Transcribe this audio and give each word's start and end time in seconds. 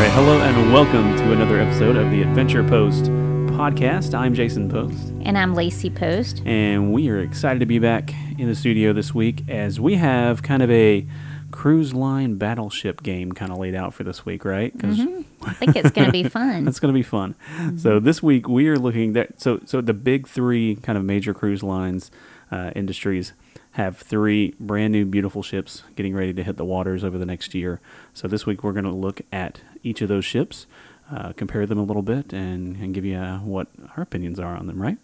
Right, 0.00 0.10
hello 0.12 0.40
and 0.40 0.72
welcome 0.72 1.14
to 1.18 1.32
another 1.32 1.58
episode 1.60 1.94
of 1.96 2.10
the 2.10 2.22
Adventure 2.22 2.66
Post 2.66 3.04
podcast. 3.52 4.14
I'm 4.14 4.32
Jason 4.32 4.66
Post, 4.70 5.12
And 5.26 5.36
I'm 5.36 5.54
Lacey 5.54 5.90
Post. 5.90 6.40
and 6.46 6.90
we 6.94 7.10
are 7.10 7.18
excited 7.20 7.58
to 7.60 7.66
be 7.66 7.78
back 7.78 8.14
in 8.38 8.48
the 8.48 8.54
studio 8.54 8.94
this 8.94 9.14
week 9.14 9.42
as 9.48 9.78
we 9.78 9.96
have 9.96 10.42
kind 10.42 10.62
of 10.62 10.70
a 10.70 11.06
cruise 11.50 11.92
line 11.92 12.36
battleship 12.36 13.02
game 13.02 13.32
kind 13.32 13.52
of 13.52 13.58
laid 13.58 13.74
out 13.74 13.92
for 13.92 14.02
this 14.04 14.24
week, 14.24 14.46
right? 14.46 14.72
'Cause 14.78 14.98
I 15.42 15.52
think 15.52 15.76
it's 15.76 15.90
going 15.90 16.06
to 16.06 16.12
be 16.12 16.24
fun. 16.24 16.64
That's 16.64 16.80
going 16.80 16.94
to 16.94 16.98
be 16.98 17.02
fun. 17.02 17.34
So 17.76 18.00
this 18.00 18.22
week 18.22 18.48
we 18.48 18.68
are 18.68 18.78
looking 18.78 19.14
at 19.18 19.38
so 19.40 19.60
so 19.66 19.82
the 19.82 19.92
big 19.94 20.26
three 20.26 20.76
kind 20.76 20.96
of 20.96 21.04
major 21.04 21.34
cruise 21.34 21.62
lines 21.62 22.10
uh, 22.50 22.70
industries 22.74 23.34
have 23.74 23.98
three 23.98 24.54
brand 24.58 24.92
new 24.92 25.04
beautiful 25.04 25.42
ships 25.42 25.84
getting 25.94 26.12
ready 26.14 26.32
to 26.32 26.42
hit 26.42 26.56
the 26.56 26.64
waters 26.64 27.04
over 27.04 27.16
the 27.18 27.26
next 27.26 27.54
year. 27.54 27.80
So 28.14 28.26
this 28.26 28.44
week 28.46 28.64
we're 28.64 28.72
going 28.72 28.84
to 28.84 28.90
look 28.90 29.20
at 29.30 29.60
each 29.82 30.00
of 30.02 30.08
those 30.08 30.24
ships, 30.24 30.66
uh, 31.12 31.32
compare 31.32 31.66
them 31.66 31.78
a 31.78 31.82
little 31.82 32.02
bit, 32.02 32.32
and, 32.32 32.76
and 32.76 32.94
give 32.94 33.04
you 33.04 33.16
uh, 33.16 33.38
what 33.38 33.68
our 33.96 34.02
opinions 34.02 34.38
are 34.38 34.56
on 34.56 34.66
them. 34.66 34.80
Right. 34.80 34.98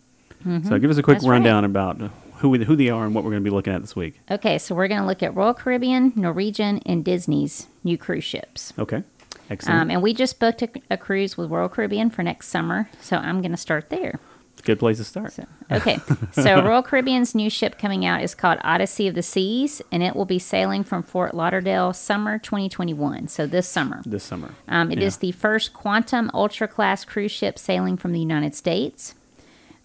So 0.69 0.79
give 0.79 0.91
us 0.91 0.97
a 0.97 1.03
quick 1.03 1.19
Mm-hmm. 1.19 1.25
That's 1.25 1.25
right. 1.25 1.31
rundown 1.31 1.65
about 1.65 2.01
who 2.37 2.51
we, 2.51 2.65
who 2.65 2.77
they 2.77 2.89
are 2.91 3.05
and 3.05 3.15
what 3.15 3.25
we're 3.25 3.31
going 3.31 3.43
to 3.43 3.51
be 3.51 3.55
looking 3.55 3.73
at 3.73 3.81
this 3.81 3.97
week. 3.97 4.21
Okay, 4.31 4.59
so 4.59 4.75
we're 4.77 4.87
going 4.87 5.01
to 5.01 5.07
look 5.07 5.23
at 5.23 5.35
Royal 5.35 5.55
Caribbean, 5.55 6.13
Norwegian, 6.15 6.81
and 6.87 7.05
Disney's 7.05 7.67
new 7.83 7.99
cruise 7.99 8.23
ships. 8.23 8.73
Okay. 8.79 9.03
Excellent. 9.51 9.81
Um, 9.81 9.91
and 9.91 10.03
we 10.03 10.13
just 10.15 10.39
booked 10.39 10.63
a, 10.63 10.69
a 10.91 10.97
cruise 10.97 11.37
with 11.37 11.51
Royal 11.51 11.69
Caribbean 11.69 12.11
for 12.11 12.23
next 12.23 12.49
summer, 12.49 12.89
so 13.01 13.17
I'm 13.17 13.41
going 13.41 13.51
to 13.53 13.57
start 13.57 13.91
there. 13.91 14.21
Good 14.67 14.79
place 14.79 14.99
to 14.99 15.05
start. 15.05 15.33
So, 15.33 15.45
okay, 15.71 15.99
so 16.33 16.63
Royal 16.65 16.83
Caribbean's 16.83 17.35
new 17.35 17.49
ship 17.49 17.79
coming 17.79 18.05
out 18.05 18.21
is 18.23 18.35
called 18.35 18.59
Odyssey 18.63 19.09
of 19.09 19.15
the 19.15 19.23
Seas, 19.23 19.81
and 19.91 20.03
it 20.03 20.15
will 20.15 20.25
be 20.27 20.39
sailing 20.39 20.85
from 20.85 21.03
Fort 21.03 21.35
Lauderdale 21.35 21.93
summer 21.93 22.39
2021. 22.39 23.29
So 23.29 23.47
this 23.47 23.69
summer. 23.69 24.03
This 24.05 24.25
summer. 24.25 24.51
Um, 24.69 24.91
it 24.93 25.01
is 25.01 25.15
Yeah. 25.17 25.21
the 25.29 25.33
first 25.33 25.73
quantum 25.73 26.31
ultra 26.35 26.69
class 26.69 27.05
cruise 27.05 27.33
ship 27.33 27.59
sailing 27.59 27.97
from 27.97 28.13
the 28.13 28.21
United 28.21 28.55
States. 28.55 29.15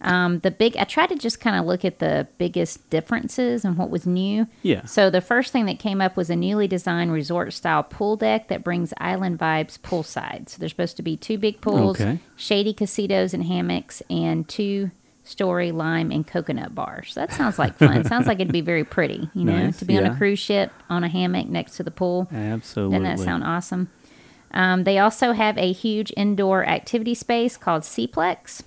Um, 0.02 0.40
the 0.40 0.50
big, 0.50 0.76
I 0.76 0.84
tried 0.84 1.08
to 1.10 1.16
just 1.16 1.40
kind 1.40 1.56
of 1.56 1.64
look 1.64 1.84
at 1.84 1.98
the 2.00 2.26
biggest 2.36 2.90
differences 2.90 3.64
and 3.64 3.78
what 3.78 3.88
was 3.88 4.06
new. 4.06 4.46
Yeah. 4.62 4.84
So 4.84 5.10
the 5.10 5.20
first 5.20 5.52
thing 5.52 5.66
that 5.66 5.78
came 5.78 6.00
up 6.00 6.16
was 6.16 6.28
a 6.28 6.36
newly 6.36 6.66
designed 6.68 7.12
resort 7.12 7.52
style 7.52 7.82
pool 7.84 8.16
deck 8.16 8.48
that 8.48 8.64
brings 8.64 8.92
island 8.98 9.38
vibes 9.38 9.78
poolside. 9.78 10.48
So 10.48 10.58
there's 10.58 10.72
supposed 10.72 10.96
to 10.96 11.02
be 11.02 11.16
two 11.16 11.38
big 11.38 11.60
pools, 11.60 12.00
Okay. 12.00 12.18
shady 12.36 12.74
casitos 12.74 13.32
and 13.32 13.44
hammocks, 13.44 14.02
and 14.10 14.48
two 14.48 14.90
story 15.24 15.70
lime 15.70 16.10
and 16.10 16.26
coconut 16.26 16.74
bars. 16.74 17.12
So 17.12 17.20
that 17.20 17.32
sounds 17.32 17.56
like 17.56 17.76
fun. 17.76 18.04
sounds 18.08 18.26
like 18.26 18.40
it'd 18.40 18.52
be 18.52 18.60
very 18.60 18.82
pretty, 18.84 19.30
you 19.34 19.44
know, 19.44 19.56
Nice, 19.56 19.78
to 19.78 19.84
be 19.84 19.96
on 19.96 20.04
a 20.04 20.16
cruise 20.16 20.40
ship 20.40 20.72
on 20.90 21.04
a 21.04 21.08
hammock 21.08 21.48
next 21.48 21.76
to 21.76 21.84
the 21.84 21.92
pool. 21.92 22.28
Absolutely. 22.32 22.98
Doesn't 22.98 23.16
that 23.18 23.22
sound 23.24 23.44
awesome? 23.44 23.88
Um, 24.54 24.84
they 24.84 24.98
also 24.98 25.32
have 25.32 25.56
a 25.58 25.72
huge 25.72 26.12
indoor 26.16 26.64
activity 26.66 27.14
space 27.14 27.56
called 27.56 27.82
Seaplex. 27.84 28.62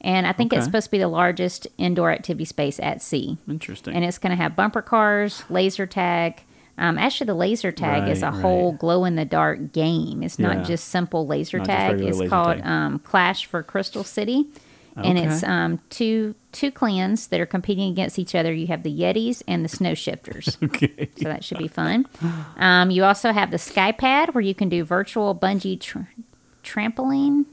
And 0.00 0.26
I 0.26 0.32
think 0.32 0.52
it's 0.52 0.64
supposed 0.64 0.84
to 0.86 0.90
be 0.92 0.98
the 0.98 1.08
largest 1.08 1.66
indoor 1.76 2.12
activity 2.12 2.44
space 2.44 2.78
at 2.80 3.02
sea. 3.02 3.36
Interesting. 3.48 3.94
And 3.94 4.04
it's 4.04 4.18
going 4.18 4.30
to 4.30 4.36
have 4.36 4.54
bumper 4.54 4.82
cars, 4.82 5.42
laser 5.50 5.86
tag. 5.86 6.42
Um, 6.78 6.96
actually, 6.98 7.26
the 7.26 7.34
laser 7.34 7.72
tag 7.72 8.08
is 8.08 8.22
a 8.22 8.26
Right, 8.26 8.32
right. 8.34 8.40
whole 8.42 8.72
glow 8.72 9.04
in 9.04 9.16
the 9.16 9.24
dark 9.24 9.72
game. 9.72 10.22
It's 10.22 10.38
Yeah. 10.38 10.54
not 10.54 10.66
just 10.66 10.88
simple 10.88 11.26
laser 11.26 11.58
Not 11.58 11.66
tag. 11.66 12.00
It's 12.00 12.18
laser 12.18 12.28
called 12.30 12.58
tag. 12.58 12.66
um, 12.66 12.98
Clash 13.00 13.46
for 13.46 13.62
Crystal 13.64 14.04
City. 14.04 14.46
And 14.96 15.16
it's 15.16 15.44
um, 15.44 15.78
two 15.90 16.34
two 16.50 16.72
clans 16.72 17.28
that 17.28 17.38
are 17.40 17.46
competing 17.46 17.88
against 17.92 18.18
each 18.18 18.34
other. 18.34 18.52
You 18.52 18.66
have 18.66 18.82
the 18.82 18.90
Yetis 18.92 19.44
and 19.46 19.64
the 19.64 19.68
Snow 19.68 19.94
Shifters 19.94 20.58
okay. 20.62 21.08
so 21.16 21.24
that 21.28 21.44
should 21.44 21.58
be 21.58 21.68
fun. 21.68 22.04
Um, 22.56 22.90
you 22.90 23.04
also 23.04 23.30
have 23.32 23.52
the 23.52 23.58
SkyPad 23.58 24.34
where 24.34 24.42
you 24.42 24.56
can 24.56 24.68
do 24.68 24.82
virtual 24.82 25.36
bungee 25.36 25.78
tr- 25.80 25.98
trampoline 26.64 27.44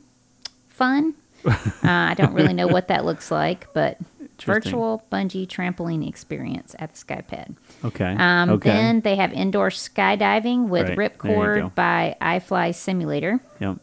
fun. 0.68 1.14
Uh, 1.46 1.54
I 1.84 2.14
don't 2.16 2.34
really 2.34 2.54
know 2.54 2.68
what 2.68 2.88
that 2.88 3.06
looks 3.06 3.30
like, 3.32 3.72
but 3.74 3.98
virtual 4.42 5.04
bungee 5.12 5.48
trampoline 5.48 6.08
experience 6.08 6.76
at 6.80 6.94
the 6.94 6.98
SkyPad. 7.06 7.56
Okay. 7.84 8.16
Um, 8.18 8.50
okay. 8.52 8.70
Then 8.70 9.02
they 9.02 9.16
have 9.16 9.32
indoor 9.34 9.70
skydiving 9.70 10.68
with 10.70 10.90
Right, 10.90 10.98
there 10.98 11.04
you 11.04 11.10
go. 11.10 11.30
Ripcord 11.30 11.76
by 11.76 12.16
iFly 12.22 12.74
Simulator. 12.74 13.40
Yep. 13.60 13.78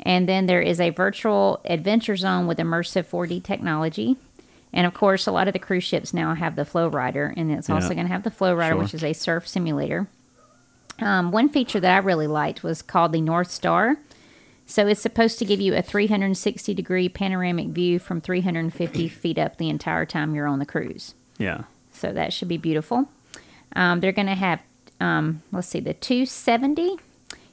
And 0.00 0.28
then 0.28 0.46
there 0.46 0.60
is 0.60 0.80
a 0.80 0.90
virtual 0.90 1.60
adventure 1.64 2.16
zone 2.16 2.46
with 2.46 2.58
immersive 2.58 3.06
4D 3.06 3.42
technology. 3.42 4.16
And 4.72 4.86
of 4.86 4.92
course, 4.92 5.26
a 5.26 5.32
lot 5.32 5.46
of 5.48 5.54
the 5.54 5.58
cruise 5.58 5.84
ships 5.84 6.12
now 6.12 6.34
have 6.34 6.54
the 6.54 6.64
Flow 6.66 6.88
Rider, 6.88 7.32
and 7.36 7.50
it's 7.50 7.70
also 7.70 7.88
Yeah. 7.88 7.94
going 7.94 8.06
to 8.08 8.12
have 8.12 8.24
the 8.24 8.30
Flow 8.30 8.54
Rider, 8.54 8.74
Sure. 8.74 8.82
which 8.82 8.92
is 8.94 9.02
a 9.02 9.14
surf 9.14 9.48
simulator. 9.48 10.06
Um, 11.00 11.30
one 11.30 11.48
feature 11.48 11.80
that 11.80 11.94
I 11.94 11.98
really 11.98 12.26
liked 12.26 12.62
was 12.62 12.82
called 12.82 13.12
the 13.12 13.20
North 13.20 13.50
Star. 13.50 13.96
So 14.66 14.86
it's 14.88 15.00
supposed 15.00 15.38
to 15.38 15.44
give 15.44 15.60
you 15.60 15.74
a 15.74 15.82
360 15.82 16.74
degree 16.74 17.08
panoramic 17.08 17.68
view 17.68 17.98
from 17.98 18.20
350 18.20 19.08
feet 19.08 19.38
up 19.38 19.56
the 19.56 19.68
entire 19.68 20.04
time 20.04 20.34
you're 20.34 20.46
on 20.46 20.58
the 20.58 20.66
cruise. 20.66 21.14
Yeah. 21.38 21.62
So 21.92 22.12
that 22.12 22.32
should 22.32 22.48
be 22.48 22.58
beautiful. 22.58 23.08
Um, 23.74 24.00
they're 24.00 24.12
going 24.12 24.26
to 24.26 24.34
have, 24.34 24.60
um, 25.00 25.42
let's 25.52 25.68
see, 25.68 25.80
the 25.80 25.94
270 25.94 26.96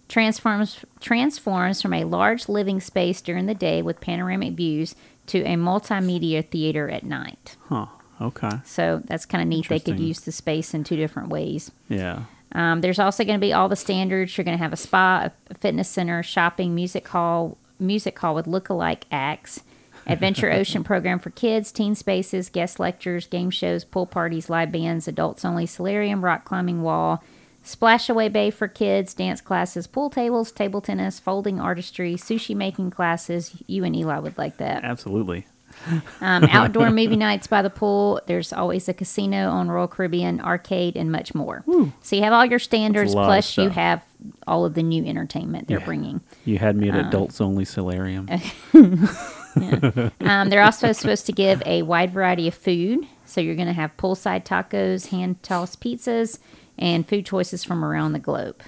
transforms 0.10 0.80
transforms 1.00 1.82
from 1.82 1.94
a 1.94 2.04
large 2.04 2.50
living 2.50 2.80
space 2.80 3.22
during 3.22 3.46
the 3.46 3.56
day 3.56 3.82
with 3.82 4.02
panoramic 4.02 4.54
views 4.54 4.96
to 5.28 5.40
a 5.42 5.56
multimedia 5.56 6.48
theater 6.48 6.90
at 6.90 7.04
night. 7.04 7.56
Huh. 7.70 7.88
Okay. 8.22 8.52
So 8.64 9.02
that's 9.06 9.26
kind 9.26 9.42
of 9.42 9.48
neat. 9.48 9.68
They 9.68 9.80
could 9.80 10.00
use 10.00 10.22
the 10.22 10.32
space 10.32 10.74
in 10.74 10.84
two 10.84 10.96
different 10.96 11.30
ways. 11.30 11.72
Yeah. 11.90 12.24
Um, 12.54 12.82
there's 12.82 13.00
also 13.00 13.24
going 13.24 13.40
to 13.40 13.46
be 13.46 13.54
all 13.54 13.68
the 13.68 13.76
standards. 13.76 14.38
You're 14.38 14.46
going 14.46 14.58
to 14.58 14.64
have 14.64 14.74
a 14.74 14.78
spa, 14.78 15.30
a 15.50 15.54
fitness 15.56 15.90
center, 15.90 16.22
shopping, 16.22 16.76
music 16.76 17.08
hall, 17.08 17.58
music 17.80 18.18
hall 18.20 18.36
with 18.36 18.48
look-alike 18.48 19.06
acts, 19.12 19.62
adventure 20.06 20.52
ocean 20.54 20.84
program 20.84 21.20
for 21.20 21.32
kids, 21.32 21.72
teen 21.72 21.96
spaces, 21.96 22.50
guest 22.50 22.80
lectures, 22.80 23.26
game 23.26 23.50
shows, 23.50 23.84
pool 23.84 24.06
parties, 24.06 24.50
live 24.50 24.72
bands, 24.72 25.08
adults 25.08 25.44
only, 25.44 25.66
solarium, 25.66 26.24
rock 26.24 26.46
climbing 26.46 26.84
wall, 26.84 27.24
splashaway 27.66 28.32
bay 28.32 28.52
for 28.52 28.68
kids, 28.68 29.14
dance 29.16 29.42
classes, 29.42 29.88
pool 29.88 30.12
tables, 30.12 30.52
table 30.52 30.82
tennis, 30.82 31.20
folding 31.20 31.60
artistry, 31.60 32.16
sushi 32.16 32.56
making 32.56 32.92
classes. 32.92 33.56
You 33.66 33.84
and 33.84 33.96
Eli 33.96 34.20
would 34.20 34.38
like 34.38 34.58
that. 34.58 34.84
Absolutely. 34.84 35.48
Um, 36.22 36.44
outdoor 36.52 36.90
movie 36.90 37.16
nights 37.18 37.48
by 37.48 37.62
the 37.62 37.70
pool. 37.70 38.22
There's 38.28 38.54
always 38.54 38.88
a 38.90 38.94
casino 38.94 39.50
on 39.50 39.70
Royal 39.70 39.88
Caribbean, 39.88 40.40
arcade, 40.42 40.96
and 40.96 41.12
much 41.12 41.34
more. 41.36 41.64
So 42.02 42.16
you 42.16 42.24
have 42.24 42.34
all 42.34 42.46
your 42.46 42.60
standards, 42.60 43.14
a 43.14 43.16
lot 43.16 43.24
of 43.24 43.28
plus 43.28 43.58
you 43.58 43.70
have 43.70 44.02
all 44.48 44.64
of 44.66 44.74
the 44.74 44.84
new 44.84 45.04
entertainment 45.06 45.68
they're 45.68 45.80
Yeah. 45.80 45.86
bringing. 45.86 46.22
You 46.46 46.58
had 46.58 46.76
me 46.78 46.90
at 46.90 46.96
Uh, 46.96 47.08
adults 47.08 47.42
only 47.42 47.66
solarium. 47.66 48.28
Um, 49.56 50.50
they're 50.50 50.64
also 50.64 50.92
supposed 50.94 51.28
to 51.28 51.32
give 51.32 51.62
a 51.66 51.84
wide 51.84 52.12
variety 52.12 52.48
of 52.48 52.56
food. 52.56 53.06
So 53.26 53.40
you're 53.40 53.56
going 53.56 53.68
to 53.68 53.74
have 53.74 53.96
poolside 53.98 54.46
tacos, 54.46 55.10
hand 55.10 55.44
tossed 55.44 55.80
pizzas, 55.80 56.40
and 56.78 57.08
food 57.08 57.26
choices 57.26 57.64
from 57.64 57.86
around 57.86 58.14
the 58.14 58.20
globe. 58.20 58.62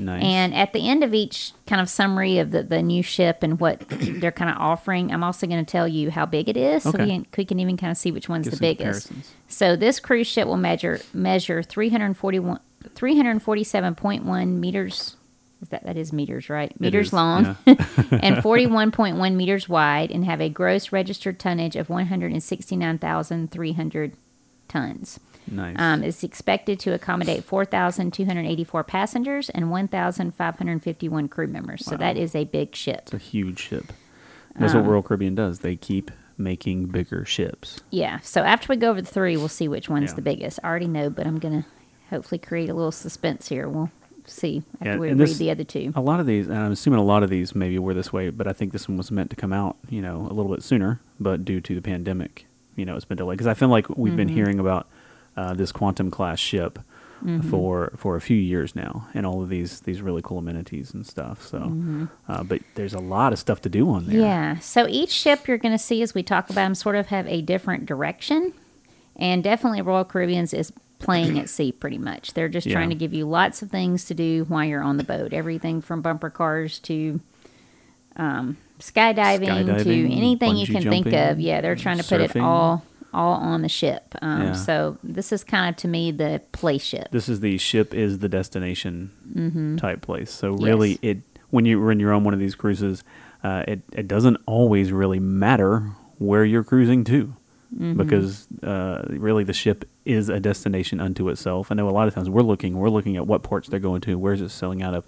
Nice. 0.00 0.24
And 0.24 0.54
at 0.54 0.72
the 0.72 0.88
end 0.88 1.04
of 1.04 1.14
each 1.14 1.52
kind 1.66 1.80
of 1.80 1.88
summary 1.88 2.38
of 2.38 2.50
the, 2.50 2.62
the 2.62 2.82
new 2.82 3.02
ship 3.02 3.42
and 3.42 3.60
what 3.60 3.80
they're 3.88 4.32
kind 4.32 4.50
of 4.50 4.56
offering, 4.58 5.12
I'm 5.12 5.22
also 5.22 5.46
going 5.46 5.64
to 5.64 5.70
tell 5.70 5.86
you 5.86 6.10
how 6.10 6.26
big 6.26 6.48
it 6.48 6.56
is, 6.56 6.82
so 6.82 6.90
we 6.90 7.06
can, 7.06 7.26
we 7.36 7.44
can 7.44 7.60
even 7.60 7.76
kind 7.76 7.90
of 7.90 7.96
see 7.96 8.10
which 8.10 8.28
one's 8.28 8.48
Give 8.48 8.58
the 8.58 8.60
biggest. 8.60 9.12
So 9.48 9.76
this 9.76 10.00
cruise 10.00 10.26
ship 10.26 10.46
will 10.46 10.56
measure 10.56 11.00
measure 11.12 11.62
341 11.62 12.60
347.1 12.94 14.48
meters. 14.48 15.16
Is 15.62 15.68
that 15.68 15.84
that 15.84 15.96
is 15.96 16.12
meters, 16.12 16.48
right? 16.48 16.78
Meters 16.80 17.12
long 17.12 17.56
yeah. 17.66 17.66
and 18.10 18.36
41.1 18.36 19.34
meters 19.34 19.68
wide, 19.68 20.10
and 20.10 20.24
have 20.24 20.40
a 20.40 20.48
gross 20.48 20.90
registered 20.90 21.38
tonnage 21.38 21.76
of 21.76 21.90
169,300 21.90 24.12
tons. 24.68 25.20
Nice. 25.50 25.76
Um, 25.78 26.02
it's 26.02 26.22
expected 26.24 26.80
to 26.80 26.92
accommodate 26.94 27.44
4,284 27.44 28.84
passengers 28.84 29.50
and 29.50 29.70
1,551 29.70 31.28
crew 31.28 31.46
members. 31.46 31.84
So 31.84 31.96
that 31.96 32.16
is 32.16 32.34
a 32.34 32.44
big 32.44 32.74
ship. 32.74 33.02
it's 33.04 33.14
a 33.14 33.18
huge 33.18 33.58
ship. 33.60 33.92
That's 34.58 34.74
um, 34.74 34.82
what 34.84 34.90
Royal 34.90 35.02
Caribbean 35.02 35.34
does. 35.34 35.60
They 35.60 35.76
keep 35.76 36.10
making 36.36 36.86
bigger 36.86 37.24
ships. 37.24 37.80
Yeah. 37.90 38.18
So 38.20 38.42
after 38.42 38.66
we 38.68 38.76
go 38.76 38.90
over 38.90 39.00
the 39.02 39.06
three, 39.08 39.36
we'll 39.36 39.48
see 39.48 39.68
which 39.68 39.88
one's 39.88 40.10
Yeah. 40.10 40.16
the 40.16 40.22
biggest. 40.22 40.58
I 40.64 40.68
already 40.68 40.88
know, 40.88 41.10
but 41.10 41.26
I'm 41.26 41.38
gonna 41.38 41.66
hopefully 42.08 42.38
create 42.38 42.68
a 42.70 42.74
little 42.74 42.92
suspense 42.92 43.48
here. 43.48 43.68
We'll 43.68 43.90
see 44.26 44.62
after 44.80 44.84
Yeah, 44.90 44.96
we 44.98 45.08
read 45.08 45.18
this- 45.18 45.38
the 45.38 45.50
other 45.50 45.64
two. 45.64 45.92
A 45.94 46.00
lot 46.00 46.18
of 46.20 46.26
these, 46.26 46.46
and 46.48 46.56
I'm 46.58 46.72
assuming 46.72 46.98
a 46.98 47.04
lot 47.04 47.22
of 47.22 47.30
these 47.30 47.54
maybe 47.54 47.78
were 47.78 47.94
this 47.94 48.12
way, 48.12 48.30
but 48.30 48.46
I 48.46 48.52
think 48.52 48.72
this 48.72 48.88
one 48.88 48.96
was 48.96 49.10
meant 49.10 49.30
to 49.30 49.36
come 49.36 49.52
out, 49.52 49.76
you 49.88 50.00
know, 50.00 50.26
a 50.30 50.32
little 50.32 50.50
bit 50.52 50.62
sooner, 50.62 51.00
but 51.18 51.44
due 51.44 51.60
to 51.60 51.74
the 51.74 51.82
pandemic, 51.82 52.46
you 52.76 52.84
know, 52.84 52.96
it's 52.96 53.04
been 53.04 53.18
delayed. 53.18 53.36
Because 53.36 53.46
I 53.46 53.54
feel 53.54 53.68
like 53.68 53.88
we've 53.90 54.16
been 54.16 54.28
Mm-hmm. 54.28 54.36
hearing 54.36 54.58
about 54.60 54.88
uh, 55.40 55.54
this 55.54 55.72
quantum 55.72 56.10
class 56.10 56.38
ship 56.38 56.78
Mm-hmm. 57.22 57.50
for 57.50 57.92
for 57.96 58.16
a 58.16 58.20
few 58.22 58.38
years 58.38 58.74
now, 58.74 59.06
and 59.12 59.26
all 59.26 59.42
of 59.42 59.50
these 59.50 59.80
these 59.80 60.00
really 60.00 60.22
cool 60.22 60.38
amenities 60.38 60.94
and 60.94 61.06
stuff. 61.06 61.46
So, 61.46 61.60
uh, 62.26 62.42
but 62.44 62.62
there's 62.76 62.94
a 62.94 62.98
lot 62.98 63.34
of 63.34 63.38
stuff 63.38 63.60
to 63.60 63.68
do 63.68 63.90
on 63.90 64.06
there. 64.06 64.14
Mm-hmm. 64.14 64.24
Yeah. 64.24 64.58
So 64.60 64.86
each 64.88 65.10
ship 65.10 65.46
you're 65.46 65.58
going 65.58 65.76
to 65.80 65.84
see 65.90 66.00
as 66.00 66.14
we 66.14 66.22
talk 66.22 66.44
about 66.48 66.62
them 66.62 66.74
sort 66.74 66.96
of 66.96 67.08
have 67.08 67.26
a 67.26 67.42
different 67.42 67.84
direction. 67.84 68.54
And 69.16 69.44
definitely 69.44 69.82
Royal 69.82 70.02
Caribbean's 70.06 70.54
is 70.54 70.72
playing 70.98 71.38
at 71.38 71.50
sea 71.50 71.72
pretty 71.72 71.98
much. 71.98 72.32
They're 72.32 72.48
just 72.48 72.66
Yeah. 72.66 72.72
trying 72.72 72.88
to 72.88 72.94
give 72.94 73.12
you 73.12 73.26
lots 73.26 73.60
of 73.60 73.70
things 73.70 74.06
to 74.06 74.14
do 74.14 74.46
while 74.48 74.64
you're 74.64 74.82
on 74.82 74.96
the 74.96 75.04
boat. 75.04 75.34
Everything 75.34 75.82
from 75.82 76.00
bumper 76.00 76.30
cars 76.30 76.78
to 76.88 77.20
um, 78.16 78.56
skydiving, 78.78 79.66
to 79.84 79.90
anything 80.10 80.56
you 80.56 80.66
can 80.66 80.82
think 80.82 81.08
of. 81.12 81.38
Yeah, 81.38 81.60
they're 81.60 81.76
trying 81.76 81.98
to 81.98 82.04
put 82.04 82.22
it 82.22 82.34
all 82.36 82.82
all 83.12 83.34
on 83.34 83.62
the 83.62 83.68
ship. 83.68 84.14
Um, 84.22 84.42
Yeah. 84.42 84.52
So 84.52 84.98
this 85.02 85.32
is 85.32 85.44
kind 85.44 85.68
of 85.70 85.76
to 85.82 85.88
me 85.88 86.10
the 86.12 86.40
play 86.52 86.78
ship. 86.78 87.08
This 87.10 87.28
is 87.28 87.40
the 87.40 87.58
ship 87.58 87.94
is 87.94 88.18
the 88.20 88.28
destination 88.28 89.76
type 89.80 90.00
place. 90.02 90.30
So 90.30 90.52
really, 90.52 90.94
Mm-hmm. 90.96 91.04
Yes. 91.06 91.16
it 91.16 91.22
when 91.50 91.64
you 91.64 91.80
when 91.80 91.98
you're 92.00 92.12
on 92.12 92.24
one 92.24 92.34
of 92.34 92.40
these 92.40 92.54
cruises, 92.54 93.02
uh, 93.42 93.64
it 93.66 93.82
it 93.92 94.06
doesn't 94.08 94.36
always 94.46 94.92
really 94.92 95.18
matter 95.18 95.90
where 96.18 96.44
you're 96.44 96.64
cruising 96.64 97.04
to, 97.04 97.34
Mm-hmm. 97.74 97.96
because 97.98 98.48
uh, 98.64 99.04
really 99.08 99.44
the 99.44 99.52
ship 99.52 99.84
is 100.04 100.28
a 100.28 100.40
destination 100.40 101.00
unto 101.00 101.28
itself. 101.28 101.70
I 101.70 101.76
know 101.76 101.88
a 101.88 101.90
lot 101.90 102.08
of 102.08 102.14
times 102.14 102.28
we're 102.28 102.42
looking 102.42 102.76
we're 102.76 102.88
looking 102.90 103.16
at 103.16 103.26
what 103.28 103.42
ports 103.44 103.68
they're 103.68 103.78
going 103.80 104.00
to, 104.02 104.18
where's 104.18 104.40
it 104.40 104.48
sailing 104.50 104.82
out 104.82 104.94
of, 104.94 105.06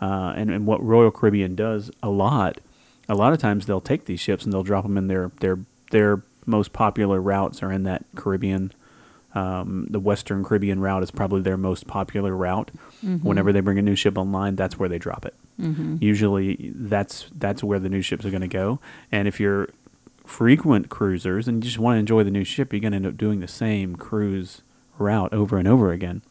uh, 0.00 0.32
and 0.36 0.50
and 0.50 0.66
what 0.66 0.82
Royal 0.84 1.10
Caribbean 1.12 1.54
does 1.54 1.90
a 2.02 2.10
lot. 2.10 2.60
A 3.08 3.14
lot 3.14 3.32
of 3.32 3.38
times 3.40 3.66
they'll 3.66 3.80
take 3.80 4.04
these 4.06 4.20
ships 4.20 4.44
and 4.44 4.52
they'll 4.52 4.62
drop 4.64 4.82
them 4.84 4.96
in 4.98 5.06
their 5.08 5.30
their 5.40 5.58
their 5.92 6.22
most 6.50 6.72
popular 6.72 7.20
routes 7.20 7.62
are 7.62 7.72
in 7.72 7.84
that 7.84 8.04
Caribbean 8.16 8.72
um, 9.34 9.86
the 9.88 10.00
Western 10.00 10.44
Caribbean 10.44 10.80
route 10.80 11.02
is 11.04 11.10
probably 11.10 11.40
their 11.42 11.56
most 11.56 11.86
popular 11.86 12.34
route. 12.34 12.70
Whenever 13.22 13.52
they 13.52 13.60
bring 13.60 13.78
a 13.78 13.82
new 13.82 13.94
ship 13.94 14.18
online, 14.18 14.56
that's 14.56 14.78
where 14.78 14.88
they 14.88 14.98
drop 14.98 15.24
it. 15.24 15.34
Usually, 16.02 16.72
that's 16.74 17.26
that's 17.38 17.62
where 17.62 17.78
the 17.78 17.88
new 17.88 18.02
ships 18.02 18.24
are 18.24 18.30
going 18.30 18.40
to 18.40 18.48
go. 18.48 18.80
And 19.12 19.28
if 19.28 19.38
you're 19.38 19.68
frequent 20.26 20.88
cruisers 20.88 21.46
and 21.48 21.62
you 21.62 21.68
just 21.68 21.78
want 21.78 21.96
to 21.96 22.00
enjoy 22.00 22.24
the 22.24 22.30
new 22.30 22.44
ship, 22.44 22.72
you're 22.72 22.80
going 22.80 22.92
to 22.92 22.96
end 22.96 23.06
up 23.06 23.16
doing 23.16 23.40
the 23.40 23.48
same 23.48 23.94
cruise 23.96 24.62
route 24.98 25.32
over 25.32 25.58
and 25.58 25.68
over 25.68 25.92
again. 25.92 26.22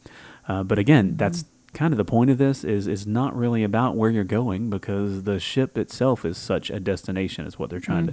Uh, 0.48 0.64
but 0.64 0.78
again, 0.78 1.16
that's 1.16 1.46
kind 1.74 1.94
of 1.94 1.98
the 1.98 2.06
point 2.06 2.30
of 2.32 2.38
this 2.38 2.64
is 2.64 2.88
is 2.88 3.06
not 3.08 3.36
really 3.36 3.64
about 3.64 3.96
where 3.96 4.10
you're 4.10 4.24
going 4.24 4.70
because 4.70 5.24
the 5.24 5.40
ship 5.40 5.78
itself 5.78 6.26
is 6.26 6.38
such 6.38 6.70
a 6.70 6.80
destination. 6.80 7.46
Is 7.46 7.60
what 7.60 7.70
they're 7.70 7.80
trying 7.80 8.08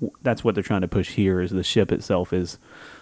to. 0.00 0.08
That's 0.22 0.44
what 0.44 0.54
they're 0.54 0.62
trying 0.62 0.82
to 0.82 0.88
push 0.88 1.10
here. 1.10 1.40
Is 1.40 1.50
the 1.50 1.62
ship 1.64 1.90
itself 1.92 2.32
is 2.32 2.58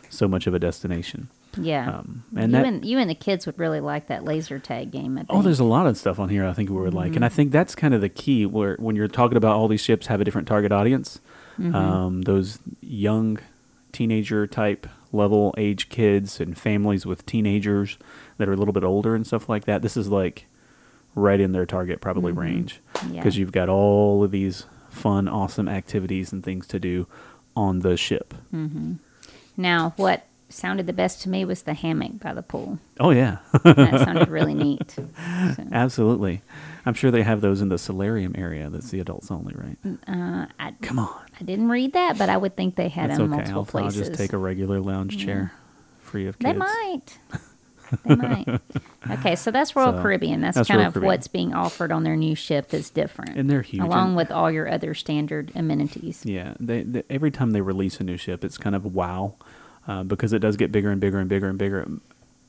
so 0.09 0.27
much 0.27 0.47
of 0.47 0.55
a 0.55 0.59
destination. 0.59 1.29
Yeah. 1.57 1.91
Um, 1.99 2.25
and 2.37 2.53
you 2.53 2.59
that- 2.59 2.67
and 2.67 2.85
you 2.85 2.99
and 2.99 3.11
the 3.11 3.15
kids 3.15 3.45
would 3.47 3.59
really 3.59 3.81
like 3.81 4.07
that 4.09 4.25
laser 4.25 4.59
tag 4.59 4.91
game. 4.91 5.21
Oh, 5.29 5.43
there's 5.43 5.61
a 5.61 5.65
lot 5.65 5.87
of 5.87 5.97
stuff 5.99 6.19
on 6.19 6.29
here 6.29 6.47
I 6.47 6.53
think 6.53 6.71
we 6.71 6.77
would 6.77 6.95
like, 6.95 7.17
and 7.17 7.25
I 7.25 7.29
think 7.29 7.51
that's 7.53 7.75
kind 7.75 7.93
of 7.95 8.01
the 8.01 8.09
key. 8.09 8.47
Where 8.47 8.77
when 8.79 8.95
you're 8.97 9.09
talking 9.09 9.37
about 9.37 9.57
all 9.57 9.67
these 9.69 9.81
ships 9.83 10.07
have 10.07 10.21
a 10.21 10.25
different 10.25 10.47
target 10.49 10.71
audience, 10.73 11.21
um, 11.59 12.23
those 12.23 12.59
young 12.81 13.39
teenager 13.93 14.47
type 14.47 14.87
level 15.13 15.53
age 15.59 15.89
kids 15.89 16.41
and 16.41 16.57
families 16.57 17.05
with 17.05 17.27
teenagers 17.27 17.99
that 18.41 18.49
are 18.49 18.53
a 18.53 18.57
little 18.57 18.73
bit 18.75 18.85
older 18.85 19.15
and 19.15 19.27
stuff 19.27 19.49
like 19.49 19.65
that. 19.65 19.83
This 19.83 19.97
is 19.97 20.09
like 20.09 20.47
right 21.15 21.41
in 21.41 21.53
their 21.53 21.67
target 21.67 22.01
probably 22.01 22.33
mm-hmm. 22.33 22.41
range 22.41 22.81
Yeah. 23.11 23.21
because 23.21 23.37
you've 23.39 23.53
got 23.53 23.69
all 23.69 24.23
of 24.25 24.31
these 24.31 24.67
fun, 24.91 25.29
awesome 25.29 25.69
activities 25.69 26.33
and 26.33 26.43
things 26.43 26.67
to 26.69 26.79
do 26.81 27.07
on 27.57 27.81
the 27.81 27.97
ship. 27.97 28.35
Mm-hmm. 28.55 28.95
Now, 29.57 29.93
what 29.97 30.25
sounded 30.49 30.87
the 30.87 30.93
best 30.93 31.23
to 31.23 31.29
me 31.29 31.45
was 31.45 31.63
the 31.63 31.75
hammock 31.75 32.19
by 32.19 32.35
the 32.35 32.43
pool. 32.43 32.79
Oh 32.99 33.11
yeah, 33.11 33.39
That 33.63 34.01
sounded 34.05 34.29
really 34.39 34.55
neat. 34.55 34.91
So, 34.91 35.09
absolutely. 35.73 36.43
I'm 36.87 36.95
sure 36.95 37.11
they 37.11 37.23
have 37.23 37.41
those 37.41 37.61
in 37.61 37.69
the 37.69 37.79
solarium 37.79 38.35
area. 38.37 38.71
That's 38.71 38.91
the 38.91 39.01
adults 39.01 39.31
only, 39.31 39.55
right? 39.55 39.77
Mm, 39.85 39.99
uh, 40.09 40.47
I, 40.59 40.73
Come 40.83 40.99
on. 40.99 41.21
I 41.39 41.45
didn't 41.45 41.69
read 41.69 41.93
that, 41.93 42.19
but 42.19 42.29
I 42.29 42.37
would 42.37 42.57
think 42.57 42.77
they 42.77 42.89
had 42.89 43.11
That's 43.11 43.19
them 43.19 43.33
okay. 43.33 43.51
multiple 43.53 43.81
I'll, 43.81 43.85
I'll 43.87 43.91
just 43.91 44.15
take 44.15 44.33
a 44.33 44.39
regular 44.39 44.81
lounge 44.81 45.19
chair, 45.19 45.53
free 46.01 46.27
of 46.27 46.39
They 46.39 46.51
kids. 46.51 46.59
might. 46.59 47.19
They 48.05 48.15
might. 48.17 48.61
Okay, 49.11 49.35
so 49.37 49.51
that's 49.51 49.75
Royal 49.75 49.93
So, 49.93 50.03
Caribbean. 50.03 50.41
That's, 50.41 50.57
that's 50.57 50.69
kind 50.69 50.79
Royal 50.79 50.89
of 50.89 50.95
Caribbean. 50.95 51.07
what's 51.09 51.29
being 51.29 51.55
offered 51.55 51.91
on 51.93 52.05
their 52.05 52.17
new 52.17 52.35
ship 52.35 52.69
that's 52.69 52.91
different. 52.91 53.37
And 53.37 53.49
they're 53.51 53.63
huge. 53.63 53.83
Along 53.83 54.09
and- 54.09 54.17
with 54.17 54.31
all 54.31 54.51
your 54.51 54.71
other 54.71 54.95
standard 54.95 55.51
amenities. 55.55 56.25
yeah, 56.25 56.55
they, 56.61 56.83
they 56.83 57.03
every 57.11 57.31
time 57.31 57.51
they 57.51 57.61
release 57.61 58.01
a 58.01 58.05
new 58.05 58.17
ship, 58.17 58.45
it's 58.45 58.59
kind 58.59 58.77
of 58.77 58.95
wow, 58.95 59.35
uh, 59.89 60.03
because 60.05 60.33
it 60.33 60.39
does 60.41 60.57
get 60.57 60.71
bigger 60.71 60.91
and 60.91 61.01
bigger 61.01 61.19
and 61.19 61.29
bigger 61.29 61.49
and 61.49 61.59
bigger. 61.59 61.89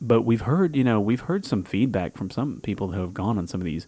But 0.04 0.24
we've 0.24 0.42
heard, 0.42 0.76
you 0.76 0.84
know, 0.84 1.00
we've 1.00 1.22
heard 1.22 1.46
some 1.46 1.64
feedback 1.64 2.18
from 2.18 2.32
some 2.32 2.60
people 2.62 2.92
who 2.92 3.02
have 3.02 3.14
gone 3.14 3.38
on 3.38 3.46
some 3.48 3.62
of 3.62 3.66
these 3.66 3.86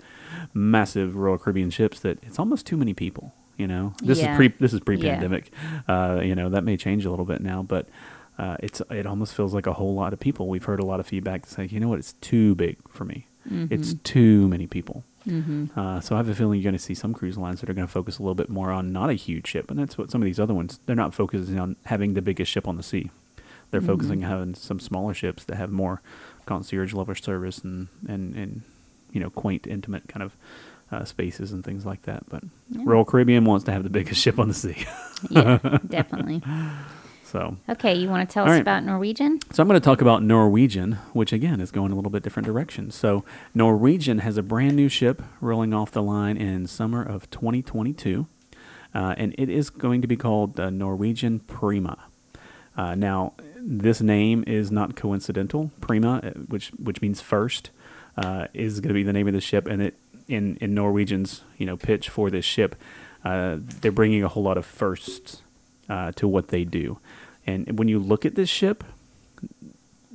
massive 0.54 1.16
Royal 1.16 1.38
Caribbean 1.38 1.70
ships 1.70 2.00
that 2.02 2.20
it's 2.24 2.40
almost 2.40 2.66
too 2.66 2.78
many 2.78 2.94
people. 2.94 3.34
You 3.58 3.68
know, 3.68 3.94
this 4.02 4.20
Yeah. 4.20 4.32
is 4.32 4.36
pre 4.38 4.48
this 4.60 4.74
is 4.74 4.80
pre-pandemic. 4.80 5.52
Uh, 5.88 6.22
you 6.24 6.34
know, 6.36 6.50
that 6.50 6.64
may 6.64 6.76
change 6.78 7.06
a 7.06 7.10
little 7.10 7.26
bit 7.26 7.42
now, 7.42 7.62
but 7.62 7.88
uh, 8.38 8.58
it's 8.60 8.82
it 8.90 9.06
almost 9.06 9.36
feels 9.36 9.54
like 9.54 9.68
a 9.68 9.74
whole 9.74 9.94
lot 9.94 10.14
of 10.14 10.20
people. 10.20 10.48
We've 10.48 10.64
heard 10.64 10.80
a 10.80 10.86
lot 10.86 11.00
of 11.00 11.08
feedback 11.08 11.44
that 11.44 11.50
say, 11.50 11.66
you 11.66 11.80
know 11.80 11.88
what, 11.90 12.00
it's 12.00 12.14
too 12.14 12.56
big 12.56 12.78
for 12.90 13.06
me. 13.06 13.28
It's 13.72 13.94
too 14.04 14.48
many 14.48 14.68
people. 14.68 15.04
Uh, 15.76 16.00
so 16.02 16.16
I 16.16 16.18
have 16.18 16.30
a 16.30 16.36
feeling 16.36 16.60
you're 16.60 16.70
going 16.70 16.78
to 16.78 16.84
see 16.84 16.94
some 16.96 17.14
cruise 17.14 17.38
lines 17.38 17.62
that 17.62 17.70
are 17.70 17.74
going 17.74 17.88
to 17.88 17.92
focus 17.92 18.18
a 18.20 18.22
little 18.22 18.36
bit 18.36 18.50
more 18.50 18.72
on 18.72 18.92
not 18.94 19.10
a 19.10 19.14
huge 19.14 19.48
ship, 19.48 19.70
and 19.70 19.80
that's 19.80 19.98
what 19.98 20.12
some 20.12 20.22
of 20.22 20.26
these 20.26 20.40
other 20.40 20.54
ones. 20.54 20.80
They're 20.86 20.96
not 20.96 21.14
focusing 21.14 21.60
on 21.60 21.76
having 21.86 22.14
the 22.14 22.22
biggest 22.22 22.52
ship 22.52 22.68
on 22.68 22.78
the 22.78 22.84
sea. 22.84 23.12
They're 23.72 23.82
focusing 23.82 24.24
on 24.24 24.30
having 24.30 24.56
some 24.56 24.80
smaller 24.80 25.14
ships 25.14 25.46
that 25.46 25.56
have 25.56 25.72
more 25.72 26.02
concierge 26.46 26.94
level 26.94 27.16
service 27.16 27.60
and 27.60 27.88
and 28.08 28.36
and 28.36 28.62
you 29.12 29.20
know 29.20 29.30
quaint, 29.30 29.66
intimate 29.66 30.08
kind 30.08 30.24
of 30.24 30.36
uh, 30.92 31.06
spaces 31.06 31.52
and 31.52 31.64
things 31.66 31.86
like 31.86 32.04
that. 32.04 32.30
But 32.30 32.44
Royal 32.76 33.04
Caribbean 33.06 33.46
wants 33.46 33.66
to 33.66 33.72
have 33.72 33.84
the 33.84 33.90
biggest 33.90 34.22
ship 34.22 34.40
on 34.40 34.48
the 34.48 34.54
sea. 34.54 34.86
Yeah, 35.30 35.58
definitely. 35.88 36.42
So 37.34 37.58
Okay, 37.68 37.96
you 37.96 38.10
want 38.10 38.30
to 38.30 38.32
tell 38.32 38.44
us 38.44 38.52
right. 38.52 38.62
about 38.62 38.84
Norwegian? 38.84 39.40
So 39.52 39.64
I'm 39.64 39.68
going 39.68 39.80
to 39.80 39.84
talk 39.84 40.02
about 40.02 40.22
Norwegian, 40.22 40.94
which 41.14 41.34
again 41.34 41.60
is 41.60 41.72
going 41.72 41.92
a 41.92 41.96
little 41.96 42.12
bit 42.12 42.22
different 42.22 42.46
direction. 42.46 42.92
So 42.92 43.26
Norwegian 43.56 44.20
has 44.20 44.38
a 44.38 44.44
brand 44.44 44.76
new 44.76 44.88
ship 44.88 45.24
rolling 45.42 45.74
off 45.74 45.92
the 45.92 46.04
line 46.04 46.38
in 46.38 46.68
summer 46.68 47.02
of 47.02 47.28
2022, 47.32 48.28
uh, 48.94 49.16
and 49.18 49.34
it 49.40 49.50
is 49.50 49.72
going 49.72 50.04
to 50.04 50.08
be 50.08 50.16
called 50.16 50.58
the 50.58 50.70
Norwegian 50.70 51.40
Prima. 51.40 51.98
Uh, 52.78 52.94
now, 52.94 53.34
this 53.58 54.00
name 54.00 54.44
is 54.46 54.72
not 54.72 54.96
coincidental. 54.96 55.72
Prima, 55.82 56.22
uh, 56.24 56.30
which 56.48 56.70
which 56.78 57.02
means 57.02 57.20
first, 57.20 57.72
uh, 58.16 58.46
is 58.54 58.80
going 58.80 58.90
to 58.90 58.94
be 58.94 59.04
the 59.04 59.14
name 59.14 59.28
of 59.28 59.34
the 59.34 59.42
ship, 59.42 59.66
and 59.66 59.82
it 59.82 59.96
in 60.28 60.58
in 60.58 60.76
Norwegian's 60.76 61.42
you 61.58 61.66
know 61.66 61.78
pitch 61.78 62.10
for 62.10 62.30
this 62.30 62.46
ship, 62.46 62.76
uh, 63.26 63.58
they're 63.60 63.92
bringing 63.92 64.24
a 64.24 64.28
whole 64.28 64.44
lot 64.44 64.58
of 64.58 64.68
firsts 64.68 65.42
uh, 65.90 66.12
to 66.14 66.28
what 66.28 66.50
they 66.50 66.64
do. 66.64 67.00
And 67.46 67.78
when 67.78 67.88
you 67.88 68.00
look 68.00 68.26
at 68.26 68.36
this 68.36 68.50
ship, 68.50 68.84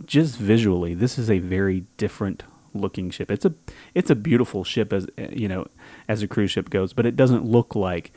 just 0.05 0.37
visually, 0.37 0.95
this 0.95 1.19
is 1.19 1.31
a 1.31 1.39
very 1.39 1.85
different 1.97 2.45
looking 2.75 3.11
ship. 3.11 3.31
It's 3.31 3.45
a 3.45 3.55
it's 3.95 4.11
a 4.11 4.15
beautiful 4.15 4.65
ship 4.65 4.93
as 4.93 5.07
you 5.17 5.49
know 5.49 5.67
as 6.09 6.23
a 6.23 6.29
cruise 6.29 6.51
ship 6.51 6.71
goes, 6.71 6.93
but 6.93 7.07
it 7.07 7.17
doesn't 7.17 7.45
look 7.45 7.75
like 7.75 8.13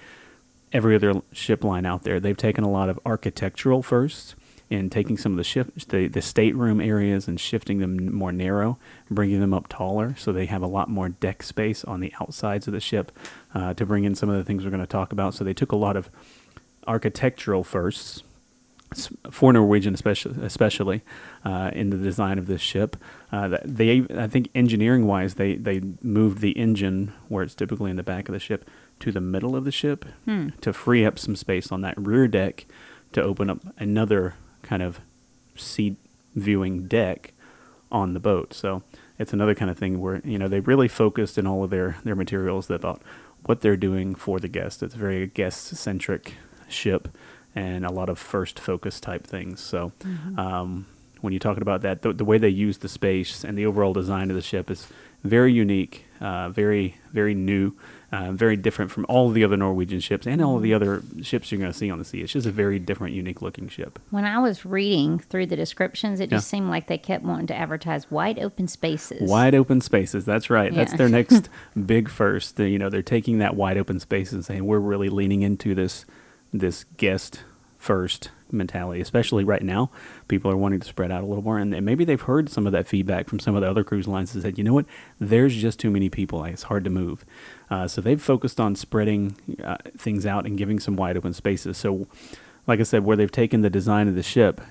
every 0.74 0.96
other 0.96 1.22
ship 1.32 1.64
line 1.64 1.86
out 1.86 2.04
there. 2.04 2.20
They've 2.20 2.38
taken 2.38 2.64
a 2.64 2.72
lot 2.72 2.90
of 2.90 3.00
architectural 3.06 3.84
firsts 3.84 4.36
in 4.70 4.90
taking 4.90 5.18
some 5.18 5.34
of 5.34 5.38
the 5.38 5.44
ship 5.44 5.74
the, 5.90 6.08
the 6.08 6.22
stateroom 6.22 6.80
areas 6.80 7.28
and 7.28 7.40
shifting 7.40 7.80
them 7.80 8.14
more 8.16 8.32
narrow, 8.32 8.78
bringing 9.10 9.42
them 9.42 9.54
up 9.54 9.68
taller, 9.68 10.16
so 10.18 10.32
they 10.32 10.46
have 10.46 10.62
a 10.62 10.68
lot 10.68 10.90
more 10.90 11.10
deck 11.10 11.44
space 11.44 11.84
on 11.84 12.00
the 12.00 12.14
outsides 12.22 12.68
of 12.68 12.74
the 12.74 12.80
ship 12.80 13.12
uh, 13.54 13.74
to 13.74 13.86
bring 13.86 14.06
in 14.06 14.16
some 14.16 14.30
of 14.30 14.38
the 14.38 14.44
things 14.46 14.64
we're 14.64 14.72
going 14.72 14.80
to 14.80 14.88
talk 14.88 15.12
about. 15.12 15.34
So 15.34 15.44
they 15.44 15.54
took 15.54 15.74
a 15.74 15.76
lot 15.78 15.98
of 15.98 16.10
architectural 16.88 17.64
firsts 17.64 18.24
for 19.30 19.54
Norwegian, 19.54 19.94
especially, 19.94 20.44
especially 20.44 21.02
uh, 21.46 21.72
in 21.74 21.90
the 21.92 21.98
design 21.98 22.38
of 22.38 22.48
this 22.48 22.62
ship. 22.62 22.98
Uh, 23.32 23.58
they, 23.64 24.06
I 24.16 24.28
think, 24.28 24.50
engineering 24.54 25.08
wise, 25.08 25.36
they 25.36 25.56
they 25.56 25.82
moved 26.02 26.40
the 26.40 26.52
engine 26.52 27.14
where 27.30 27.44
it's 27.44 27.56
typically 27.56 27.90
in 27.90 27.98
the 27.98 28.04
back 28.04 28.28
of 28.28 28.34
the 28.34 28.40
ship 28.40 28.70
to 29.00 29.12
the 29.12 29.22
middle 29.22 29.56
of 29.56 29.64
the 29.66 29.72
ship 29.72 30.06
to 30.62 30.74
free 30.74 31.06
up 31.06 31.18
some 31.18 31.36
space 31.36 31.72
on 31.72 31.82
that 31.82 31.96
rear 31.98 32.28
deck 32.28 32.66
to 33.14 33.22
open 33.22 33.50
up 33.50 33.60
another 33.78 34.36
kind 34.62 34.84
of 34.84 35.00
seat 35.56 35.96
viewing 36.36 36.88
deck 36.88 37.34
on 37.92 38.14
the 38.14 38.20
boat. 38.20 38.54
So 38.54 38.84
it's 39.18 39.34
another 39.34 39.56
kind 39.56 39.70
of 39.72 39.78
thing 39.78 40.00
where 40.00 40.22
you 40.24 40.38
know 40.38 40.48
they 40.48 40.60
really 40.60 40.88
focused 40.88 41.38
in 41.38 41.48
all 41.48 41.64
of 41.64 41.70
their 41.70 41.98
their 42.04 42.16
materials 42.16 42.70
about 42.70 43.02
what 43.46 43.62
they're 43.62 43.78
doing 43.78 44.16
for 44.16 44.40
the 44.40 44.48
guest. 44.48 44.84
It's 44.84 44.96
a 44.96 44.98
very 44.98 45.28
guest 45.28 45.76
centric 45.76 46.36
ship 46.68 47.10
and 47.56 47.86
a 47.86 47.92
lot 47.92 48.10
of 48.10 48.18
first 48.20 48.60
focus 48.60 49.00
type 49.00 49.26
things. 49.28 49.60
So 49.60 49.92
um, 50.38 50.86
when 51.22 51.34
you're 51.34 51.40
talking 51.40 51.62
about 51.62 51.82
that, 51.82 52.02
the, 52.02 52.14
the 52.14 52.26
way 52.26 52.38
they 52.38 52.50
use 52.50 52.80
the 52.80 52.90
space 52.90 53.44
and 53.44 53.58
the 53.58 53.66
overall 53.66 53.94
design 53.94 54.30
of 54.30 54.36
the 54.36 54.42
ship 54.42 54.70
is 54.72 54.88
very 55.24 55.54
unique, 55.54 56.06
uh, 56.20 56.50
very 56.50 56.96
very 57.12 57.34
new. 57.34 57.74
Uh, 58.14 58.30
very 58.34 58.58
different 58.58 58.92
from 58.92 59.06
all 59.08 59.30
the 59.30 59.42
other 59.42 59.56
Norwegian 59.56 60.02
ships 60.02 60.28
and 60.28 60.42
all 60.42 60.60
the 60.60 60.74
other 60.74 61.02
ships 61.22 61.50
you're 61.50 61.60
going 61.62 61.72
to 61.72 61.78
see 61.78 61.90
on 61.90 61.98
the 61.98 62.04
sea. 62.04 62.20
It's 62.20 62.34
just 62.34 62.46
a 62.46 62.52
very 62.52 62.78
different, 62.78 63.16
unique 63.16 63.42
looking 63.42 63.70
ship. 63.70 64.00
When 64.10 64.26
I 64.26 64.38
was 64.40 64.66
reading 64.66 65.18
through 65.20 65.46
the 65.46 65.56
descriptions, 65.56 66.20
it 66.20 66.30
just 66.30 66.46
Yeah. 66.46 66.58
seemed 66.58 66.70
like 66.70 66.88
they 66.88 66.98
kept 66.98 67.24
wanting 67.24 67.48
to 67.48 67.56
advertise 67.56 68.12
wide 68.12 68.38
open 68.38 68.68
spaces. 68.68 69.30
Wide 69.30 69.56
open 69.56 69.80
spaces. 69.80 70.26
That's 70.26 70.50
right. 70.50 70.74
That's 70.76 70.92
their 70.96 71.08
next 71.20 71.48
big 71.86 72.10
first. 72.10 72.60
You 72.60 72.78
know, 72.78 72.90
they're 72.90 73.02
taking 73.02 73.38
that 73.38 73.56
wide 73.56 73.78
open 73.78 73.98
space 74.02 74.34
and 74.34 74.44
saying 74.44 74.66
we're 74.66 74.80
really 74.80 75.08
leaning 75.08 75.42
into 75.42 75.74
this 75.74 76.04
this 76.54 76.86
guest 76.98 77.44
first 77.78 78.30
mentality, 78.52 79.02
especially 79.02 79.44
right 79.44 79.64
now. 79.64 79.90
People 80.28 80.52
are 80.52 80.58
wanting 80.58 80.80
to 80.80 80.88
spread 80.88 81.12
out 81.12 81.24
a 81.24 81.26
little 81.26 81.44
more, 81.44 81.58
and, 81.58 81.72
maybe 81.84 82.06
they've 82.06 82.22
heard 82.22 82.50
some 82.50 82.68
of 82.68 82.74
that 82.74 82.88
feedback 82.88 83.28
from 83.28 83.40
some 83.40 83.56
of 83.56 83.62
the 83.62 83.70
other 83.70 83.84
cruise 83.84 84.08
lines 84.08 84.34
that 84.34 84.42
said, 84.42 84.58
you 84.58 84.64
know 84.64 84.74
what, 84.74 84.86
there's 85.20 85.56
just 85.56 85.80
too 85.80 85.90
many 85.90 86.10
people. 86.10 86.44
It's 86.44 86.64
hard 86.64 86.84
to 86.84 86.90
move. 86.90 87.26
Uh, 87.70 87.88
so 87.88 88.02
they've 88.02 88.22
focused 88.22 88.60
on 88.60 88.76
spreading 88.76 89.36
uh, 89.64 89.78
things 89.98 90.26
out 90.26 90.46
and 90.46 90.58
giving 90.58 90.80
some 90.80 90.96
wide 90.96 91.18
open 91.18 91.34
spaces. 91.34 91.78
So, 91.78 92.08
like 92.68 92.80
I 92.80 92.84
said, 92.84 93.04
where 93.04 93.18
they've 93.18 93.32
taken 93.32 93.62
the 93.62 93.70
design 93.70 94.08
of 94.08 94.16
the 94.16 94.24
ship 94.24 94.62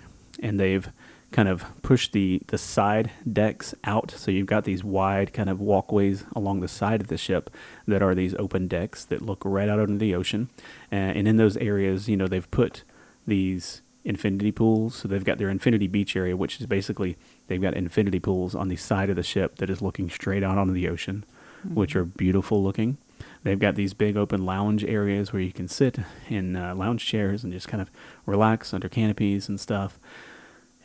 and 0.40 0.60
they've 0.60 0.88
kind 1.32 1.48
of 1.48 1.64
push 1.82 2.10
the, 2.10 2.40
the 2.48 2.58
side 2.58 3.10
decks 3.30 3.74
out. 3.84 4.10
So 4.10 4.30
you've 4.30 4.46
got 4.46 4.64
these 4.64 4.82
wide 4.82 5.32
kind 5.32 5.48
of 5.48 5.60
walkways 5.60 6.24
along 6.34 6.60
the 6.60 6.68
side 6.68 7.00
of 7.00 7.06
the 7.06 7.18
ship 7.18 7.50
that 7.86 8.02
are 8.02 8.14
these 8.14 8.34
open 8.34 8.66
decks 8.66 9.04
that 9.06 9.22
look 9.22 9.42
right 9.44 9.68
out 9.68 9.78
into 9.78 9.98
the 9.98 10.14
ocean. 10.14 10.48
Uh, 10.90 10.96
and 10.96 11.28
in 11.28 11.36
those 11.36 11.56
areas, 11.58 12.08
you 12.08 12.16
know, 12.16 12.26
they've 12.26 12.50
put 12.50 12.82
these 13.26 13.82
infinity 14.04 14.50
pools. 14.50 14.96
So 14.96 15.08
they've 15.08 15.24
got 15.24 15.38
their 15.38 15.50
infinity 15.50 15.86
beach 15.86 16.16
area, 16.16 16.36
which 16.36 16.60
is 16.60 16.66
basically 16.66 17.16
they've 17.46 17.62
got 17.62 17.74
infinity 17.74 18.18
pools 18.18 18.54
on 18.54 18.68
the 18.68 18.76
side 18.76 19.10
of 19.10 19.16
the 19.16 19.22
ship 19.22 19.56
that 19.56 19.70
is 19.70 19.80
looking 19.82 20.10
straight 20.10 20.42
out 20.42 20.58
onto 20.58 20.72
the 20.72 20.88
ocean, 20.88 21.24
mm-hmm. 21.64 21.74
which 21.74 21.94
are 21.94 22.04
beautiful 22.04 22.62
looking. 22.62 22.98
They've 23.42 23.58
got 23.58 23.74
these 23.74 23.94
big 23.94 24.16
open 24.16 24.44
lounge 24.44 24.84
areas 24.84 25.32
where 25.32 25.42
you 25.42 25.52
can 25.52 25.68
sit 25.68 25.98
in 26.28 26.56
uh, 26.56 26.74
lounge 26.74 27.06
chairs 27.06 27.44
and 27.44 27.52
just 27.52 27.68
kind 27.68 27.80
of 27.80 27.90
relax 28.26 28.74
under 28.74 28.88
canopies 28.88 29.48
and 29.48 29.60
stuff 29.60 29.98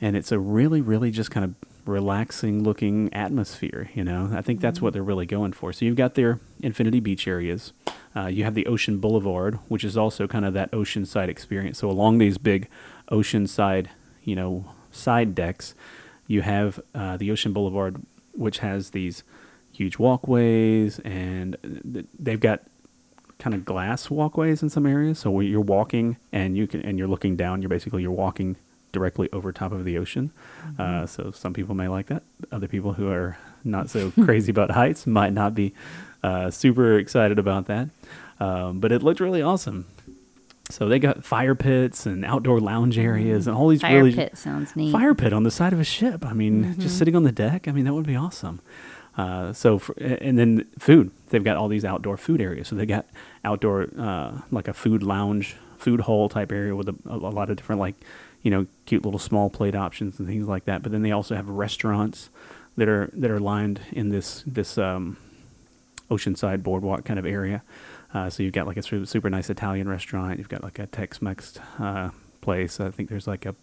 and 0.02 0.16
it's 0.16 0.32
a 0.32 0.40
really, 0.40 0.82
really 0.82 1.12
just 1.12 1.32
kind 1.32 1.44
of 1.44 1.56
relaxing 1.86 2.64
looking 2.64 3.14
atmosphere. 3.14 3.90
You 3.94 4.04
know, 4.04 4.32
I 4.34 4.42
think 4.42 4.60
that's 4.60 4.82
what 4.82 4.94
they're 4.94 5.04
really 5.04 5.26
going 5.26 5.54
for. 5.54 5.72
So 5.72 5.86
you've 5.86 5.96
got 5.96 6.16
their 6.16 6.40
Infinity 6.62 7.00
Beach 7.00 7.28
areas. 7.28 7.74
Uh, 8.16 8.28
you 8.28 8.44
have 8.44 8.56
the 8.56 8.66
Ocean 8.66 9.00
Boulevard, 9.00 9.60
which 9.68 9.84
is 9.84 9.98
also 9.98 10.28
kind 10.28 10.46
of 10.46 10.54
that 10.54 10.72
oceanside 10.72 11.28
experience. 11.28 11.80
So 11.80 11.90
along 11.90 12.18
these 12.18 12.38
big 12.38 12.70
oceanside, 13.12 13.88
you 14.24 14.36
know, 14.36 14.66
side 14.92 15.36
decks, 15.36 15.76
you 16.28 16.42
have 16.42 16.80
uh, 16.94 17.18
the 17.18 17.32
Ocean 17.32 17.54
Boulevard, 17.54 18.02
which 18.34 18.60
has 18.60 18.92
these 18.92 19.24
huge 19.72 20.00
walkways, 20.00 21.00
and 21.00 21.58
they've 22.18 22.40
got 22.40 22.64
kind 23.38 23.54
of 23.54 23.66
glass 23.66 24.10
walkways 24.10 24.64
in 24.64 24.70
some 24.70 24.86
areas. 24.86 25.20
So 25.20 25.40
you're 25.42 25.60
walking 25.60 26.18
and 26.32 26.56
you 26.58 26.68
can 26.68 26.82
and 26.82 26.98
you're 26.98 27.08
looking 27.08 27.36
down, 27.36 27.62
you're 27.62 27.70
basically 27.70 28.02
you're 28.02 28.12
walking 28.12 28.56
directly 28.96 29.28
over 29.32 29.52
top 29.52 29.72
of 29.72 29.84
the 29.86 29.96
ocean. 29.98 30.32
Mm-hmm. 30.66 30.82
Uh, 30.82 31.06
so 31.06 31.32
some 31.32 31.54
people 31.54 31.76
may 31.76 31.88
like 31.98 32.08
that. 32.08 32.24
Other 32.52 32.68
people 32.68 32.94
who 32.94 33.08
are 33.10 33.38
not 33.64 33.90
so 33.90 34.12
crazy 34.26 34.52
about 34.52 34.72
heights 34.72 35.06
might 35.06 35.34
not 35.34 35.54
be 35.54 35.74
uh, 36.24 36.50
super 36.50 36.98
excited 36.98 37.38
about 37.38 37.64
that. 37.68 37.90
Um, 38.40 38.80
but 38.80 38.92
it 38.92 39.04
looked 39.04 39.20
really 39.20 39.42
awesome. 39.42 39.86
So 40.72 40.90
they 40.90 40.98
got 40.98 41.24
fire 41.24 41.54
pits 41.54 42.08
and 42.08 42.26
outdoor 42.26 42.60
lounge 42.60 42.98
areas 42.98 43.46
and 43.48 43.56
all 43.56 43.68
these 43.68 43.82
fire 43.82 43.98
really 44.04 44.16
pit 44.16 44.36
sounds 44.38 44.76
neat. 44.76 44.92
Fire 44.92 45.14
pit 45.14 45.32
on 45.32 45.44
the 45.44 45.52
side 45.52 45.74
of 45.74 45.80
a 45.80 45.84
ship. 45.84 46.26
I 46.26 46.34
mean, 46.34 46.64
Mm-hmm. 46.66 46.82
just 46.82 46.98
sitting 46.98 47.16
on 47.16 47.24
the 47.24 47.32
deck. 47.32 47.68
I 47.68 47.72
mean, 47.72 47.86
that 47.86 47.94
would 47.94 48.08
be 48.08 48.16
awesome. 48.16 48.62
Uh, 49.18 49.54
so 49.54 49.78
for, 49.80 49.94
and 50.02 50.38
then 50.40 50.66
food. 50.80 51.12
They've 51.30 51.44
got 51.44 51.56
all 51.58 51.68
these 51.70 51.86
outdoor 51.86 52.18
food 52.18 52.42
areas. 52.42 52.68
So 52.68 52.76
they 52.76 52.86
got 52.88 53.06
outdoor 53.44 53.88
uh, 53.98 54.42
like 54.52 54.68
a 54.68 54.74
food 54.74 55.04
lounge, 55.04 55.56
food 55.78 56.02
hall 56.02 56.28
type 56.30 56.52
area 56.52 56.76
with 56.76 56.90
a, 56.90 56.96
a 57.06 57.16
lot 57.18 57.50
of 57.52 57.56
different 57.58 57.80
like 57.80 57.96
you 58.46 58.52
know, 58.52 58.68
cute 58.86 59.04
little 59.04 59.20
small 59.20 59.50
plate 59.50 59.74
options 59.74 60.20
and 60.20 60.28
things 60.28 60.48
like 60.48 60.66
that. 60.66 60.84
But 60.84 60.92
then 60.92 61.02
they 61.02 61.12
also 61.12 61.36
have 61.36 61.50
restaurants 61.50 62.30
that 62.78 62.88
are 62.88 63.10
that 63.14 63.32
are 63.32 63.40
lined 63.40 63.82
in 63.92 64.10
this 64.10 64.44
this 64.46 64.78
um, 64.78 65.18
oceanside 66.12 66.62
boardwalk 66.62 67.04
kind 67.06 67.18
of 67.18 67.26
area. 67.26 67.64
Uh, 68.14 68.30
so 68.30 68.44
you've 68.44 68.54
got 68.54 68.68
like 68.68 68.78
a 68.78 68.84
super, 68.84 69.06
super 69.08 69.30
nice 69.32 69.50
Italian 69.50 69.90
restaurant. 69.90 70.38
You've 70.38 70.48
got 70.48 70.64
like 70.64 70.78
a 70.78 70.86
Tex-Mex 70.86 71.60
uh, 71.80 72.12
place. 72.42 72.80
I 72.80 72.92
think 72.92 73.10
there's 73.10 73.26
like 73.26 73.48
a 73.48 73.56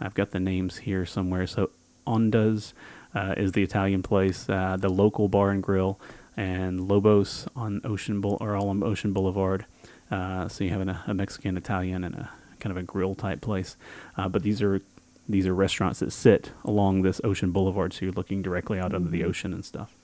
I've 0.00 0.14
got 0.14 0.30
the 0.30 0.40
names 0.40 0.78
here 0.78 1.04
somewhere. 1.04 1.46
So 1.46 1.68
Onda's 2.06 2.72
uh, 3.14 3.34
is 3.36 3.52
the 3.52 3.62
Italian 3.62 4.02
place. 4.02 4.48
Uh, 4.48 4.78
the 4.80 4.88
local 4.88 5.28
bar 5.28 5.50
and 5.50 5.62
grill, 5.62 6.00
and 6.34 6.88
Lobos 6.88 7.46
on 7.54 7.82
Ocean 7.84 8.24
or 8.24 8.56
all 8.56 8.70
on 8.70 8.82
Ocean 8.82 9.12
Boulevard. 9.12 9.66
Uh, 10.10 10.48
so 10.48 10.64
you 10.64 10.70
have 10.70 10.80
a, 10.88 11.02
a 11.08 11.12
Mexican, 11.12 11.58
Italian, 11.58 12.04
and 12.04 12.14
a 12.14 12.30
kind 12.64 12.70
of 12.76 12.82
a 12.82 12.82
grill 12.82 13.14
type 13.14 13.40
place. 13.42 13.76
Uh, 14.16 14.28
but 14.28 14.42
these 14.42 14.60
are 14.62 14.80
these 15.28 15.46
are 15.46 15.54
restaurants 15.54 16.00
that 16.00 16.12
sit 16.12 16.50
along 16.64 17.02
this 17.02 17.20
ocean 17.22 17.50
boulevard, 17.52 17.92
so 17.92 18.00
you're 18.06 18.12
looking 18.12 18.42
directly 18.42 18.78
out 18.80 18.92
into 18.94 19.08
the 19.10 19.22
ocean 19.24 19.52
and 19.52 19.64
stuff. 19.64 19.94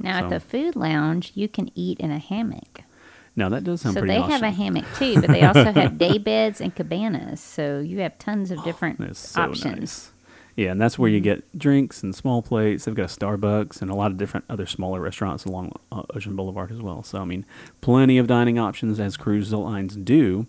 Now 0.00 0.18
So- 0.18 0.24
at 0.24 0.30
the 0.30 0.40
food 0.40 0.74
lounge, 0.76 1.32
you 1.34 1.48
can 1.48 1.70
eat 1.74 2.00
in 2.00 2.10
a 2.10 2.18
hammock. 2.18 2.82
Now 3.36 3.48
that 3.50 3.62
does 3.62 3.82
sound 3.82 3.94
So 3.94 4.00
pretty 4.00 4.14
they 4.14 4.18
awesome. 4.20 4.32
have 4.32 4.42
a 4.42 4.50
hammock 4.50 4.84
too, 4.96 5.20
but 5.20 5.28
they 5.28 5.42
also 5.42 5.70
have 5.72 5.96
day 6.06 6.18
beds 6.18 6.60
and 6.60 6.74
cabanas. 6.74 7.40
So 7.40 7.78
you 7.78 8.00
have 8.00 8.18
tons 8.18 8.50
of 8.50 8.62
different 8.64 8.98
That's 8.98 9.18
so 9.20 9.42
options. 9.42 9.78
nice. 9.80 10.10
Yeah, 10.56 10.72
and 10.72 10.80
that's 10.80 10.98
where 10.98 11.08
you 11.08 11.20
get 11.20 11.56
drinks 11.56 12.02
and 12.02 12.12
small 12.12 12.42
plates. 12.42 12.84
They've 12.84 12.94
got 12.94 13.04
a 13.04 13.16
Starbucks 13.16 13.80
and 13.80 13.92
a 13.92 13.94
lot 13.94 14.10
of 14.10 14.16
different 14.18 14.44
other 14.50 14.66
smaller 14.66 15.00
restaurants 15.00 15.44
along 15.44 15.70
uh, 15.92 16.02
Ocean 16.16 16.34
Boulevard 16.34 16.72
as 16.72 16.82
well. 16.82 17.04
So 17.04 17.20
I 17.22 17.24
mean, 17.24 17.46
plenty 17.80 18.18
of 18.18 18.26
dining 18.26 18.58
options 18.58 18.98
as 18.98 19.16
cruise 19.16 19.52
lines 19.52 19.94
do. 19.94 20.46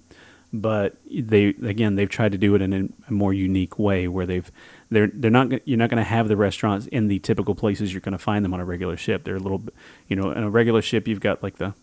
But 0.51 0.98
they 1.06 1.48
again, 1.63 1.96
they've 1.96 2.10
tried 2.10 2.32
to 2.32 2.38
do 2.38 2.56
it 2.56 2.62
in 2.62 2.94
a, 3.08 3.12
more 3.13 3.34
unique 3.34 3.77
way 3.77 4.08
where 4.08 4.25
they've 4.25 4.51
they're 4.89 5.12
they're 5.13 5.29
not 5.29 5.68
you're 5.68 5.77
not 5.77 5.89
going 5.89 6.03
to 6.03 6.10
have 6.10 6.27
the 6.27 6.38
restaurants 6.38 6.88
in 6.88 7.08
the 7.08 7.20
typical 7.20 7.53
places 7.53 7.94
you're 7.94 8.01
going 8.01 8.13
to 8.13 8.18
find 8.18 8.44
them 8.44 8.53
on 8.53 8.60
a 8.60 8.65
regular 8.65 8.98
ship. 8.98 9.24
They're 9.24 9.36
a 9.36 9.39
little, 9.39 9.62
you 10.08 10.15
know, 10.15 10.32
in 10.32 10.41
a 10.44 10.50
regular 10.50 10.82
ship 10.82 11.08
you've 11.08 11.20
got 11.20 11.44
like 11.44 11.58
the 11.58 11.75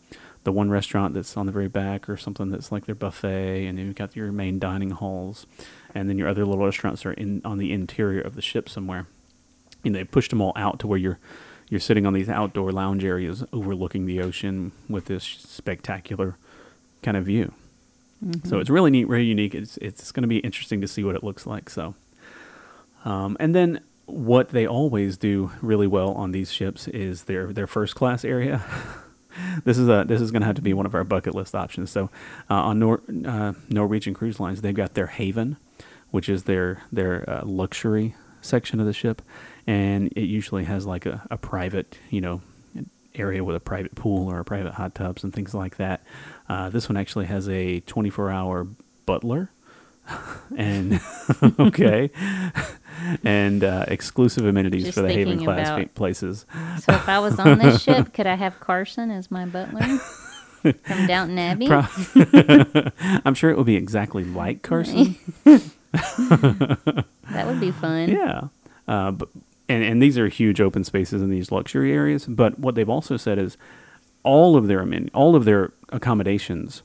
the 0.46 0.52
one 0.52 0.70
restaurant 0.70 1.12
that's 1.12 1.36
on 1.36 1.46
the 1.46 1.52
very 1.52 1.66
back 1.66 2.08
or 2.08 2.16
something 2.16 2.50
that's 2.50 2.70
like 2.70 2.86
their 2.86 2.94
buffet 2.94 3.66
and 3.66 3.80
you've 3.80 3.96
got 3.96 4.14
your 4.14 4.30
main 4.30 4.60
dining 4.60 4.90
halls 4.90 5.44
and 5.92 6.08
then 6.08 6.16
your 6.16 6.28
other 6.28 6.44
little 6.44 6.64
restaurants 6.64 7.04
are 7.04 7.12
in 7.12 7.42
on 7.44 7.58
the 7.58 7.72
interior 7.72 8.20
of 8.20 8.36
the 8.36 8.42
ship 8.42 8.68
somewhere 8.68 9.08
and 9.84 9.92
they 9.92 10.04
pushed 10.04 10.30
them 10.30 10.40
all 10.40 10.52
out 10.54 10.78
to 10.78 10.86
where 10.86 10.98
you're 10.98 11.18
you're 11.68 11.80
sitting 11.80 12.06
on 12.06 12.12
these 12.12 12.28
outdoor 12.28 12.70
lounge 12.70 13.04
areas 13.04 13.44
overlooking 13.52 14.06
the 14.06 14.20
ocean 14.20 14.70
with 14.88 15.06
this 15.06 15.24
spectacular 15.24 16.36
kind 17.02 17.16
of 17.16 17.24
view 17.24 17.52
so 18.44 18.58
it's 18.58 18.70
really 18.70 18.90
neat 18.90 19.06
very 19.06 19.24
unique 19.24 19.54
it's 19.54 19.76
it's 19.78 20.10
going 20.12 20.22
to 20.22 20.28
be 20.28 20.38
interesting 20.38 20.80
to 20.80 20.88
see 20.88 21.04
what 21.04 21.14
it 21.14 21.22
looks 21.22 21.46
like 21.46 21.68
so 21.68 21.94
um, 23.04 23.36
and 23.38 23.54
then 23.54 23.80
what 24.06 24.50
they 24.50 24.66
always 24.66 25.16
do 25.16 25.50
really 25.60 25.86
well 25.86 26.12
on 26.12 26.32
these 26.32 26.50
ships 26.52 26.88
is 26.88 27.24
their 27.24 27.52
their 27.52 27.66
first 27.66 27.94
class 27.94 28.24
area 28.24 28.64
this 29.64 29.78
is 29.78 29.88
a 29.88 30.04
this 30.06 30.20
is 30.20 30.30
going 30.30 30.40
to 30.40 30.46
have 30.46 30.56
to 30.56 30.62
be 30.62 30.72
one 30.72 30.86
of 30.86 30.94
our 30.94 31.04
bucket 31.04 31.34
list 31.34 31.54
options. 31.54 31.90
So 31.90 32.10
uh, 32.50 32.54
on 32.54 32.78
Nor- 32.78 33.02
uh, 33.26 33.52
Norwegian 33.68 34.14
Cruise 34.14 34.40
Lines, 34.40 34.62
they've 34.62 34.74
got 34.74 34.94
their 34.94 35.06
Haven, 35.06 35.56
which 36.10 36.28
is 36.28 36.44
their 36.44 36.82
their 36.92 37.28
uh, 37.28 37.44
luxury 37.44 38.14
section 38.40 38.80
of 38.80 38.86
the 38.86 38.92
ship, 38.92 39.22
and 39.66 40.08
it 40.16 40.24
usually 40.24 40.64
has 40.64 40.86
like 40.86 41.06
a, 41.06 41.26
a 41.30 41.36
private 41.36 41.98
you 42.10 42.20
know 42.20 42.42
area 43.14 43.42
with 43.42 43.56
a 43.56 43.60
private 43.60 43.94
pool 43.94 44.30
or 44.30 44.40
a 44.40 44.44
private 44.44 44.74
hot 44.74 44.94
tubs 44.94 45.24
and 45.24 45.32
things 45.32 45.54
like 45.54 45.76
that. 45.76 46.02
Uh, 46.48 46.70
this 46.70 46.88
one 46.88 46.96
actually 46.96 47.26
has 47.26 47.48
a 47.48 47.80
24 47.80 48.30
hour 48.30 48.68
butler. 49.04 49.50
and 50.56 51.00
okay, 51.58 52.10
and 53.24 53.64
uh, 53.64 53.84
exclusive 53.88 54.46
amenities 54.46 54.84
Just 54.84 54.94
for 54.94 55.02
the 55.02 55.12
Haven 55.12 55.42
class 55.42 55.66
about- 55.68 55.94
places. 55.96 56.46
So 56.80 56.92
if 56.94 57.08
I 57.08 57.18
was 57.18 57.40
on 57.40 57.58
this 57.58 57.82
ship, 57.82 58.12
could 58.12 58.28
I 58.28 58.36
have 58.36 58.60
Carson 58.60 59.10
as 59.10 59.32
my 59.32 59.46
butler 59.46 59.82
from 59.82 61.06
Downton 61.08 61.36
Abbey? 61.40 61.66
Pro- 61.66 61.86
I'm 63.24 63.34
sure 63.34 63.50
it 63.50 63.56
will 63.56 63.64
be 63.64 63.74
exactly 63.74 64.22
like 64.22 64.62
Carson. 64.62 65.16
that 65.44 67.04
would 67.46 67.58
be 67.60 67.72
fun. 67.72 68.10
yeah. 68.10 68.42
Uh, 68.86 69.10
but, 69.10 69.28
and, 69.68 69.82
and 69.82 70.00
these 70.00 70.16
are 70.16 70.28
huge 70.28 70.60
open 70.60 70.84
spaces 70.84 71.20
in 71.22 71.30
these 71.30 71.50
luxury 71.50 71.92
areas. 71.92 72.26
But 72.26 72.60
what 72.60 72.76
they've 72.76 72.88
also 72.88 73.16
said 73.16 73.38
is 73.38 73.56
all 74.26 74.56
of 74.56 74.66
their 74.66 74.82
amen- 74.82 75.10
all 75.14 75.34
of 75.36 75.44
their 75.44 75.72
accommodations 75.90 76.82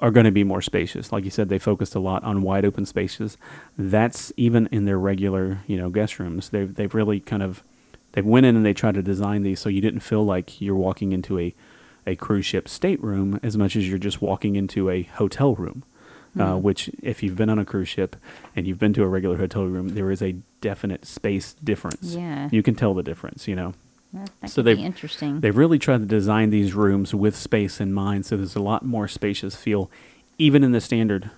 are 0.00 0.10
going 0.10 0.26
to 0.26 0.32
be 0.32 0.44
more 0.44 0.60
spacious. 0.60 1.12
Like 1.12 1.24
you 1.24 1.30
said, 1.30 1.48
they 1.48 1.58
focused 1.58 1.94
a 1.94 2.00
lot 2.00 2.22
on 2.24 2.42
wide 2.42 2.64
open 2.64 2.84
spaces. 2.86 3.36
That's 3.78 4.32
even 4.36 4.68
in 4.72 4.84
their 4.84 4.98
regular, 4.98 5.58
you 5.66 5.76
know, 5.76 5.90
guest 5.90 6.18
rooms. 6.18 6.50
They've 6.50 6.72
they've 6.74 6.94
really 6.94 7.20
kind 7.20 7.42
of 7.42 7.62
they 8.12 8.22
went 8.22 8.46
in 8.46 8.56
and 8.56 8.64
they 8.66 8.74
tried 8.74 8.94
to 8.96 9.02
design 9.02 9.42
these 9.42 9.60
so 9.60 9.68
you 9.68 9.80
didn't 9.80 10.00
feel 10.00 10.24
like 10.24 10.60
you're 10.60 10.76
walking 10.76 11.12
into 11.12 11.38
a 11.38 11.54
a 12.06 12.16
cruise 12.16 12.44
ship 12.46 12.68
stateroom 12.68 13.38
as 13.42 13.56
much 13.56 13.76
as 13.76 13.88
you're 13.88 13.98
just 13.98 14.20
walking 14.20 14.56
into 14.56 14.90
a 14.90 15.02
hotel 15.02 15.54
room. 15.54 15.82
Uh, 16.38 16.56
which, 16.56 16.88
if 17.02 17.22
you've 17.22 17.36
been 17.36 17.50
on 17.50 17.58
a 17.58 17.64
cruise 17.64 17.90
ship 17.90 18.16
and 18.56 18.66
you've 18.66 18.78
been 18.78 18.94
to 18.94 19.02
a 19.02 19.06
regular 19.06 19.36
hotel 19.36 19.66
room, 19.66 19.90
there 19.90 20.10
is 20.10 20.22
a 20.22 20.32
definite 20.62 21.04
space 21.04 21.52
difference. 21.62 22.14
Yeah. 22.14 22.48
you 22.50 22.62
can 22.62 22.74
tell 22.74 22.94
the 22.94 23.02
difference. 23.02 23.46
You 23.46 23.54
know, 23.54 23.74
That, 24.12 24.50
So 24.50 24.62
they've- 24.62 24.76
be 24.76 24.82
interesting. 24.84 25.40
They've 25.40 25.56
really 25.56 25.78
tried 25.78 25.98
to 26.00 26.06
design 26.06 26.50
these 26.50 26.74
rooms 26.74 27.14
with 27.14 27.34
space 27.36 27.80
in 27.80 27.92
mind, 27.92 28.26
so 28.26 28.36
there's 28.36 28.56
a 28.56 28.62
lot 28.62 28.84
more 28.84 29.08
spacious 29.08 29.56
feel, 29.56 29.90
even 30.38 30.62
in 30.64 30.72
the 30.72 30.80
standard 30.80 31.30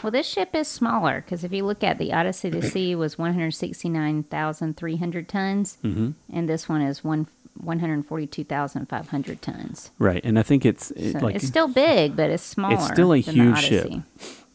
Well, 0.01 0.11
this 0.11 0.27
ship 0.27 0.55
is 0.55 0.67
smaller 0.69 1.21
because 1.21 1.43
if 1.43 1.51
you 1.51 1.65
look 1.65 1.83
at 1.83 1.97
the 1.97 2.13
Odyssey 2.13 2.49
to 2.51 2.61
Sea 2.71 2.95
was 2.95 3.17
169,300 3.17 5.27
tons, 5.27 5.77
hmm 5.81 6.11
and 6.31 6.47
this 6.47 6.69
one 6.69 6.81
is 6.81 7.03
one 7.03 7.27
142,500 7.61 9.41
tons. 9.41 9.91
Right, 9.99 10.23
and 10.23 10.39
I 10.39 10.43
think 10.43 10.65
it's 10.65 10.91
it, 10.91 11.13
So 11.13 11.19
like 11.19 11.35
it's 11.35 11.45
still 11.47 11.67
big, 11.67 12.15
but 12.15 12.29
it's 12.29 12.43
smaller. 12.43 12.75
It's 12.75 12.87
still 12.87 13.13
a 13.13 13.21
than 13.21 13.35
huge 13.35 13.57
ship. 13.59 13.91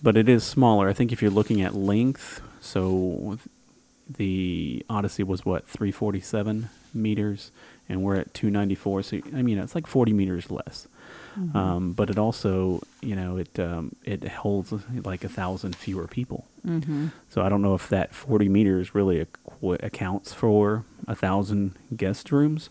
But 0.02 0.16
it 0.16 0.26
is 0.28 0.42
smaller. 0.44 0.88
I 0.88 0.92
think 0.94 1.12
if 1.12 1.20
you're 1.20 1.30
looking 1.30 1.60
at 1.60 1.74
length, 1.74 2.40
so 2.60 3.36
the 4.08 4.84
Odyssey 4.88 5.22
was 5.22 5.44
what 5.44 5.68
347 5.68 6.70
meters, 6.94 7.50
and 7.88 8.02
we're 8.02 8.16
at 8.16 8.32
294. 8.34 9.02
So 9.02 9.20
I 9.34 9.42
mean, 9.42 9.58
it's 9.58 9.74
like 9.74 9.86
40 9.86 10.12
meters 10.12 10.50
less. 10.50 10.88
Mm-hmm. 11.38 11.56
Um, 11.56 11.92
but 11.92 12.10
it 12.10 12.18
also, 12.18 12.80
you 13.02 13.16
know, 13.16 13.36
it 13.38 13.58
um, 13.58 13.96
it 14.04 14.26
holds 14.28 14.72
like 15.04 15.24
a 15.24 15.28
thousand 15.28 15.74
fewer 15.74 16.06
people. 16.06 16.46
Mm-hmm. 16.66 17.08
So 17.28 17.42
I 17.42 17.48
don't 17.48 17.60
know 17.60 17.74
if 17.74 17.88
that 17.88 18.14
40 18.14 18.48
meters 18.48 18.94
really 18.94 19.24
acqu- 19.26 19.82
accounts 19.82 20.32
for 20.32 20.84
a 21.08 21.14
thousand 21.14 21.74
guest 21.96 22.30
rooms, 22.32 22.70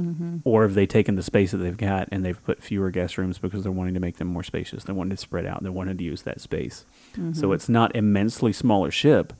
Mm-hmm. 0.00 0.38
or 0.44 0.64
if 0.64 0.72
they've 0.72 0.88
taken 0.88 1.14
the 1.14 1.22
space 1.22 1.50
that 1.50 1.58
they've 1.58 1.76
got 1.76 2.08
and 2.10 2.24
they've 2.24 2.42
put 2.42 2.62
fewer 2.62 2.90
guest 2.90 3.18
rooms 3.18 3.36
because 3.36 3.62
they're 3.62 3.70
wanting 3.70 3.92
to 3.94 4.00
make 4.00 4.16
them 4.16 4.28
more 4.28 4.42
spacious. 4.42 4.84
They 4.84 4.94
wanted 4.94 5.10
to 5.10 5.16
spread 5.18 5.44
out. 5.44 5.62
They 5.62 5.68
wanted 5.68 5.98
to 5.98 6.04
use 6.04 6.22
that 6.22 6.40
space. 6.40 6.86
So 7.34 7.52
it's 7.52 7.68
not 7.68 7.94
immensely 7.94 8.52
smaller 8.54 8.90
ship, 8.90 9.34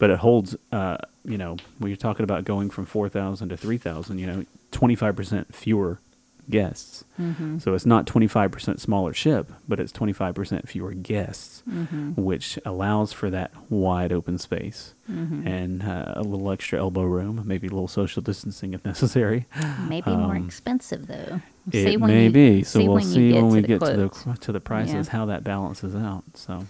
but 0.00 0.10
it 0.10 0.18
holds. 0.18 0.56
Uh, 0.72 0.96
you 1.24 1.38
know, 1.38 1.56
when 1.78 1.90
you're 1.90 1.96
talking 1.96 2.24
about 2.24 2.44
going 2.44 2.70
from 2.70 2.86
4,000 2.86 3.50
to 3.50 3.56
3,000, 3.56 4.18
you 4.18 4.26
know, 4.26 4.44
25% 4.72 5.54
fewer 5.54 6.00
guests. 6.48 7.04
Mm-hmm. 7.20 7.58
So 7.58 7.74
it's 7.74 7.84
not 7.86 8.06
25% 8.06 8.80
smaller 8.80 9.12
ship, 9.12 9.52
but 9.68 9.78
it's 9.78 9.92
25% 9.92 10.66
fewer 10.66 10.94
guests, 10.94 11.62
Mm-hmm. 11.70 12.12
which 12.20 12.58
allows 12.64 13.12
for 13.12 13.30
that 13.30 13.52
wide 13.70 14.12
open 14.12 14.38
space 14.38 14.94
Mm-hmm. 15.10 15.46
and 15.46 15.82
uh, 15.82 16.12
a 16.16 16.22
little 16.22 16.50
extra 16.52 16.78
elbow 16.78 17.02
room, 17.02 17.42
maybe 17.44 17.66
a 17.66 17.70
little 17.70 17.86
social 17.88 18.22
distancing 18.22 18.72
if 18.74 18.84
necessary. 18.92 19.46
Maybe 19.88 20.10
more 20.10 20.36
Um, 20.36 20.46
expensive 20.46 21.06
though. 21.06 21.40
It 21.72 22.00
may 22.00 22.24
you- 22.26 22.30
be. 22.30 22.62
So 22.64 22.78
see 22.78 22.84
we'll 22.88 22.94
when 22.94 23.04
you 23.04 23.10
see 23.12 23.32
get 23.32 23.42
when 23.42 23.50
to 23.50 23.54
we 23.56 23.60
the 23.60 23.66
get 23.68 23.80
to 23.80 23.96
the 24.32 24.36
to 24.40 24.52
the 24.52 24.60
prices 24.60 25.06
Yeah. 25.08 25.12
how 25.12 25.26
that 25.26 25.44
balances 25.44 25.94
out. 25.94 26.24
So 26.34 26.64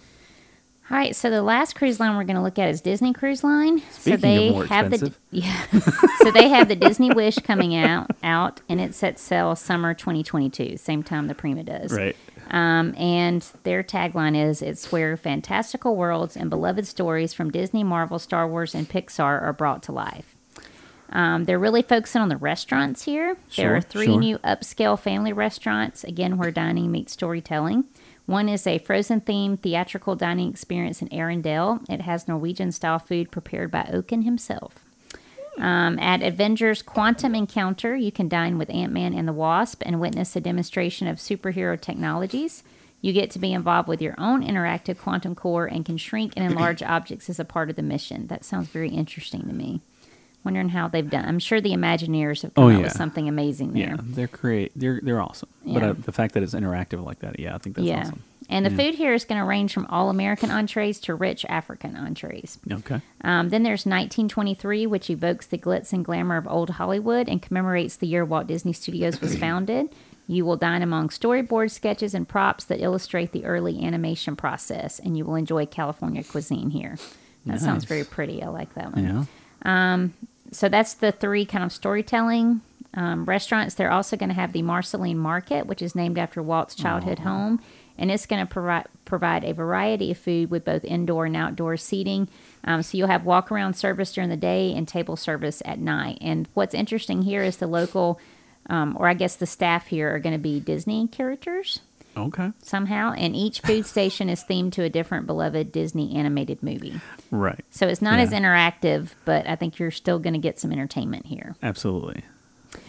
All 0.91 0.97
right, 0.97 1.15
so 1.15 1.29
the 1.29 1.41
last 1.41 1.75
cruise 1.75 2.01
line 2.01 2.17
we're 2.17 2.25
going 2.25 2.35
to 2.35 2.41
look 2.41 2.59
at 2.59 2.67
is 2.69 2.81
Disney 2.81 3.13
Cruise 3.13 3.45
Line. 3.45 3.79
so 3.79 3.85
Speaking 3.91 4.13
of 4.15 4.21
they 4.21 4.49
more 4.51 4.65
have 4.65 4.91
expensive. 4.91 5.17
the 5.31 5.37
yeah. 5.39 5.65
so 6.17 6.31
they 6.31 6.49
have 6.49 6.67
the 6.67 6.75
Disney 6.75 7.11
Wish 7.13 7.37
coming 7.37 7.73
out 7.77 8.11
out 8.23 8.59
and 8.67 8.81
it 8.81 8.93
sets 8.93 9.21
sail 9.21 9.55
summer 9.55 9.93
2022, 9.93 10.75
same 10.75 11.01
time 11.01 11.27
the 11.27 11.33
Prima 11.33 11.63
does. 11.63 11.93
right, 11.93 12.13
Um, 12.49 12.93
and 12.97 13.41
their 13.63 13.83
tagline 13.83 14.35
is 14.35 14.61
it's 14.61 14.91
where 14.91 15.15
fantastical 15.15 15.95
worlds 15.95 16.35
and 16.35 16.49
beloved 16.49 16.85
stories 16.85 17.33
from 17.33 17.51
Disney, 17.51 17.85
Marvel, 17.85 18.19
Star 18.19 18.45
Wars, 18.45 18.75
and 18.75 18.89
Pixar 18.89 19.41
are 19.41 19.53
brought 19.53 19.81
to 19.83 19.93
life. 19.93 20.35
Um, 21.13 21.45
they're 21.45 21.59
really 21.59 21.81
focusing 21.81 22.21
on 22.21 22.27
the 22.29 22.37
restaurants 22.37 23.03
here. 23.03 23.37
there 23.55 23.75
are 23.75 23.81
three 23.81 24.05
sure. 24.07 24.19
new 24.19 24.37
upscale 24.39 24.99
family 24.99 25.31
restaurants, 25.33 26.03
again, 26.03 26.37
where 26.37 26.51
dining 26.51 26.91
meets 26.91 27.13
storytelling. 27.13 27.85
One 28.31 28.47
is 28.47 28.65
a 28.65 28.77
frozen 28.77 29.19
themed 29.19 29.59
theatrical 29.59 30.15
dining 30.15 30.49
experience 30.49 31.01
in 31.01 31.09
Arendelle. 31.09 31.83
It 31.89 31.99
has 31.99 32.29
Norwegian 32.29 32.71
style 32.71 32.97
food 32.97 33.29
prepared 33.29 33.69
by 33.69 33.89
Oaken 33.91 34.21
himself. 34.21 34.85
Um, 35.57 35.99
at 35.99 36.23
Avengers 36.23 36.81
Quantum 36.81 37.35
Encounter, 37.35 37.93
you 37.93 38.09
can 38.09 38.29
dine 38.29 38.57
with 38.57 38.69
Ant 38.69 38.93
Man 38.93 39.13
and 39.13 39.27
the 39.27 39.33
Wasp 39.33 39.83
and 39.85 39.99
witness 39.99 40.33
a 40.37 40.39
demonstration 40.39 41.09
of 41.09 41.17
superhero 41.17 41.79
technologies. 41.79 42.63
You 43.01 43.11
get 43.11 43.31
to 43.31 43.39
be 43.39 43.51
involved 43.51 43.89
with 43.89 44.01
your 44.01 44.15
own 44.17 44.47
interactive 44.47 44.97
quantum 44.97 45.35
core 45.35 45.65
and 45.65 45.83
can 45.83 45.97
shrink 45.97 46.31
and 46.37 46.49
enlarge 46.49 46.81
objects 46.83 47.29
as 47.29 47.37
a 47.37 47.43
part 47.43 47.69
of 47.69 47.75
the 47.75 47.83
mission. 47.83 48.27
That 48.27 48.45
sounds 48.45 48.69
very 48.69 48.91
interesting 48.91 49.41
to 49.41 49.53
me. 49.53 49.81
Wondering 50.43 50.69
how 50.69 50.87
they've 50.87 51.07
done. 51.09 51.25
I'm 51.25 51.37
sure 51.39 51.61
the 51.61 51.69
Imagineers 51.71 52.41
have 52.41 52.53
come 52.55 52.63
Oh, 52.63 52.67
up 52.69 52.73
yeah. 52.77 52.81
with 52.83 52.93
something 52.93 53.29
amazing 53.29 53.73
there. 53.73 53.89
yeah, 53.89 53.97
they're 54.01 54.27
create 54.27 54.71
they're 54.75 54.99
they're 55.03 55.21
awesome. 55.21 55.49
But 55.65 55.83
uh, 55.83 55.93
the 55.93 56.11
fact 56.11 56.33
that 56.33 56.41
it's 56.41 56.55
interactive 56.55 57.03
like 57.05 57.19
that, 57.19 57.39
yeah, 57.39 57.53
I 57.53 57.59
think 57.59 57.75
that's 57.75 57.87
yeah. 57.87 58.01
awesome. 58.01 58.23
And 58.49 58.65
the 58.65 58.71
Yeah. 58.71 58.77
food 58.77 58.95
here 58.95 59.13
is 59.13 59.23
going 59.23 59.39
to 59.39 59.45
range 59.45 59.71
from 59.71 59.85
all 59.85 60.09
American 60.09 60.49
entrees 60.49 60.99
to 61.01 61.13
rich 61.15 61.45
African 61.47 61.95
entrees. 61.95 62.57
Okay, 62.71 63.01
Um, 63.23 63.49
then 63.49 63.61
there's 63.63 63.85
1923, 63.85 64.87
which 64.87 65.09
evokes 65.11 65.45
the 65.45 65.57
glitz 65.59 65.93
and 65.93 66.03
glamour 66.03 66.37
of 66.37 66.47
old 66.47 66.71
Hollywood 66.71 67.29
and 67.29 67.41
commemorates 67.41 67.95
the 67.95 68.07
year 68.07 68.25
Walt 68.25 68.47
Disney 68.47 68.73
Studios 68.73 69.21
was 69.21 69.37
founded. 69.45 69.89
You 70.27 70.43
will 70.45 70.57
dine 70.57 70.81
among 70.81 71.09
storyboard 71.09 71.69
sketches 71.71 72.13
and 72.15 72.27
props 72.27 72.65
that 72.65 72.81
illustrate 72.81 73.31
the 73.31 73.45
early 73.45 73.83
animation 73.85 74.35
process, 74.35 74.97
and 74.99 75.15
you 75.15 75.23
will 75.23 75.35
enjoy 75.35 75.65
California 75.67 76.23
cuisine 76.23 76.71
here. 76.71 76.97
That 77.45 77.59
sounds 77.61 77.85
very 77.85 78.03
pretty. 78.03 78.41
I 78.43 78.47
like 78.49 78.73
that 78.75 78.93
one. 78.95 79.03
yeah, 79.03 80.07
So 80.51 80.67
that's 80.69 80.93
the 80.93 81.11
three 81.11 81.45
kind 81.45 81.63
of 81.63 81.71
storytelling 81.71 82.61
um, 82.93 83.25
restaurants. 83.25 83.75
They're 83.75 83.91
also 83.91 84.17
going 84.17 84.29
to 84.29 84.35
have 84.35 84.53
the 84.53 84.61
Marceline 84.61 85.17
Market, 85.17 85.65
which 85.65 85.81
is 85.81 85.95
named 85.95 86.17
after 86.17 86.41
Walt's 86.41 86.75
childhood 86.75 87.19
home, 87.19 87.61
and 87.97 88.11
it's 88.11 88.25
going 88.25 88.45
to 88.45 88.51
provide 88.51 88.87
provide 89.05 89.43
a 89.43 89.53
variety 89.53 90.11
of 90.11 90.17
food 90.17 90.49
with 90.49 90.65
both 90.65 90.83
indoor 90.83 91.25
and 91.25 91.35
outdoor 91.35 91.77
seating. 91.77 92.27
Um, 92.63 92.81
so 92.81 92.97
you'll 92.97 93.07
have 93.07 93.25
walk 93.25 93.51
around 93.51 93.73
service 93.75 94.13
during 94.13 94.29
the 94.29 94.37
day 94.37 94.73
and 94.73 94.87
table 94.87 95.15
service 95.15 95.61
at 95.65 95.79
night. 95.79 96.17
And 96.21 96.47
what's 96.53 96.73
interesting 96.73 97.23
here 97.23 97.43
is 97.43 97.57
the 97.57 97.67
local, 97.67 98.19
um, 98.69 98.95
or 98.99 99.07
I 99.07 99.13
guess 99.13 99.35
the 99.35 99.45
staff 99.45 99.87
here 99.87 100.13
are 100.13 100.19
going 100.19 100.35
to 100.35 100.39
be 100.39 100.59
Disney 100.59 101.07
characters 101.07 101.79
okay, 102.17 102.51
somehow, 102.61 103.13
and 103.13 103.35
each 103.35 103.59
food 103.61 103.85
station 103.85 104.29
is 104.29 104.43
themed 104.43 104.71
to 104.73 104.83
a 104.83 104.89
different 104.89 105.25
beloved 105.27 105.71
Disney 105.71 106.15
animated 106.15 106.61
movie. 106.63 106.99
right, 107.31 107.63
So 107.69 107.87
it's 107.87 108.01
not 108.01 108.19
as 108.19 108.31
interactive, 108.31 109.09
but 109.25 109.47
I 109.47 109.55
think 109.55 109.79
you're 109.79 109.91
still 109.91 110.19
going 110.19 110.33
to 110.33 110.39
get 110.39 110.59
some 110.59 110.71
entertainment 110.71 111.25
here. 111.25 111.55
absolutely. 111.63 112.23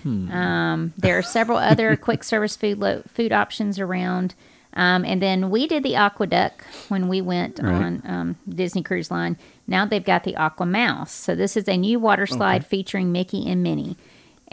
Um, 0.05 0.93
there 0.97 1.19
are 1.19 1.23
several 1.23 1.59
other 1.59 1.97
quick 2.09 2.23
service 2.25 2.57
food 2.57 2.79
lo- 2.79 3.03
food 3.09 3.33
options 3.33 3.79
around. 3.79 4.35
Um, 4.75 5.05
and 5.05 5.21
then 5.21 5.51
we 5.51 5.67
did 5.67 5.83
the 5.83 5.93
AquaDuck 5.95 6.53
when 6.89 7.09
we 7.09 7.21
went 7.21 7.59
Right. 7.63 7.73
on 7.75 8.03
um, 8.07 8.37
Disney 8.49 8.83
Cruise 8.83 9.11
Line. 9.11 9.37
Now 9.67 9.85
they've 9.85 10.05
got 10.05 10.25
the 10.25 10.37
Aqua 10.37 10.67
Mouse. 10.67 11.13
So 11.13 11.35
this 11.35 11.57
is 11.57 11.69
a 11.69 11.77
new 11.77 11.99
water 11.99 12.27
slide 12.27 12.65
featuring 12.65 13.13
Mickey 13.13 13.47
and 13.51 13.63
Minnie. 13.63 13.97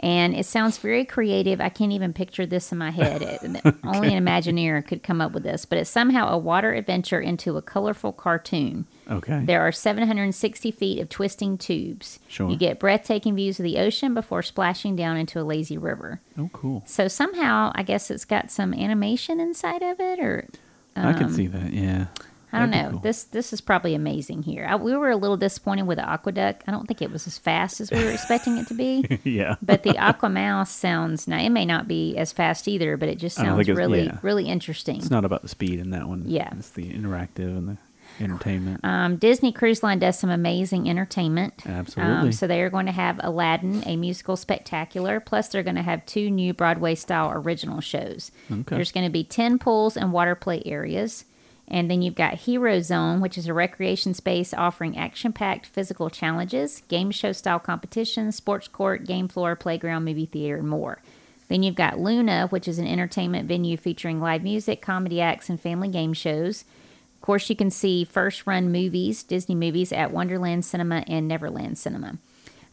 And 0.02 0.34
it 0.34 0.46
sounds 0.46 0.78
very 0.78 1.04
creative. 1.04 1.60
I 1.60 1.68
can't 1.68 1.92
even 1.92 2.12
picture 2.12 2.46
this 2.46 2.72
in 2.72 2.78
my 2.78 2.90
head. 2.90 3.22
It, 3.22 3.40
Only 3.84 4.14
an 4.14 4.24
Imagineer 4.24 4.86
could 4.86 5.02
come 5.02 5.20
up 5.20 5.32
with 5.32 5.42
this. 5.42 5.64
But 5.66 5.78
it's 5.78 5.90
somehow 5.90 6.32
a 6.32 6.38
water 6.38 6.72
adventure 6.72 7.20
into 7.20 7.56
a 7.56 7.62
colorful 7.62 8.12
cartoon. 8.12 8.86
Okay. 9.10 9.42
There 9.44 9.60
are 9.60 9.72
760 9.72 10.70
feet 10.70 11.00
of 11.00 11.08
twisting 11.08 11.58
tubes. 11.58 12.18
Sure. 12.28 12.48
You 12.48 12.56
get 12.56 12.78
breathtaking 12.78 13.34
views 13.36 13.60
of 13.60 13.64
the 13.64 13.78
ocean 13.78 14.14
before 14.14 14.42
splashing 14.42 14.96
down 14.96 15.16
into 15.16 15.40
a 15.40 15.44
lazy 15.44 15.76
river. 15.76 16.20
oh, 16.38 16.48
cool. 16.52 16.82
So 16.86 17.08
somehow, 17.08 17.72
I 17.74 17.82
guess 17.82 18.10
it's 18.10 18.24
got 18.24 18.50
some 18.50 18.72
animation 18.72 19.40
inside 19.40 19.82
of 19.82 20.00
it, 20.00 20.18
or 20.18 20.48
I 20.96 21.12
can 21.12 21.24
um, 21.24 21.32
see 21.32 21.46
that. 21.46 21.72
Yeah. 21.72 22.06
I 22.52 22.58
don't 22.58 22.70
know. 22.70 22.90
cool. 22.92 23.00
This 23.00 23.24
this 23.24 23.52
is 23.52 23.60
probably 23.60 23.94
amazing 23.94 24.42
here. 24.42 24.66
I, 24.66 24.76
we 24.76 24.96
were 24.96 25.10
a 25.10 25.16
little 25.16 25.36
disappointed 25.36 25.86
with 25.86 25.98
the 25.98 26.04
AquaDuck. 26.04 26.60
I 26.66 26.70
don't 26.70 26.86
think 26.86 27.00
it 27.00 27.10
was 27.10 27.26
as 27.26 27.38
fast 27.38 27.80
as 27.80 27.90
we 27.90 28.02
were 28.02 28.10
expecting 28.10 28.58
it 28.58 28.66
to 28.68 28.74
be. 28.74 29.20
yeah. 29.24 29.56
But 29.62 29.82
the 29.82 29.96
Aqua 29.98 30.28
Mouse 30.28 30.70
sounds 30.70 31.28
now. 31.28 31.38
It 31.38 31.50
may 31.50 31.64
not 31.64 31.86
be 31.86 32.16
as 32.16 32.32
fast 32.32 32.66
either, 32.66 32.96
but 32.96 33.08
it 33.08 33.18
just 33.18 33.36
sounds 33.36 33.68
really 33.68 34.04
yeah. 34.04 34.18
really 34.22 34.46
interesting. 34.46 34.96
It's 34.96 35.10
not 35.10 35.24
about 35.24 35.42
the 35.42 35.48
speed 35.48 35.78
in 35.78 35.90
that 35.90 36.08
one. 36.08 36.24
Yeah. 36.26 36.50
It's 36.56 36.70
the 36.70 36.90
interactive 36.90 37.56
and 37.56 37.68
the 37.68 37.76
entertainment. 38.18 38.80
Um, 38.84 39.16
Disney 39.16 39.52
Cruise 39.52 39.82
Line 39.82 39.98
does 39.98 40.18
some 40.18 40.30
amazing 40.30 40.88
entertainment. 40.88 41.54
Absolutely. 41.66 42.14
Um, 42.14 42.32
so 42.32 42.46
they 42.46 42.60
are 42.62 42.70
going 42.70 42.86
to 42.86 42.92
have 42.92 43.20
Aladdin, 43.22 43.82
a 43.86 43.96
musical 43.96 44.36
spectacular. 44.36 45.20
Plus, 45.20 45.48
they're 45.48 45.62
going 45.62 45.76
to 45.76 45.82
have 45.82 46.04
two 46.06 46.30
new 46.30 46.52
Broadway 46.52 46.94
style 46.94 47.30
original 47.32 47.80
shows. 47.80 48.30
Okay. 48.50 48.76
There's 48.76 48.92
going 48.92 49.06
to 49.06 49.12
be 49.12 49.24
10 49.24 49.58
pools 49.58 49.96
and 49.96 50.12
water 50.12 50.34
play 50.34 50.62
areas. 50.64 51.24
And 51.70 51.88
then 51.88 52.02
you've 52.02 52.16
got 52.16 52.34
Hero 52.34 52.80
Zone, 52.80 53.20
which 53.20 53.38
is 53.38 53.46
a 53.46 53.54
recreation 53.54 54.12
space 54.12 54.52
offering 54.52 54.98
action 54.98 55.32
packed 55.32 55.66
physical 55.66 56.10
challenges, 56.10 56.82
game 56.88 57.12
show 57.12 57.30
style 57.32 57.60
competitions, 57.60 58.34
sports 58.36 58.66
court, 58.66 59.04
game 59.06 59.28
floor, 59.28 59.54
playground, 59.54 60.04
movie 60.04 60.26
theater, 60.26 60.56
and 60.56 60.68
more. 60.68 61.00
Then 61.48 61.62
you've 61.62 61.76
got 61.76 61.98
Luna, 61.98 62.48
which 62.48 62.66
is 62.66 62.78
an 62.78 62.86
entertainment 62.86 63.46
venue 63.48 63.76
featuring 63.76 64.20
live 64.20 64.42
music, 64.42 64.82
comedy 64.82 65.20
acts, 65.20 65.48
and 65.48 65.60
family 65.60 65.88
game 65.88 66.12
shows. 66.12 66.64
Of 67.14 67.20
course, 67.22 67.48
you 67.50 67.56
can 67.56 67.70
see 67.70 68.04
first 68.04 68.46
run 68.46 68.72
movies, 68.72 69.22
Disney 69.22 69.54
movies, 69.54 69.92
at 69.92 70.10
Wonderland 70.10 70.64
Cinema 70.64 71.04
and 71.06 71.28
Neverland 71.28 71.78
Cinema. 71.78 72.18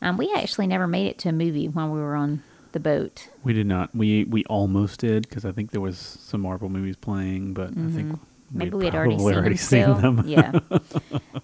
Um, 0.01 0.17
we 0.17 0.31
actually 0.35 0.67
never 0.67 0.87
made 0.87 1.07
it 1.07 1.17
to 1.19 1.29
a 1.29 1.33
movie 1.33 1.67
while 1.67 1.89
we 1.89 1.99
were 1.99 2.15
on 2.15 2.43
the 2.71 2.79
boat. 2.79 3.27
We 3.43 3.53
did 3.53 3.65
not. 3.67 3.95
We 3.95 4.23
we 4.25 4.43
almost 4.45 4.99
did 4.99 5.27
because 5.27 5.43
I 5.43 5.51
think 5.51 5.71
there 5.71 5.81
was 5.81 5.97
some 5.97 6.41
Marvel 6.41 6.69
movies 6.69 6.95
playing, 6.95 7.53
but 7.53 7.69
I 7.71 7.73
think 7.73 8.07
Mm-hmm. 8.07 8.13
Maybe 8.51 8.71
we 8.71 8.85
had 8.85 8.95
already 8.95 9.17
seen, 9.17 9.31
them, 9.31 9.57
still. 9.57 9.95
them. 9.95 10.23
yeah. 10.27 10.59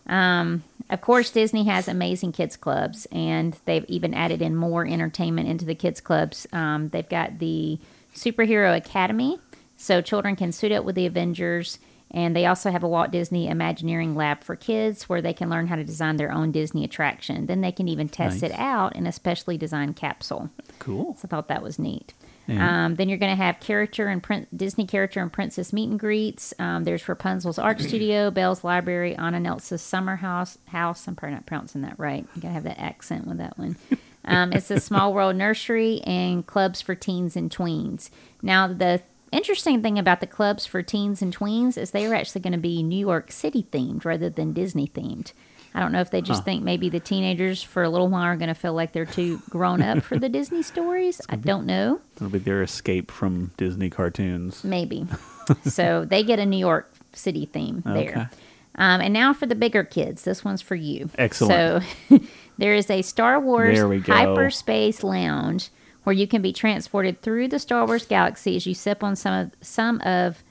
Um, 0.06 0.63
of 0.89 1.02
course, 1.02 1.32
Disney 1.32 1.63
has 1.63 1.88
amazing 1.88 2.34
kids 2.34 2.56
clubs, 2.56 3.08
and 3.12 3.58
they've 3.66 3.86
even 3.88 4.13
added 4.13 4.44
in 4.44 4.56
more 4.56 4.86
entertainment 4.86 5.48
into 5.48 5.66
the 5.66 5.74
kids 5.74 6.00
clubs. 6.00 6.46
Um, 6.54 6.89
they've 6.89 7.08
got 7.08 7.39
the 7.39 7.80
Superhero 8.13 8.78
Academy, 8.78 9.39
so 9.76 10.02
children 10.02 10.36
can 10.36 10.52
suit 10.52 10.72
up 10.72 10.86
with 10.86 10.96
the 10.96 11.08
Avengers. 11.08 11.80
And 12.12 12.36
they 12.36 12.46
also 12.46 12.70
have 12.70 12.84
a 12.84 12.88
Walt 12.88 13.10
Disney 13.10 13.48
Imagineering 13.48 14.16
Lab 14.16 14.44
for 14.44 14.56
kids 14.56 15.10
where 15.10 15.22
they 15.22 15.34
can 15.34 15.50
learn 15.50 15.66
how 15.66 15.78
to 15.78 15.84
design 15.84 16.18
their 16.18 16.32
own 16.32 16.52
Disney 16.52 16.84
attraction. 16.84 17.48
Then 17.48 17.62
they 17.62 17.72
can 17.72 17.88
even 17.88 18.08
test 18.08 18.44
it 18.44 18.52
out 18.52 18.96
in 18.96 19.08
a 19.08 19.12
specially 19.12 19.58
designed 19.58 19.96
capsule. 19.96 20.52
Cool. 20.78 21.16
So 21.16 21.22
I 21.24 21.28
thought 21.28 21.48
that 21.48 21.63
was 21.63 21.80
neat. 21.80 22.13
Yeah. 22.47 22.86
Um, 22.86 22.95
then 22.95 23.08
you're 23.08 23.17
going 23.17 23.36
to 23.36 23.41
have 23.41 23.60
character 23.60 24.08
and 24.08 24.21
prin- 24.21 24.47
Disney 24.56 24.86
character 24.86 25.21
and 25.21 25.32
princess 25.32 25.71
meet 25.71 25.89
and 25.89 25.99
greets. 25.99 26.53
Um, 26.60 26.84
there's 26.84 27.08
Rapunzel's 27.08 27.58
art 27.58 27.79
studio, 27.88 28.32
Belle's 28.32 28.63
library, 28.63 29.15
Anna 29.15 29.39
Nelsa's 29.39 29.82
summer 29.82 30.17
house. 30.17 30.58
House. 30.67 31.08
I'm 31.08 31.15
probably 31.15 31.36
not 31.36 31.45
pronouncing 31.45 31.82
that 31.84 31.97
right. 31.97 32.25
You 32.36 32.41
got 32.41 32.49
to 32.49 32.53
have 32.53 32.63
that 32.63 32.79
accent 32.79 33.27
with 33.27 33.38
that 33.38 33.58
one. 33.58 33.77
Um, 34.25 34.53
it's 34.53 34.71
a 34.71 34.79
small 34.79 35.13
world 35.15 35.36
nursery 35.36 36.01
and 36.01 36.45
clubs 36.45 36.82
for 36.82 36.95
teens 36.95 37.36
and 37.36 37.49
tweens. 37.49 38.10
Now 38.41 38.67
the 38.67 39.01
interesting 39.32 39.82
thing 39.82 39.97
about 39.97 40.19
the 40.19 40.27
clubs 40.27 40.65
for 40.65 40.82
teens 40.82 41.21
and 41.21 41.36
tweens 41.36 41.77
is 41.77 41.91
they 41.91 42.06
are 42.06 42.13
actually 42.13 42.41
going 42.41 42.53
to 42.53 42.60
be 42.60 42.84
New 42.84 42.99
York 42.99 43.32
City 43.32 43.65
themed 43.71 44.06
rather 44.06 44.29
than 44.29 44.53
Disney 44.53 44.88
themed. 44.88 45.34
I 45.76 45.80
don't 45.80 45.92
know 45.92 46.02
if 46.02 46.12
they 46.12 46.22
just 46.22 46.42
Huh. 46.42 46.46
think 46.46 46.64
maybe 46.64 46.90
the 46.90 47.00
teenagers 47.00 47.64
for 47.64 47.82
a 47.84 47.90
little 47.90 48.08
while 48.08 48.24
are 48.24 48.36
going 48.36 48.48
to 48.50 48.54
feel 48.54 48.74
like 48.74 48.92
they're 48.94 49.06
too 49.06 49.42
grown 49.50 49.82
up 49.82 50.04
for 50.04 50.18
the 50.20 50.30
Disney 50.30 50.62
stories. 50.62 51.20
I 51.30 51.36
don't 51.36 51.66
know. 51.66 52.00
It'll 52.18 52.30
be 52.30 52.38
their 52.40 52.62
escape 52.62 53.10
from 53.10 53.52
Disney 53.58 53.90
cartoons. 53.90 54.64
Maybe. 54.64 55.08
so 55.64 56.06
they 56.06 56.24
get 56.24 56.40
a 56.40 56.46
New 56.46 56.58
York 56.58 56.94
City 57.14 57.46
theme 57.46 57.84
Okay. 57.88 58.06
there. 58.14 58.30
Um, 58.76 59.02
and 59.02 59.14
now 59.14 59.34
for 59.34 59.46
the 59.46 59.56
bigger 59.56 59.84
kids. 59.84 60.24
This 60.24 60.44
one's 60.44 60.62
for 60.62 60.76
you. 60.76 61.10
Excellent. 61.18 61.84
So 62.10 62.20
there 62.58 62.74
is 62.74 62.90
a 62.90 63.02
Star 63.04 63.40
Wars 63.40 63.76
There 63.78 63.88
we 63.88 64.00
go. 64.00 64.14
hyperspace 64.14 65.04
lounge 65.04 65.70
where 66.04 66.14
you 66.14 66.28
can 66.28 66.42
be 66.42 66.52
transported 66.52 67.22
through 67.22 67.48
the 67.48 67.60
Star 67.60 67.86
Wars 67.86 68.06
galaxy 68.06 68.56
as 68.56 68.66
you 68.66 68.74
sip 68.74 69.04
on 69.04 69.16
some 69.16 69.34
of 69.34 69.52
some 69.62 70.02
of 70.02 70.44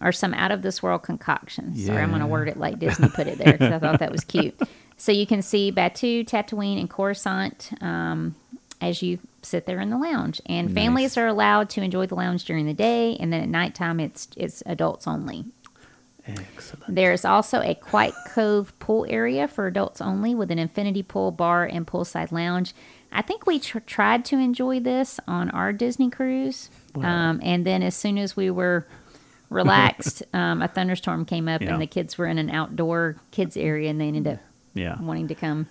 or 0.00 0.12
some 0.12 0.34
out 0.34 0.50
of 0.50 0.62
this 0.62 0.82
world 0.82 1.02
concoctions. 1.02 1.84
Sorry, 1.84 2.02
I'm 2.02 2.10
going 2.10 2.20
to 2.20 2.26
word 2.26 2.48
it 2.48 2.56
like 2.56 2.78
Disney 2.78 3.08
put 3.08 3.26
it 3.26 3.38
there 3.38 3.52
because 3.52 3.72
I 3.72 3.78
thought 3.78 4.00
that 4.00 4.12
was 4.12 4.24
cute. 4.24 4.58
So 5.00 5.12
you 5.12 5.28
can 5.28 5.42
see 5.42 5.70
Batuu, 5.70 6.26
Tatooine, 6.26 6.80
and 6.80 6.90
Coruscant 6.90 7.70
um, 7.80 8.34
as 8.80 9.00
you 9.00 9.20
sit 9.42 9.64
there 9.64 9.78
in 9.78 9.90
the 9.90 9.96
lounge. 9.96 10.40
And 10.46 10.74
families 10.74 11.16
are 11.16 11.28
allowed 11.28 11.70
to 11.70 11.82
enjoy 11.82 12.06
the 12.06 12.16
lounge 12.16 12.44
during 12.44 12.66
the 12.66 12.74
day, 12.74 13.16
and 13.20 13.32
then 13.32 13.40
at 13.40 13.48
nighttime 13.48 14.00
it's 14.00 14.28
it's 14.36 14.60
adults 14.66 15.06
only. 15.06 15.44
Excellent. 16.26 16.94
There's 16.94 17.24
also 17.24 17.60
a 17.60 17.74
Quiet 17.74 18.14
Cove 18.26 18.78
pool 18.80 19.06
area 19.08 19.48
for 19.48 19.66
adults 19.66 20.00
only 20.00 20.34
with 20.34 20.50
an 20.50 20.58
infinity 20.58 21.02
pool 21.02 21.30
bar 21.30 21.64
and 21.64 21.86
poolside 21.86 22.32
lounge. 22.32 22.74
I 23.10 23.22
think 23.22 23.46
we 23.46 23.58
tr- 23.58 23.78
tried 23.78 24.24
to 24.26 24.36
enjoy 24.36 24.80
this 24.80 25.18
on 25.26 25.48
our 25.50 25.72
Disney 25.72 26.10
cruise. 26.10 26.68
Um, 26.96 27.40
and 27.42 27.64
then 27.64 27.82
as 27.82 27.94
soon 27.94 28.18
as 28.18 28.36
we 28.36 28.50
were 28.50 28.86
relaxed, 29.50 30.22
um, 30.34 30.62
a 30.62 30.68
thunderstorm 30.68 31.24
came 31.24 31.48
up 31.48 31.62
Yeah. 31.62 31.72
and 31.72 31.82
the 31.82 31.86
kids 31.86 32.18
were 32.18 32.26
in 32.26 32.38
an 32.38 32.50
outdoor 32.50 33.16
kids 33.30 33.56
area 33.56 33.90
and 33.90 34.00
they 34.00 34.08
ended 34.08 34.26
up 34.26 34.38
Yeah. 34.74 35.00
wanting 35.00 35.28
to 35.28 35.34
come 35.34 35.66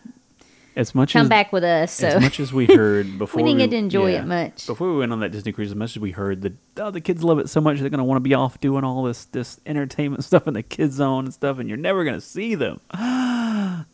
As 0.75 0.93
much 0.93 1.13
come 1.13 1.23
as 1.23 1.29
back 1.29 1.51
with 1.51 1.63
us. 1.63 1.91
So 1.91 2.07
as 2.07 2.21
much 2.21 2.39
as 2.39 2.53
we 2.53 2.65
heard 2.67 3.17
before, 3.17 3.41
we 3.41 3.49
didn't 3.49 3.59
get 3.59 3.69
to 3.71 3.77
enjoy 3.77 4.11
it 4.13 4.25
much. 4.25 4.67
Before 4.67 4.91
we 4.91 4.97
went 4.99 5.11
on 5.11 5.19
that 5.21 5.31
Disney 5.31 5.51
cruise, 5.51 5.71
as 5.71 5.75
much 5.75 5.95
as 5.95 5.99
we 6.01 6.11
heard 6.11 6.41
that 6.43 6.53
oh, 6.77 6.91
the 6.91 7.01
kids 7.01 7.23
love 7.23 7.39
it 7.39 7.49
so 7.49 7.59
much, 7.61 7.79
they're 7.79 7.89
gonna 7.89 8.03
want 8.03 8.17
to 8.17 8.21
be 8.29 8.33
off 8.35 8.59
doing 8.59 8.83
all 8.83 9.03
this 9.03 9.25
this 9.25 9.59
entertainment 9.65 10.23
stuff 10.29 10.47
in 10.47 10.53
the 10.53 10.63
kids 10.63 10.95
zone 10.95 11.25
and 11.25 11.33
stuff, 11.33 11.57
and 11.59 11.67
you're 11.67 11.77
never 11.77 12.03
gonna 12.03 12.21
see 12.21 12.53
them. 12.55 12.79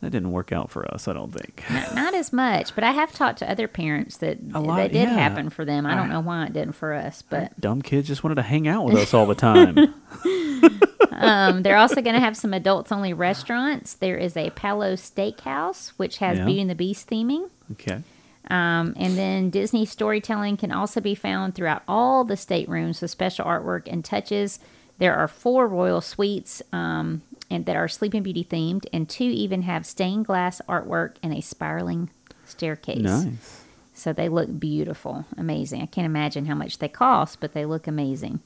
That 0.04 0.10
didn't 0.10 0.30
work 0.32 0.52
out 0.52 0.70
for 0.70 0.86
us, 0.92 1.08
I 1.08 1.12
don't 1.12 1.32
think. 1.32 1.62
Not, 1.70 1.94
not 1.94 2.14
as 2.14 2.32
much, 2.32 2.74
but 2.74 2.84
I 2.84 2.92
have 2.92 3.12
talked 3.12 3.40
to 3.40 3.50
other 3.50 3.66
parents 3.68 4.18
that 4.18 4.46
lot- 4.52 4.76
that 4.76 4.92
did 4.92 5.08
yeah. 5.08 5.14
happen 5.14 5.50
for 5.50 5.64
them. 5.64 5.86
I 5.86 5.94
don't 5.94 6.08
know 6.08 6.20
why 6.20 6.46
it 6.46 6.52
didn't 6.52 6.74
for 6.74 6.92
us, 6.92 7.22
but 7.22 7.58
Dumb 7.60 7.82
kids 7.82 8.08
just 8.08 8.22
wanted 8.22 8.36
to 8.36 8.42
hang 8.42 8.68
out 8.68 8.84
with 8.84 8.96
us 8.96 9.12
all 9.12 9.26
the 9.26 9.34
time. 9.34 9.76
Um, 11.16 11.62
they're 11.62 11.76
also 11.76 12.02
going 12.02 12.14
to 12.14 12.20
have 12.20 12.36
some 12.36 12.52
adults 12.52 12.90
only 12.90 13.12
restaurants. 13.12 13.94
There 13.94 14.16
is 14.16 14.36
a 14.36 14.50
Palo 14.50 14.94
Steakhouse, 14.94 15.90
which 15.90 16.18
has 16.18 16.38
Yeah. 16.38 16.44
Beauty 16.44 16.60
and 16.60 16.70
the 16.70 16.74
Beast 16.74 17.08
theming. 17.08 17.50
okay. 17.72 18.02
Um, 18.50 18.94
and 18.98 19.16
then 19.16 19.48
Disney 19.48 19.86
storytelling 19.86 20.58
can 20.58 20.70
also 20.70 21.00
be 21.00 21.14
found 21.14 21.54
throughout 21.54 21.82
all 21.88 22.24
the 22.24 22.36
staterooms 22.36 23.00
with 23.00 23.10
special 23.10 23.46
artwork 23.46 23.88
and 23.90 24.04
touches. 24.04 24.58
There 24.98 25.14
are 25.14 25.28
four 25.28 25.66
royal 25.66 26.02
suites 26.02 26.60
um, 26.72 27.22
and 27.54 27.64
that 27.66 27.76
are 27.76 27.88
Sleeping 27.88 28.22
Beauty 28.22 28.44
themed, 28.44 28.84
and 28.92 29.08
two 29.08 29.24
even 29.24 29.62
have 29.62 29.86
stained 29.86 30.26
glass 30.26 30.60
artwork 30.68 31.14
and 31.22 31.32
a 31.32 31.40
spiraling 31.40 32.10
staircase. 32.44 32.98
Nice. 32.98 33.60
So 33.94 34.12
they 34.12 34.28
look 34.28 34.58
beautiful, 34.58 35.24
amazing. 35.38 35.80
I 35.82 35.86
can't 35.86 36.04
imagine 36.06 36.46
how 36.46 36.54
much 36.56 36.78
they 36.78 36.88
cost, 36.88 37.38
but 37.40 37.52
they 37.54 37.64
look 37.64 37.86
amazing. 37.86 38.40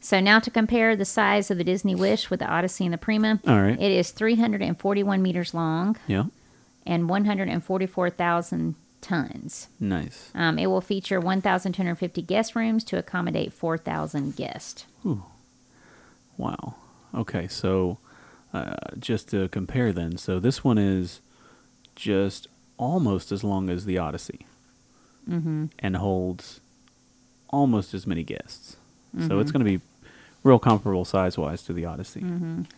So 0.00 0.20
now 0.20 0.38
to 0.40 0.50
compare 0.50 0.94
the 0.96 1.04
size 1.04 1.50
of 1.50 1.58
the 1.58 1.64
Disney 1.64 1.94
Wish 1.94 2.30
with 2.30 2.40
the 2.40 2.46
Odyssey 2.46 2.84
and 2.84 2.92
the 2.94 2.98
Prima, 2.98 3.40
All 3.46 3.60
right. 3.62 3.80
it 3.80 3.92
is 3.92 4.10
341 4.10 5.22
meters 5.22 5.54
long 5.54 5.96
Yeah. 6.08 6.24
and 6.86 7.08
144,000 7.08 8.74
tons. 9.00 9.68
Nice. 9.78 10.30
Um, 10.34 10.58
it 10.58 10.66
will 10.66 10.80
feature 10.80 11.20
1,250 11.20 12.22
guest 12.22 12.54
rooms 12.56 12.82
to 12.84 12.98
accommodate 12.98 13.52
4,000 13.52 14.34
guests. 14.36 14.84
Ooh. 15.06 15.22
Wow. 16.36 16.74
Okay, 17.14 17.46
so 17.48 17.98
uh, 18.52 18.74
just 18.98 19.28
to 19.30 19.48
compare 19.48 19.92
then, 19.92 20.16
so 20.16 20.38
this 20.40 20.64
one 20.64 20.78
is 20.78 21.20
just 21.94 22.48
almost 22.76 23.32
as 23.32 23.42
long 23.42 23.68
as 23.68 23.84
the 23.84 23.98
Odyssey, 23.98 24.46
mm-hmm. 25.28 25.66
and 25.78 25.96
holds 25.96 26.60
almost 27.50 27.94
as 27.94 28.06
many 28.06 28.22
guests. 28.22 28.76
So 29.14 29.18
Mm-hmm. 29.20 29.40
it's 29.40 29.50
going 29.52 29.64
to 29.64 29.78
be 29.78 29.80
real 30.44 30.58
comparable 30.58 31.04
size 31.04 31.36
wise 31.38 31.62
to 31.64 31.72
the 31.72 31.84
Odyssey. 31.86 32.22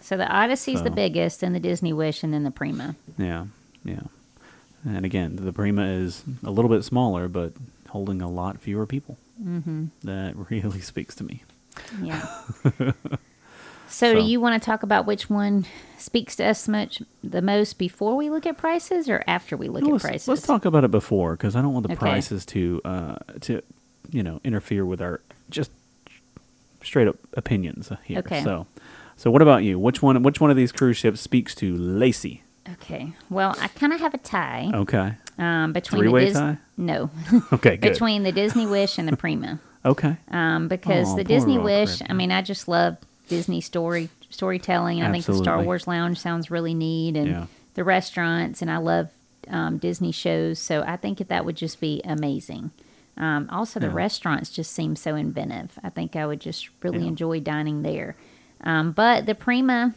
So 0.00 0.16
the 0.16 0.26
Odyssey's 0.28 0.82
the 0.82 0.90
biggest, 0.90 1.42
and 1.42 1.54
the 1.54 1.60
Disney 1.60 1.92
Wish, 1.92 2.22
and 2.22 2.32
then 2.32 2.44
the 2.44 2.50
Prima. 2.50 2.94
Yeah, 3.18 3.46
yeah. 3.84 4.02
And 4.84 5.04
again, 5.04 5.36
the 5.36 5.52
Prima 5.52 5.84
is 5.86 6.24
a 6.44 6.50
little 6.50 6.70
bit 6.70 6.84
smaller, 6.84 7.28
but 7.28 7.52
holding 7.88 8.22
a 8.22 8.30
lot 8.30 8.60
fewer 8.60 8.86
people. 8.86 9.18
Mm-hmm. 9.42 9.86
That 10.04 10.34
really 10.50 10.80
speaks 10.80 11.14
to 11.16 11.24
me. 11.24 11.42
Yeah. 12.00 12.26
So, 13.90 14.14
do 14.14 14.20
you 14.20 14.40
want 14.40 14.60
to 14.62 14.64
talk 14.64 14.82
about 14.82 15.04
which 15.06 15.28
one 15.28 15.66
speaks 15.98 16.36
to 16.36 16.44
us 16.44 16.68
much 16.68 17.02
the 17.24 17.42
most 17.42 17.76
before 17.78 18.16
we 18.16 18.30
look 18.30 18.46
at 18.46 18.56
prices, 18.56 19.08
or 19.08 19.22
after 19.26 19.56
we 19.56 19.68
look 19.68 19.82
Well, 19.84 19.96
at 19.96 20.00
prices? 20.02 20.28
let's 20.28 20.42
talk 20.42 20.64
about 20.64 20.84
it 20.84 20.90
before 20.90 21.32
because 21.32 21.56
I 21.56 21.62
don't 21.62 21.72
want 21.72 21.86
the 21.86 21.92
Okay. 21.92 21.98
prices 22.00 22.46
to 22.46 22.80
uh, 22.84 23.16
to 23.42 23.62
you 24.10 24.22
know 24.22 24.40
interfere 24.44 24.86
with 24.86 25.00
our 25.02 25.20
just 25.50 25.70
straight 26.82 27.08
up 27.08 27.16
opinions 27.36 27.90
here. 28.04 28.20
Okay. 28.20 28.42
So, 28.44 28.66
so 29.16 29.30
what 29.30 29.42
about 29.42 29.64
you? 29.64 29.78
Which 29.78 30.00
one? 30.02 30.22
Which 30.22 30.40
one 30.40 30.50
of 30.50 30.56
these 30.56 30.72
cruise 30.72 30.96
ships 30.96 31.20
speaks 31.20 31.54
to 31.56 31.76
Lacey? 31.76 32.42
Okay. 32.74 33.12
Well, 33.28 33.54
I 33.60 33.68
kind 33.68 33.92
of 33.92 34.00
have 34.00 34.14
a 34.14 34.18
tie 34.18 34.70
Okay. 34.72 35.14
um, 35.38 35.72
between 35.72 36.02
Three-way 36.02 36.20
the 36.26 36.26
Dis- 36.30 36.38
tie? 36.38 36.58
No, 36.76 37.10
Okay. 37.52 37.76
Good. 37.76 37.92
between 37.92 38.22
the 38.22 38.32
Disney 38.32 38.66
Wish 38.66 38.98
and 38.98 39.08
the 39.08 39.16
Prima. 39.16 39.58
okay. 39.84 40.16
um, 40.30 40.68
because 40.68 41.08
Aw, 41.08 41.16
the 41.16 41.24
Disney 41.24 41.58
Wish. 41.58 42.00
I 42.08 42.12
mean, 42.12 42.30
I 42.30 42.42
just 42.42 42.68
love 42.68 42.96
Disney 43.30 43.62
story 43.62 44.10
storytelling, 44.28 45.00
and 45.00 45.08
I 45.08 45.12
think 45.12 45.24
the 45.24 45.34
Star 45.34 45.62
Wars 45.62 45.86
Lounge 45.86 46.18
sounds 46.18 46.50
really 46.50 46.74
neat, 46.74 47.16
and 47.16 47.28
Yeah. 47.28 47.46
the 47.74 47.84
restaurants, 47.84 48.60
and 48.60 48.70
I 48.70 48.76
love 48.76 49.08
um, 49.48 49.78
Disney 49.78 50.12
shows. 50.12 50.58
So 50.58 50.82
I 50.86 50.96
think 50.96 51.18
that 51.18 51.28
that 51.28 51.44
would 51.46 51.56
just 51.56 51.80
be 51.80 52.00
amazing. 52.04 52.70
Um, 53.16 53.48
also, 53.50 53.80
the 53.80 53.86
Yeah. 53.86 53.94
restaurants 53.94 54.50
just 54.50 54.70
seem 54.72 54.94
so 54.94 55.14
inventive. 55.16 55.78
I 55.82 55.88
think 55.88 56.14
I 56.14 56.26
would 56.26 56.40
just 56.40 56.68
really 56.82 57.00
Yeah. 57.00 57.06
enjoy 57.08 57.40
dining 57.40 57.82
there. 57.82 58.16
Um, 58.62 58.92
but 58.92 59.24
the 59.26 59.34
Prima 59.34 59.94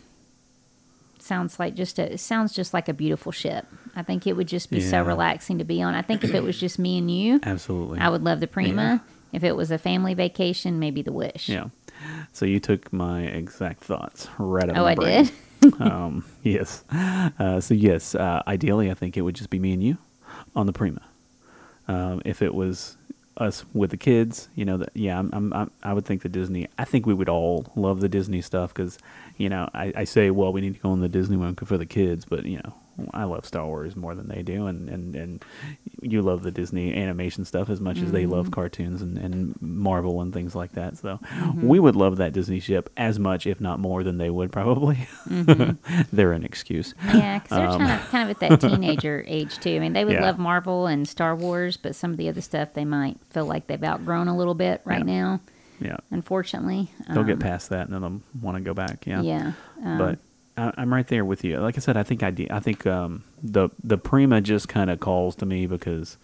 sounds 1.19 1.59
like 1.59 1.75
just 1.75 1.99
a 1.99 2.13
it 2.13 2.19
sounds 2.19 2.53
just 2.53 2.73
like 2.73 2.89
a 2.89 2.93
beautiful 2.93 3.31
ship. 3.31 3.65
I 3.95 4.01
think 4.03 4.25
it 4.27 4.33
would 4.35 4.47
just 4.47 4.71
be 4.71 4.81
so 4.81 5.03
relaxing 5.03 5.57
to 5.59 5.63
be 5.63 5.81
on. 5.81 5.93
I 5.93 6.01
think 6.01 6.23
if 6.23 6.33
it 6.33 6.41
was 6.43 6.57
just 6.59 6.79
me 6.79 6.97
and 6.97 7.09
you, 7.11 7.39
Absolutely. 7.43 7.99
I 7.99 8.09
would 8.09 8.23
love 8.23 8.39
the 8.39 8.47
Prima. 8.47 9.03
If 9.31 9.43
it 9.43 9.55
was 9.55 9.71
a 9.71 9.77
family 9.77 10.13
vacation, 10.13 10.79
maybe 10.79 11.01
the 11.01 11.11
Wish. 11.13 11.49
Yeah. 11.49 11.65
So 12.31 12.45
you 12.45 12.59
took 12.59 12.91
my 12.93 13.23
exact 13.23 13.83
thoughts 13.83 14.27
right 14.37 14.69
out 14.69 14.77
Oh, 14.77 14.85
I 14.85 14.95
brain. 14.95 15.29
did. 15.61 15.73
um, 15.81 16.25
yes. 16.43 16.83
Uh, 16.91 17.59
so 17.61 17.73
yes, 17.73 18.15
uh, 18.15 18.41
ideally, 18.47 18.91
I 18.91 18.93
think 18.95 19.15
it 19.17 19.21
would 19.21 19.35
just 19.35 19.49
be 19.49 19.59
me 19.59 19.73
and 19.73 19.81
you 19.83 19.97
on 20.55 20.65
the 20.65 20.73
Prima. 20.73 21.01
Um, 21.87 22.21
if 22.25 22.41
it 22.41 22.53
was 22.53 22.97
us 23.37 23.65
with 23.73 23.89
the 23.91 23.97
kids, 23.97 24.47
you 24.55 24.63
know, 24.65 24.77
that 24.77 24.89
yeah, 24.93 25.17
I'm, 25.19 25.29
I'm, 25.33 25.53
I'm, 25.53 25.71
I 25.83 25.93
would 25.93 26.05
think 26.05 26.21
the 26.21 26.29
Disney. 26.29 26.67
I 26.77 26.85
think 26.85 27.05
we 27.05 27.13
would 27.13 27.29
all 27.29 27.65
love 27.75 27.99
the 27.99 28.09
Disney 28.09 28.41
stuff 28.41 28.73
because, 28.73 28.97
you 29.37 29.49
know, 29.49 29.69
I, 29.73 29.91
I 29.95 30.03
say, 30.03 30.29
well, 30.31 30.53
we 30.53 30.61
need 30.61 30.75
to 30.75 30.79
go 30.79 30.91
on 30.91 31.01
the 31.01 31.09
Disney 31.09 31.37
one 31.37 31.55
for 31.55 31.77
the 31.77 31.85
kids, 31.85 32.25
but 32.25 32.45
you 32.45 32.57
know, 32.57 32.73
I 33.13 33.23
love 33.23 33.45
Star 33.45 33.65
Wars 33.65 33.95
more 33.95 34.13
than 34.15 34.27
they 34.27 34.43
do, 34.43 34.67
and 34.67 34.87
and 34.89 35.15
and 35.15 35.45
you 36.01 36.21
love 36.21 36.43
the 36.43 36.51
Disney 36.51 36.93
animation 36.93 37.43
stuff 37.45 37.69
as 37.69 37.79
much 37.81 38.01
as 38.01 38.11
they 38.11 38.25
love 38.25 38.51
cartoons 38.51 39.01
and, 39.01 39.17
and 39.17 39.55
Marvel 39.61 40.21
and 40.21 40.33
things 40.33 40.53
like 40.53 40.73
that. 40.73 40.97
So 40.97 41.19
we 41.55 41.79
would 41.79 41.95
love 41.95 42.17
that 42.17 42.33
Disney 42.33 42.59
ship 42.59 42.89
as 42.97 43.17
much, 43.19 43.47
if 43.47 43.59
not 43.61 43.79
more, 43.79 44.03
than 44.03 44.17
they 44.17 44.29
would 44.29 44.51
probably. 44.51 45.07
They're 46.11 46.33
an 46.33 46.43
excuse. 46.43 46.93
Yeah, 47.13 47.39
because 47.39 47.57
they're 47.57 47.87
kind 47.87 48.01
of 48.01 48.09
kind 48.09 48.29
of 48.29 48.41
at 48.41 48.49
that 48.49 48.61
teenager 48.69 49.23
age 49.27 49.59
too. 49.59 49.75
I 49.75 49.79
mean, 49.79 49.93
they 49.93 50.05
would 50.05 50.15
Um, 50.15 50.21
Yeah. 50.21 50.27
love 50.27 50.37
Marvel 50.39 50.85
and 50.87 51.07
Star 51.07 51.35
Wars, 51.35 51.77
but 51.77 51.95
some 51.95 52.11
of 52.11 52.17
the 52.17 52.29
other 52.29 52.41
stuff 52.41 52.73
they 52.73 52.85
might 52.85 53.17
feel 53.31 53.45
like 53.45 53.67
they've 53.67 53.83
outgrown 53.83 54.27
a 54.27 54.37
little 54.37 54.53
bit 54.55 54.81
right 54.85 54.99
Yeah. 54.99 55.21
now. 55.21 55.41
Yeah, 55.79 55.97
Unfortunately, 56.11 56.89
they'll 57.13 57.23
get 57.23 57.33
Um, 57.33 57.39
past 57.39 57.69
that 57.71 57.87
and 57.87 57.93
then 57.93 58.01
they'll 58.01 58.21
want 58.41 58.57
to 58.57 58.61
go 58.63 58.73
back. 58.73 59.05
Yeah, 59.05 59.21
Yeah, 59.21 59.51
um, 59.83 59.97
but 59.97 60.19
I, 60.57 60.71
I'm 60.77 60.93
right 60.93 61.07
there 61.07 61.25
with 61.25 61.43
you. 61.43 61.57
Like 61.59 61.77
I 61.77 61.81
said, 61.81 61.97
I 61.97 62.03
think 62.03 62.23
I, 62.23 62.31
de- 62.31 62.51
I 62.51 62.59
think 62.59 62.85
um, 62.85 63.23
the 63.41 63.69
the 63.83 63.97
Prima 63.97 64.41
just 64.41 64.67
kind 64.67 64.89
of 64.89 64.99
calls 64.99 65.35
to 65.37 65.45
me 65.45 65.65
because 65.65 66.17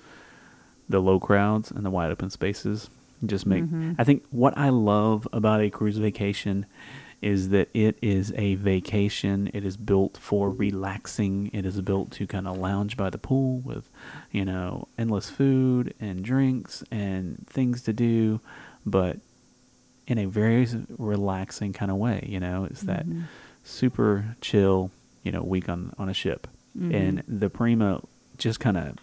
the 0.87 0.99
low 0.99 1.19
crowds 1.19 1.71
and 1.71 1.85
the 1.85 1.89
wide 1.89 2.11
open 2.11 2.29
spaces 2.29 2.89
just 3.25 3.45
make. 3.45 3.63
Mm-hmm. 3.63 3.93
I 3.97 4.03
think 4.03 4.25
what 4.31 4.57
I 4.57 4.69
love 4.69 5.27
about 5.33 5.61
a 5.61 5.69
cruise 5.69 5.97
vacation 5.97 6.65
is 7.21 7.49
that 7.49 7.69
it 7.73 7.97
is 8.01 8.31
a 8.37 8.55
vacation. 8.55 9.51
It 9.53 9.65
is 9.65 9.75
built 9.75 10.17
for 10.17 10.49
relaxing. 10.49 11.49
It 11.53 11.65
is 11.65 11.81
built 11.81 12.11
to 12.11 12.25
kind 12.25 12.47
of 12.47 12.57
lounge 12.57 12.95
by 12.95 13.09
the 13.09 13.17
pool 13.17 13.59
with, 13.59 13.89
you 14.31 14.45
know, 14.45 14.87
endless 14.97 15.29
food 15.29 15.93
and 15.99 16.23
drinks 16.23 16.81
and 16.91 17.45
things 17.49 17.81
to 17.83 17.93
do, 17.93 18.39
but 18.85 19.17
in 20.07 20.17
a 20.17 20.25
very 20.25 20.65
relaxing 20.97 21.73
kind 21.73 21.91
of 21.91 21.97
way. 21.97 22.25
You 22.27 22.39
know, 22.39 22.63
it's 22.63 22.81
that 22.83 23.05
Mm-hmm. 23.05 23.23
Super 23.69 24.35
chill, 24.41 24.91
you 25.23 25.31
know, 25.31 25.41
week 25.43 25.69
on 25.69 25.93
on 25.97 26.09
a 26.09 26.13
ship, 26.13 26.47
Mm-hmm. 26.77 26.93
and 26.95 27.23
the 27.27 27.49
Prima 27.49 28.01
just 28.37 28.59
kind 28.59 28.77
of 28.77 28.95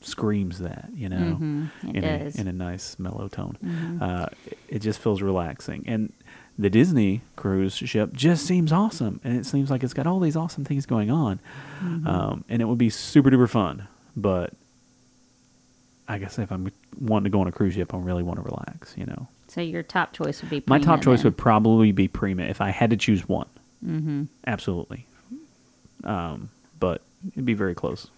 screams 0.00 0.60
that, 0.60 0.88
you 0.94 1.08
know, 1.08 1.36
Mhm, 1.40 1.70
it 1.88 1.96
in 1.96 2.04
a 2.04 2.40
in 2.40 2.48
a 2.48 2.52
nice 2.52 2.96
mellow 2.98 3.26
tone. 3.28 3.58
Mhm. 3.64 4.00
Uh, 4.00 4.26
it- 4.68 4.78
just 4.80 5.00
feels 5.00 5.20
relaxing, 5.20 5.82
and 5.86 6.12
the 6.56 6.70
Disney 6.70 7.20
cruise 7.36 7.74
ship 7.74 8.12
just 8.12 8.46
seems 8.46 8.72
awesome, 8.72 9.20
and 9.24 9.36
it 9.36 9.46
seems 9.46 9.70
like 9.70 9.82
it's 9.82 9.92
got 9.94 10.06
all 10.06 10.20
these 10.20 10.36
awesome 10.36 10.64
things 10.64 10.86
going 10.86 11.10
on, 11.10 11.40
Mm-hmm. 11.82 12.06
um, 12.06 12.44
and 12.48 12.62
it 12.62 12.66
would 12.66 12.78
be 12.78 12.90
super 12.90 13.30
duper 13.30 13.48
fun. 13.48 13.88
But 14.16 14.54
I 16.08 16.18
guess 16.18 16.38
if 16.38 16.50
I'm 16.50 16.70
wanting 16.98 17.24
to 17.24 17.30
go 17.30 17.40
on 17.40 17.48
a 17.48 17.52
cruise 17.52 17.74
ship, 17.74 17.92
I 17.92 17.98
really 17.98 18.22
want 18.22 18.38
to 18.38 18.42
relax, 18.42 18.94
you 18.96 19.04
know. 19.06 19.26
so 19.48 19.60
your 19.60 19.82
top 19.82 20.12
choice 20.12 20.40
would 20.42 20.50
be 20.50 20.62
My 20.66 20.78
top 20.78 21.00
choice 21.02 21.20
then. 21.22 21.28
would 21.32 21.36
probably 21.36 21.90
be 21.92 22.06
Prima 22.08 22.42
if 22.44 22.60
I 22.60 22.70
had 22.70 22.90
to 22.90 22.96
choose 22.96 23.28
one. 23.28 23.46
Mm-hmm. 23.84 24.24
Absolutely. 24.46 25.06
Um, 26.04 26.50
but 26.78 27.02
it'd 27.32 27.44
be 27.44 27.54
very 27.54 27.74
close. 27.74 28.08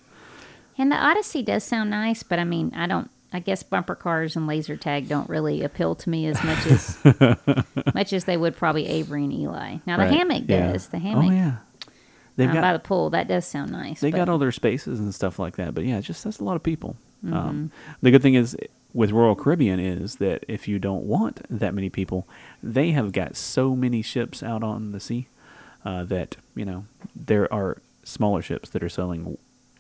And 0.79 0.91
the 0.91 0.97
Odyssey 0.97 1.43
does 1.43 1.65
sound 1.65 1.91
nice, 1.91 2.23
but 2.23 2.39
I 2.39 2.45
mean, 2.45 2.73
I 2.75 2.87
don't. 2.87 3.11
I 3.33 3.39
guess 3.39 3.63
bumper 3.63 3.95
cars 3.95 4.35
and 4.35 4.49
laser 4.49 4.77
tag 4.77 5.09
don't 5.09 5.29
really 5.31 5.63
appeal 5.63 5.95
to 5.95 6.11
me 6.11 6.27
as 6.27 6.43
much 6.43 6.67
as 6.67 6.99
much 7.95 8.13
as 8.13 8.25
they 8.25 8.37
would 8.37 8.57
probably 8.57 8.89
Avery 8.89 9.23
and 9.23 9.33
Eli. 9.33 9.77
Now 9.87 9.99
the 9.99 10.03
Right. 10.03 10.13
hammock 10.15 10.45
Yeah. 10.49 10.73
does. 10.73 10.89
The 10.89 10.99
hammock 10.99 11.27
Oh 11.27 11.31
yeah. 11.31 11.57
They've 12.35 12.51
uh, 12.51 12.55
got 12.55 12.61
by 12.63 12.73
the 12.73 12.81
pool 12.81 13.11
that 13.11 13.29
does 13.29 13.47
sound 13.47 13.71
nice. 13.71 14.01
they 14.01 14.11
but- 14.11 14.17
got 14.17 14.29
all 14.29 14.39
their 14.39 14.51
spaces 14.51 14.99
and 14.99 15.15
stuff 15.15 15.39
like 15.39 15.55
that. 15.57 15.75
But 15.77 15.85
yeah, 15.85 15.99
it's 15.99 16.09
just 16.09 16.25
that's 16.25 16.41
a 16.41 16.45
lot 16.45 16.57
of 16.57 16.65
people. 16.65 16.97
Mm-hmm. 17.25 17.37
Um, 17.37 17.71
the 18.03 18.11
good 18.11 18.21
thing 18.23 18.35
is 18.35 18.57
with 18.93 19.13
Royal 19.13 19.37
Caribbean 19.37 19.79
is 19.79 20.17
that 20.17 20.45
if 20.49 20.67
you 20.67 20.81
don't 20.81 21.05
want 21.05 21.41
that 21.51 21.73
many 21.73 21.89
people, 21.89 22.27
they 22.65 22.91
have 22.91 23.13
got 23.13 23.37
so 23.37 23.77
many 23.77 24.03
ships 24.03 24.43
out 24.43 24.65
on 24.65 24.91
the 24.91 24.99
sea 24.99 25.29
uh, 25.85 26.05
that 26.05 26.37
you 26.55 26.65
know 26.65 26.85
there 27.15 27.53
are 27.53 27.79
smaller 28.05 28.43
ships 28.43 28.71
that 28.71 28.83
are 28.83 28.89
selling 28.89 29.37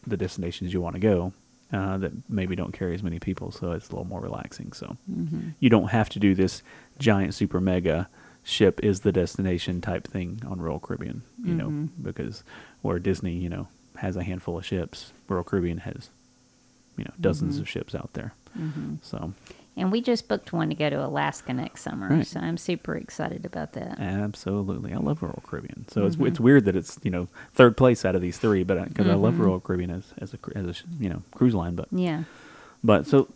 the 0.06 0.16
destinations 0.16 0.72
you 0.72 0.80
want 0.80 0.94
to 0.94 1.00
go. 1.00 1.32
Uh, 1.72 1.96
that 1.98 2.10
maybe 2.28 2.56
don't 2.56 2.72
carry 2.72 2.94
as 2.96 3.02
many 3.02 3.20
people, 3.20 3.52
so 3.52 3.70
it's 3.70 3.88
a 3.88 3.92
little 3.92 4.04
more 4.06 4.20
relaxing. 4.20 4.72
So 4.72 4.96
Mm-hmm. 5.08 5.50
you 5.60 5.70
don't 5.70 5.90
have 5.90 6.08
to 6.10 6.18
do 6.18 6.34
this 6.34 6.62
giant 6.98 7.32
super 7.32 7.60
mega 7.60 8.08
ship 8.42 8.80
is 8.82 9.00
the 9.00 9.12
destination 9.12 9.80
type 9.80 10.08
thing 10.08 10.42
on 10.48 10.60
Royal 10.60 10.80
Caribbean, 10.80 11.22
you 11.44 11.54
know, 11.54 11.68
Mm-hmm. 11.68 12.02
because 12.02 12.42
where 12.82 12.98
Disney, 12.98 13.34
you 13.36 13.48
know, 13.48 13.68
has 13.98 14.16
a 14.16 14.24
handful 14.24 14.58
of 14.58 14.66
ships, 14.66 15.12
Royal 15.28 15.44
Caribbean 15.44 15.78
has, 15.78 16.10
you 16.96 17.04
know, 17.04 17.12
dozens 17.20 17.54
Mm-hmm. 17.54 17.62
of 17.62 17.68
ships 17.68 17.94
out 17.94 18.14
there. 18.14 18.34
So 19.02 19.32
And 19.76 19.90
we 19.92 20.00
just 20.02 20.28
booked 20.28 20.52
one 20.52 20.68
to 20.68 20.74
go 20.74 20.90
to 20.90 21.02
Alaska 21.04 21.54
next 21.54 21.82
summer, 21.82 22.08
Right. 22.08 22.26
so 22.26 22.40
I'm 22.40 22.58
super 22.58 22.96
excited 22.96 23.46
about 23.46 23.72
that. 23.74 23.98
absolutely, 24.00 24.92
I 24.92 24.98
love 24.98 25.22
Royal 25.22 25.42
Caribbean. 25.46 25.86
So 25.88 26.00
Mm-hmm. 26.02 26.06
it's 26.24 26.32
it's 26.32 26.40
weird 26.40 26.64
that 26.66 26.76
it's 26.76 26.98
you 27.02 27.10
know 27.10 27.28
third 27.54 27.76
place 27.76 28.04
out 28.04 28.14
of 28.14 28.20
these 28.20 28.36
three, 28.36 28.62
but 28.64 28.88
because 28.88 29.06
I 29.06 29.14
love 29.14 29.34
Mm-hmm. 29.34 29.42
Royal 29.44 29.60
Caribbean 29.60 29.90
as 29.90 30.04
as 30.18 30.34
a 30.34 30.38
as 30.58 30.66
a 30.66 30.74
you 31.02 31.08
know 31.08 31.22
cruise 31.34 31.54
line, 31.54 31.74
but 31.76 31.88
Yeah. 31.92 32.24
But 32.82 33.06
so, 33.06 33.28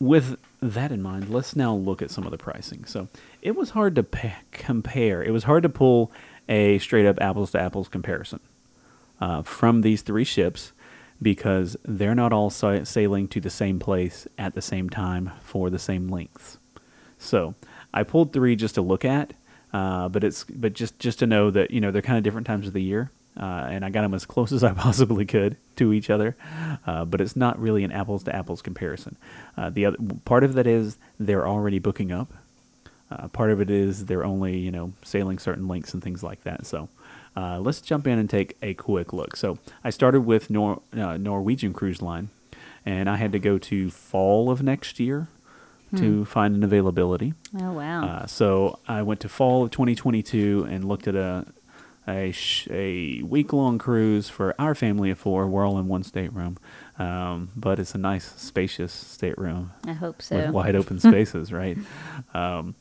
with 0.00 0.38
that 0.62 0.90
in 0.92 1.02
mind, 1.02 1.28
let's 1.28 1.54
now 1.54 1.74
look 1.74 2.02
at 2.02 2.10
some 2.10 2.24
of 2.24 2.30
the 2.30 2.38
pricing. 2.38 2.84
So, 2.84 3.08
it 3.42 3.54
was 3.56 3.70
hard 3.70 3.94
to 3.96 4.02
pa- 4.02 4.38
compare. 4.52 5.22
It 5.22 5.30
was 5.32 5.44
hard 5.44 5.62
to 5.64 5.68
pull 5.68 6.10
a 6.48 6.78
straight 6.78 7.06
up 7.06 7.20
apples 7.20 7.50
to 7.52 7.60
apples 7.60 7.88
comparison 7.88 8.40
uh, 9.20 9.42
from 9.42 9.82
these 9.82 10.02
three 10.02 10.24
ships 10.24 10.72
because 11.20 11.76
they're 11.84 12.14
not 12.14 12.32
all 12.32 12.50
sa- 12.50 12.84
sailing 12.84 13.28
to 13.28 13.40
the 13.40 13.50
same 13.50 13.78
place 13.78 14.26
at 14.38 14.54
the 14.54 14.62
same 14.62 14.88
time 14.88 15.32
for 15.42 15.70
the 15.70 15.78
same 15.78 16.08
lengths. 16.08 16.58
So, 17.18 17.54
I 17.92 18.02
pulled 18.04 18.32
three 18.32 18.54
just 18.54 18.76
to 18.76 18.82
look 18.82 19.04
at, 19.04 19.34
uh, 19.72 20.08
but 20.08 20.22
it's 20.24 20.44
but 20.44 20.72
just 20.72 20.98
just 20.98 21.18
to 21.20 21.26
know 21.26 21.50
that 21.50 21.70
you 21.70 21.80
know 21.80 21.90
they're 21.90 22.02
kind 22.02 22.18
of 22.18 22.24
different 22.24 22.46
times 22.46 22.66
of 22.66 22.72
the 22.72 22.82
year. 22.82 23.10
Uh, 23.38 23.68
and 23.70 23.84
I 23.84 23.90
got 23.90 24.02
them 24.02 24.14
as 24.14 24.26
close 24.34 24.52
as 24.52 24.64
I 24.64 24.72
possibly 24.72 25.24
could 25.24 25.56
to 25.76 25.92
each 25.92 26.10
other, 26.10 26.36
uh, 26.86 27.04
but 27.04 27.20
it's 27.20 27.36
not 27.36 27.58
really 27.60 27.84
an 27.84 27.92
apples 27.92 28.24
to 28.24 28.34
apples 28.34 28.62
comparison. 28.62 29.16
Uh, 29.56 29.70
the 29.70 29.86
other 29.86 29.96
part 30.24 30.42
of 30.42 30.54
that 30.54 30.66
is 30.66 30.98
they're 31.20 31.46
already 31.46 31.78
booking 31.78 32.10
up. 32.10 32.32
Uh, 33.10 33.28
part 33.28 33.50
of 33.50 33.60
it 33.60 33.70
is 33.70 34.06
they're 34.06 34.24
only 34.24 34.58
you 34.58 34.70
know 34.70 34.92
sailing 35.02 35.38
certain 35.38 35.68
lengths 35.68 35.94
and 35.94 36.02
things 36.02 36.22
like 36.22 36.42
that. 36.44 36.66
So 36.66 36.88
uh, 37.38 37.58
let's 37.60 37.80
jump 37.80 38.06
in 38.06 38.18
and 38.18 38.28
take 38.28 38.56
a 38.62 38.74
quick 38.74 39.12
look. 39.12 39.36
So 39.36 39.58
I 39.84 39.90
started 39.90 40.22
with 40.22 40.50
Nor- 40.50 40.82
uh, 40.92 41.16
Norwegian 41.16 41.72
Cruise 41.72 42.02
Line, 42.02 42.30
and 42.84 43.08
I 43.08 43.16
had 43.16 43.30
to 43.32 43.38
go 43.38 43.58
to 43.58 43.90
fall 43.90 44.50
of 44.50 44.62
next 44.62 44.98
year 44.98 45.28
to 45.96 46.24
find 46.26 46.54
an 46.54 46.62
availability. 46.64 47.32
Oh 47.58 47.72
wow. 47.72 48.04
Uh, 48.04 48.26
so 48.26 48.78
I 48.86 49.00
went 49.02 49.20
to 49.20 49.28
fall 49.28 49.64
of 49.64 49.70
2022 49.70 50.66
and 50.68 50.84
looked 50.84 51.06
at 51.08 51.14
a 51.14 51.46
a, 52.06 52.32
sh- 52.32 52.66
a 52.70 53.22
week 53.22 53.52
long 53.52 53.78
cruise 53.78 54.28
for 54.30 54.54
our 54.58 54.74
family 54.74 55.10
of 55.10 55.18
four. 55.18 55.46
We're 55.46 55.66
all 55.66 55.78
in 55.78 55.88
one 55.88 56.02
stateroom, 56.02 56.56
um, 56.98 57.50
but 57.54 57.78
it's 57.78 57.94
a 57.94 57.98
nice, 57.98 58.24
spacious 58.36 58.92
stateroom 58.92 59.72
I 59.86 59.92
hope 59.92 60.22
so. 60.22 60.36
with 60.36 60.50
wide 60.50 60.74
open 60.74 60.98
spaces, 61.10 61.52
right? 61.52 61.76
Um, 62.34 62.74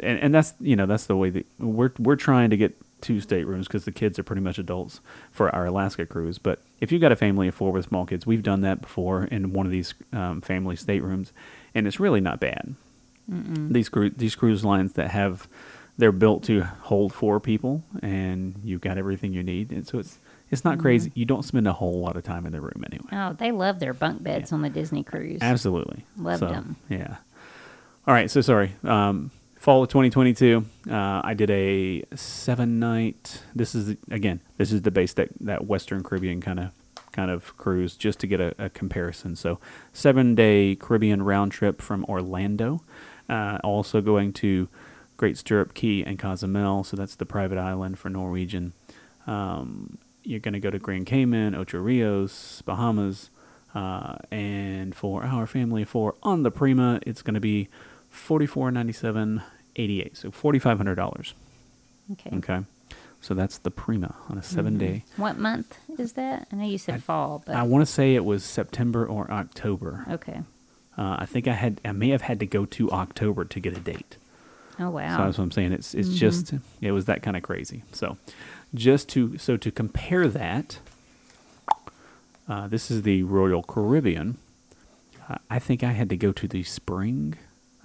and, 0.00 0.18
and 0.20 0.34
that's 0.34 0.54
you 0.60 0.76
know 0.76 0.86
that's 0.86 1.06
the 1.06 1.16
way 1.16 1.30
that 1.30 1.46
we're 1.58 1.92
we're 1.98 2.16
trying 2.16 2.50
to 2.50 2.56
get 2.56 2.76
two 3.00 3.20
staterooms 3.20 3.66
because 3.66 3.84
the 3.84 3.92
kids 3.92 4.18
are 4.18 4.22
pretty 4.22 4.42
much 4.42 4.58
adults 4.58 5.00
for 5.30 5.54
our 5.54 5.66
Alaska 5.66 6.06
cruise. 6.06 6.38
But 6.38 6.60
if 6.80 6.90
you've 6.92 7.00
got 7.00 7.12
a 7.12 7.16
family 7.16 7.48
of 7.48 7.54
four 7.54 7.72
with 7.72 7.86
small 7.86 8.06
kids, 8.06 8.26
we've 8.26 8.42
done 8.42 8.60
that 8.62 8.80
before 8.80 9.24
in 9.24 9.52
one 9.52 9.66
of 9.66 9.72
these 9.72 9.94
um, 10.12 10.40
family 10.40 10.76
staterooms, 10.76 11.32
and 11.74 11.86
it's 11.86 12.00
really 12.00 12.20
not 12.20 12.40
bad. 12.40 12.74
These 13.30 13.90
cru- 13.90 14.10
these 14.10 14.34
cruise 14.34 14.64
lines 14.64 14.94
that 14.94 15.10
have 15.10 15.46
they're 15.98 16.12
built 16.12 16.44
to 16.44 16.62
hold 16.62 17.12
four 17.12 17.40
people, 17.40 17.82
and 18.00 18.54
you've 18.64 18.80
got 18.80 18.96
everything 18.96 19.34
you 19.34 19.42
need, 19.42 19.70
and 19.70 19.86
so 19.86 19.98
it's 19.98 20.18
it's 20.50 20.64
not 20.64 20.78
crazy. 20.78 21.12
You 21.14 21.26
don't 21.26 21.44
spend 21.44 21.68
a 21.68 21.74
whole 21.74 22.00
lot 22.00 22.16
of 22.16 22.22
time 22.24 22.46
in 22.46 22.52
the 22.52 22.60
room 22.60 22.82
anyway. 22.90 23.08
Oh, 23.12 23.34
they 23.34 23.52
love 23.52 23.80
their 23.80 23.92
bunk 23.92 24.22
beds 24.22 24.50
on 24.50 24.62
the 24.62 24.70
Disney 24.70 25.02
cruise. 25.02 25.40
Absolutely. 25.42 26.04
Loved 26.16 26.42
them. 26.42 26.76
Yeah. 26.88 27.16
All 28.06 28.14
right. 28.14 28.30
So 28.30 28.40
sorry. 28.40 28.72
Um, 28.82 29.30
fall 29.58 29.82
of 29.82 29.88
2022. 29.88 30.64
Uh, 30.90 31.20
I 31.24 31.34
did 31.34 31.50
a 31.50 32.04
seven 32.14 32.78
night. 32.78 33.42
This 33.54 33.74
is 33.74 33.96
again. 34.10 34.40
This 34.56 34.72
is 34.72 34.82
the 34.82 34.90
base 34.90 35.12
that 35.14 35.28
that 35.40 35.66
Western 35.66 36.02
Caribbean 36.02 36.40
kind 36.40 36.60
of 36.60 36.70
kind 37.12 37.30
of 37.30 37.56
cruise 37.56 37.96
just 37.96 38.20
to 38.20 38.26
get 38.26 38.40
a, 38.40 38.54
a 38.58 38.70
comparison. 38.70 39.36
So 39.36 39.58
seven 39.92 40.34
day 40.34 40.76
Caribbean 40.76 41.22
round 41.22 41.52
trip 41.52 41.82
from 41.82 42.04
Orlando. 42.04 42.82
Uh, 43.28 43.58
also 43.62 44.00
going 44.00 44.32
to 44.32 44.68
Great 45.16 45.36
Stirrup 45.36 45.74
Cay 45.74 46.02
and 46.02 46.18
Cozumel. 46.18 46.84
So 46.84 46.96
that's 46.96 47.16
the 47.16 47.26
private 47.26 47.58
island 47.58 47.98
for 47.98 48.08
Norwegian. 48.08 48.72
Um, 49.26 49.98
you're 50.22 50.40
going 50.40 50.54
to 50.54 50.60
go 50.60 50.70
to 50.70 50.78
Grand 50.78 51.06
Cayman, 51.06 51.54
Ocho 51.54 51.78
Rios, 51.78 52.62
Bahamas, 52.62 53.30
uh, 53.74 54.16
and 54.30 54.94
for 54.94 55.24
our 55.24 55.46
family 55.46 55.84
for 55.84 56.14
on 56.22 56.42
the 56.42 56.50
Prima, 56.50 57.00
it's 57.06 57.22
going 57.22 57.34
to 57.34 57.40
be 57.40 57.68
forty 58.18 58.46
four 58.46 58.70
ninety 58.70 58.92
seven 58.92 59.42
eighty 59.76 60.00
eight, 60.02 60.16
so 60.16 60.30
forty 60.30 60.58
five 60.58 60.76
hundred 60.78 60.96
dollars. 60.96 61.34
okay. 62.12 62.36
Okay, 62.36 62.60
so 63.20 63.34
that's 63.34 63.58
the 63.58 63.70
Prima 63.70 64.14
on 64.28 64.38
a 64.38 64.42
seven 64.42 64.78
day. 64.78 65.04
What 65.16 65.38
month 65.38 65.78
is 65.98 66.12
that? 66.14 66.48
I 66.52 66.56
know 66.56 66.64
you 66.66 66.78
said 66.78 67.02
fall, 67.02 67.42
but 67.46 67.54
I 67.54 67.62
want 67.62 67.86
to 67.86 67.92
say 67.92 68.14
it 68.14 68.24
was 68.24 68.44
September 68.44 69.06
or 69.06 69.30
October. 69.30 70.04
okay. 70.10 70.40
Uh, 70.96 71.16
I 71.20 71.26
think 71.26 71.46
I 71.46 71.52
had 71.52 71.80
I 71.84 71.92
may 71.92 72.08
have 72.08 72.22
had 72.22 72.40
to 72.40 72.46
go 72.46 72.64
to 72.66 72.90
October 72.90 73.44
to 73.44 73.60
get 73.60 73.76
a 73.76 73.80
date. 73.80 74.16
Oh 74.80 74.90
wow! 74.90 75.16
So 75.16 75.24
that's 75.24 75.38
what 75.38 75.44
I'm 75.44 75.50
saying. 75.52 75.72
It's 75.72 75.94
it's 75.94 76.14
just 76.14 76.52
it 76.80 76.90
was 76.92 77.04
that 77.04 77.22
kind 77.22 77.36
of 77.36 77.42
crazy. 77.44 77.82
So 77.92 78.16
just 78.74 79.08
to 79.10 79.38
so 79.38 79.56
to 79.56 79.70
compare 79.70 80.26
that, 80.28 80.78
uh, 82.48 82.66
this 82.68 82.90
is 82.90 83.02
the 83.02 83.22
Royal 83.22 83.62
Caribbean. 83.62 84.38
Uh, 85.28 85.36
I 85.50 85.58
think 85.58 85.84
I 85.84 85.92
had 85.92 86.08
to 86.10 86.16
go 86.16 86.32
to 86.32 86.48
the 86.48 86.62
spring. 86.64 87.34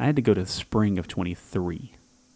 I 0.03 0.05
had 0.07 0.17
to 0.17 0.21
go 0.21 0.33
to 0.33 0.41
the 0.41 0.49
spring 0.49 0.97
of 0.97 1.07
23 1.07 1.93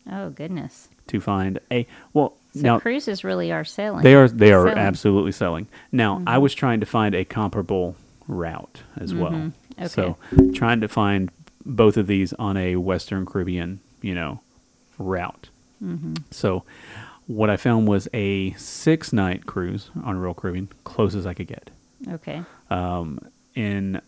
oh 0.09 0.29
goodness. 0.29 0.87
to 1.07 1.19
find 1.19 1.59
a 1.69 1.85
well. 2.13 2.33
So 2.53 2.61
now 2.61 2.79
cruises 2.79 3.25
really 3.25 3.51
are 3.51 3.65
selling. 3.65 4.03
they 4.03 4.15
are 4.15 4.29
they 4.29 4.53
are 4.53 4.67
Selling. 4.67 4.77
absolutely 4.77 5.33
selling. 5.33 5.67
Now 5.91 6.23
I 6.25 6.37
was 6.37 6.55
trying 6.55 6.79
to 6.79 6.85
find 6.85 7.13
a 7.13 7.25
comparable 7.25 7.97
route 8.25 8.83
as 8.95 9.13
well. 9.13 9.31
Mhm. 9.33 9.51
Okay. 9.77 9.87
So 9.89 10.17
trying 10.53 10.79
to 10.79 10.87
find 10.87 11.29
both 11.65 11.97
of 11.97 12.07
these 12.07 12.31
on 12.33 12.55
a 12.55 12.77
Western 12.77 13.25
Caribbean, 13.25 13.81
you 14.01 14.15
know, 14.15 14.39
route. 14.97 15.49
Mm-hmm. 15.83 16.13
So 16.31 16.63
what 17.27 17.49
I 17.49 17.57
found 17.57 17.85
was 17.89 18.07
a 18.13 18.53
six 18.53 19.11
night 19.11 19.45
cruise 19.45 19.89
on 20.05 20.17
Royal 20.17 20.33
Caribbean, 20.33 20.69
close 20.85 21.15
as 21.15 21.25
I 21.27 21.33
could 21.33 21.47
get. 21.47 21.69
Okay. 22.07 22.43
Um, 22.69 23.19
in 23.55 23.99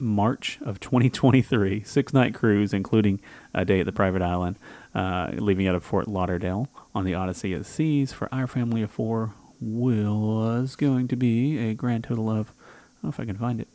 March 0.00 0.58
of 0.62 0.80
2023, 0.80 1.82
six 1.84 2.12
night 2.12 2.34
cruise, 2.34 2.72
including 2.72 3.20
a 3.54 3.64
day 3.64 3.80
at 3.80 3.86
the 3.86 3.92
private 3.92 4.22
island, 4.22 4.56
uh, 4.94 5.30
leaving 5.34 5.68
out 5.68 5.74
of 5.74 5.84
Fort 5.84 6.08
Lauderdale 6.08 6.68
on 6.94 7.04
the 7.04 7.14
Odyssey 7.14 7.52
of 7.52 7.60
the 7.60 7.64
Seas 7.64 8.12
for 8.12 8.32
our 8.34 8.46
family 8.46 8.82
of 8.82 8.90
four 8.90 9.34
was 9.60 10.74
going 10.74 11.06
to 11.08 11.16
be 11.16 11.58
a 11.58 11.74
grand 11.74 12.04
total 12.04 12.30
of, 12.30 12.48
I 12.48 13.02
don't 13.02 13.04
know 13.04 13.08
if 13.10 13.20
I 13.20 13.24
can 13.26 13.36
find 13.36 13.60
it. 13.60 13.68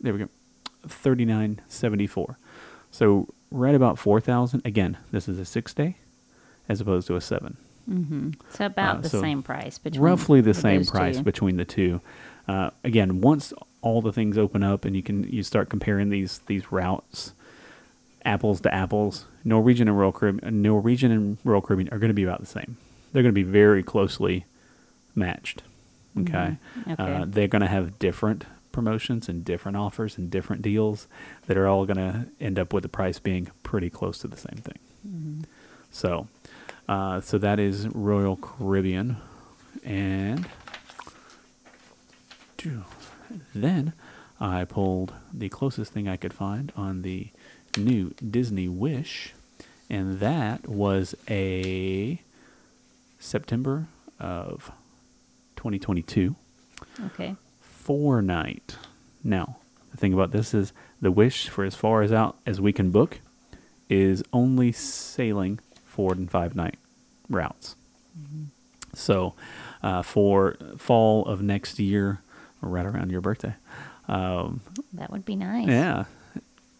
There 0.00 0.12
we 0.12 0.18
go, 0.20 0.28
39.74. 0.86 2.36
So 2.90 3.28
right 3.50 3.74
about 3.74 3.98
4,000. 3.98 4.62
Again, 4.64 4.96
this 5.10 5.28
is 5.28 5.38
a 5.38 5.44
six 5.44 5.72
day 5.74 5.96
as 6.68 6.80
opposed 6.80 7.06
to 7.08 7.16
a 7.16 7.20
seven. 7.20 7.56
Mm-hmm. 7.88 8.30
So 8.50 8.66
about 8.66 8.98
Uh, 8.98 9.00
the 9.00 9.08
so 9.08 9.20
same 9.22 9.42
price 9.42 9.78
between 9.78 10.02
roughly 10.02 10.40
the 10.42 10.52
same 10.54 10.84
price 10.84 11.16
two. 11.18 11.22
between 11.22 11.56
the 11.56 11.64
two. 11.64 12.00
Uh, 12.46 12.70
again, 12.84 13.20
once 13.22 13.52
all 13.82 14.02
the 14.02 14.12
things 14.12 14.36
open 14.36 14.62
up 14.62 14.84
and 14.84 14.94
you 14.96 15.02
can 15.02 15.24
you 15.24 15.42
start 15.42 15.68
comparing 15.68 16.10
these 16.10 16.38
these 16.46 16.70
routes, 16.72 17.32
apples 18.24 18.60
to 18.62 18.74
apples, 18.74 19.26
Norwegian 19.44 19.88
and 19.88 19.98
Royal 19.98 20.12
Caribbean, 20.12 20.62
Norwegian 20.62 21.10
and 21.12 21.38
Royal 21.44 21.60
Caribbean 21.62 21.88
are 21.92 21.98
going 21.98 22.10
to 22.10 22.14
be 22.14 22.24
about 22.24 22.40
the 22.40 22.46
same. 22.46 22.76
They're 23.12 23.22
going 23.22 23.34
to 23.34 23.38
be 23.44 23.50
very 23.50 23.82
closely 23.82 24.44
matched. 25.14 25.62
Okay, 26.18 26.56
Mhm. 26.86 26.92
Okay. 26.92 27.02
Uh, 27.22 27.24
they're 27.28 27.48
going 27.48 27.62
to 27.62 27.68
have 27.68 27.98
different 27.98 28.44
promotions 28.72 29.28
and 29.28 29.44
different 29.44 29.76
offers 29.76 30.18
and 30.18 30.30
different 30.30 30.62
deals 30.62 31.06
that 31.46 31.56
are 31.56 31.66
all 31.66 31.86
going 31.86 31.96
to 31.96 32.26
end 32.40 32.58
up 32.58 32.72
with 32.72 32.82
the 32.82 32.88
price 32.88 33.18
being 33.18 33.48
pretty 33.62 33.88
close 33.90 34.18
to 34.18 34.28
the 34.28 34.36
same 34.36 34.58
thing. 34.62 34.78
Mm-hmm. 35.08 35.40
So, 35.90 36.26
uh, 36.88 37.20
so 37.20 37.38
that 37.38 37.58
is 37.60 37.88
Royal 37.88 38.36
Caribbean, 38.36 39.16
and 39.84 40.46
Phew. 42.58 42.84
Then 43.54 43.92
I 44.40 44.64
pulled 44.64 45.14
the 45.32 45.48
closest 45.48 45.92
thing 45.92 46.08
I 46.08 46.16
could 46.16 46.32
find 46.32 46.72
on 46.76 47.02
the 47.02 47.28
new 47.76 48.14
Disney 48.14 48.68
Wish, 48.68 49.34
and 49.90 50.20
that 50.20 50.68
was 50.68 51.14
a 51.28 52.20
September 53.18 53.88
of 54.20 54.70
2022 55.56 56.36
okay. 57.06 57.36
four 57.60 58.22
night. 58.22 58.76
Now, 59.24 59.56
the 59.90 59.96
thing 59.96 60.12
about 60.12 60.30
this 60.30 60.54
is 60.54 60.72
the 61.00 61.10
Wish, 61.10 61.48
for 61.48 61.64
as 61.64 61.74
far 61.74 62.02
as 62.02 62.12
out 62.12 62.36
as 62.46 62.60
we 62.60 62.72
can 62.72 62.90
book, 62.90 63.20
is 63.88 64.22
only 64.32 64.72
sailing 64.72 65.58
four 65.84 66.12
and 66.12 66.30
five 66.30 66.54
night 66.54 66.76
routes. 67.28 67.74
So, 68.94 69.34
uh, 69.82 70.02
for 70.02 70.56
fall 70.76 71.24
of 71.26 71.40
next 71.40 71.78
year, 71.78 72.20
right 72.60 72.86
around 72.86 73.10
your 73.10 73.20
birthday, 73.20 73.54
um, 74.08 74.60
That 74.94 75.10
would 75.10 75.24
be 75.24 75.36
nice. 75.36 75.68
yeah, 75.68 76.04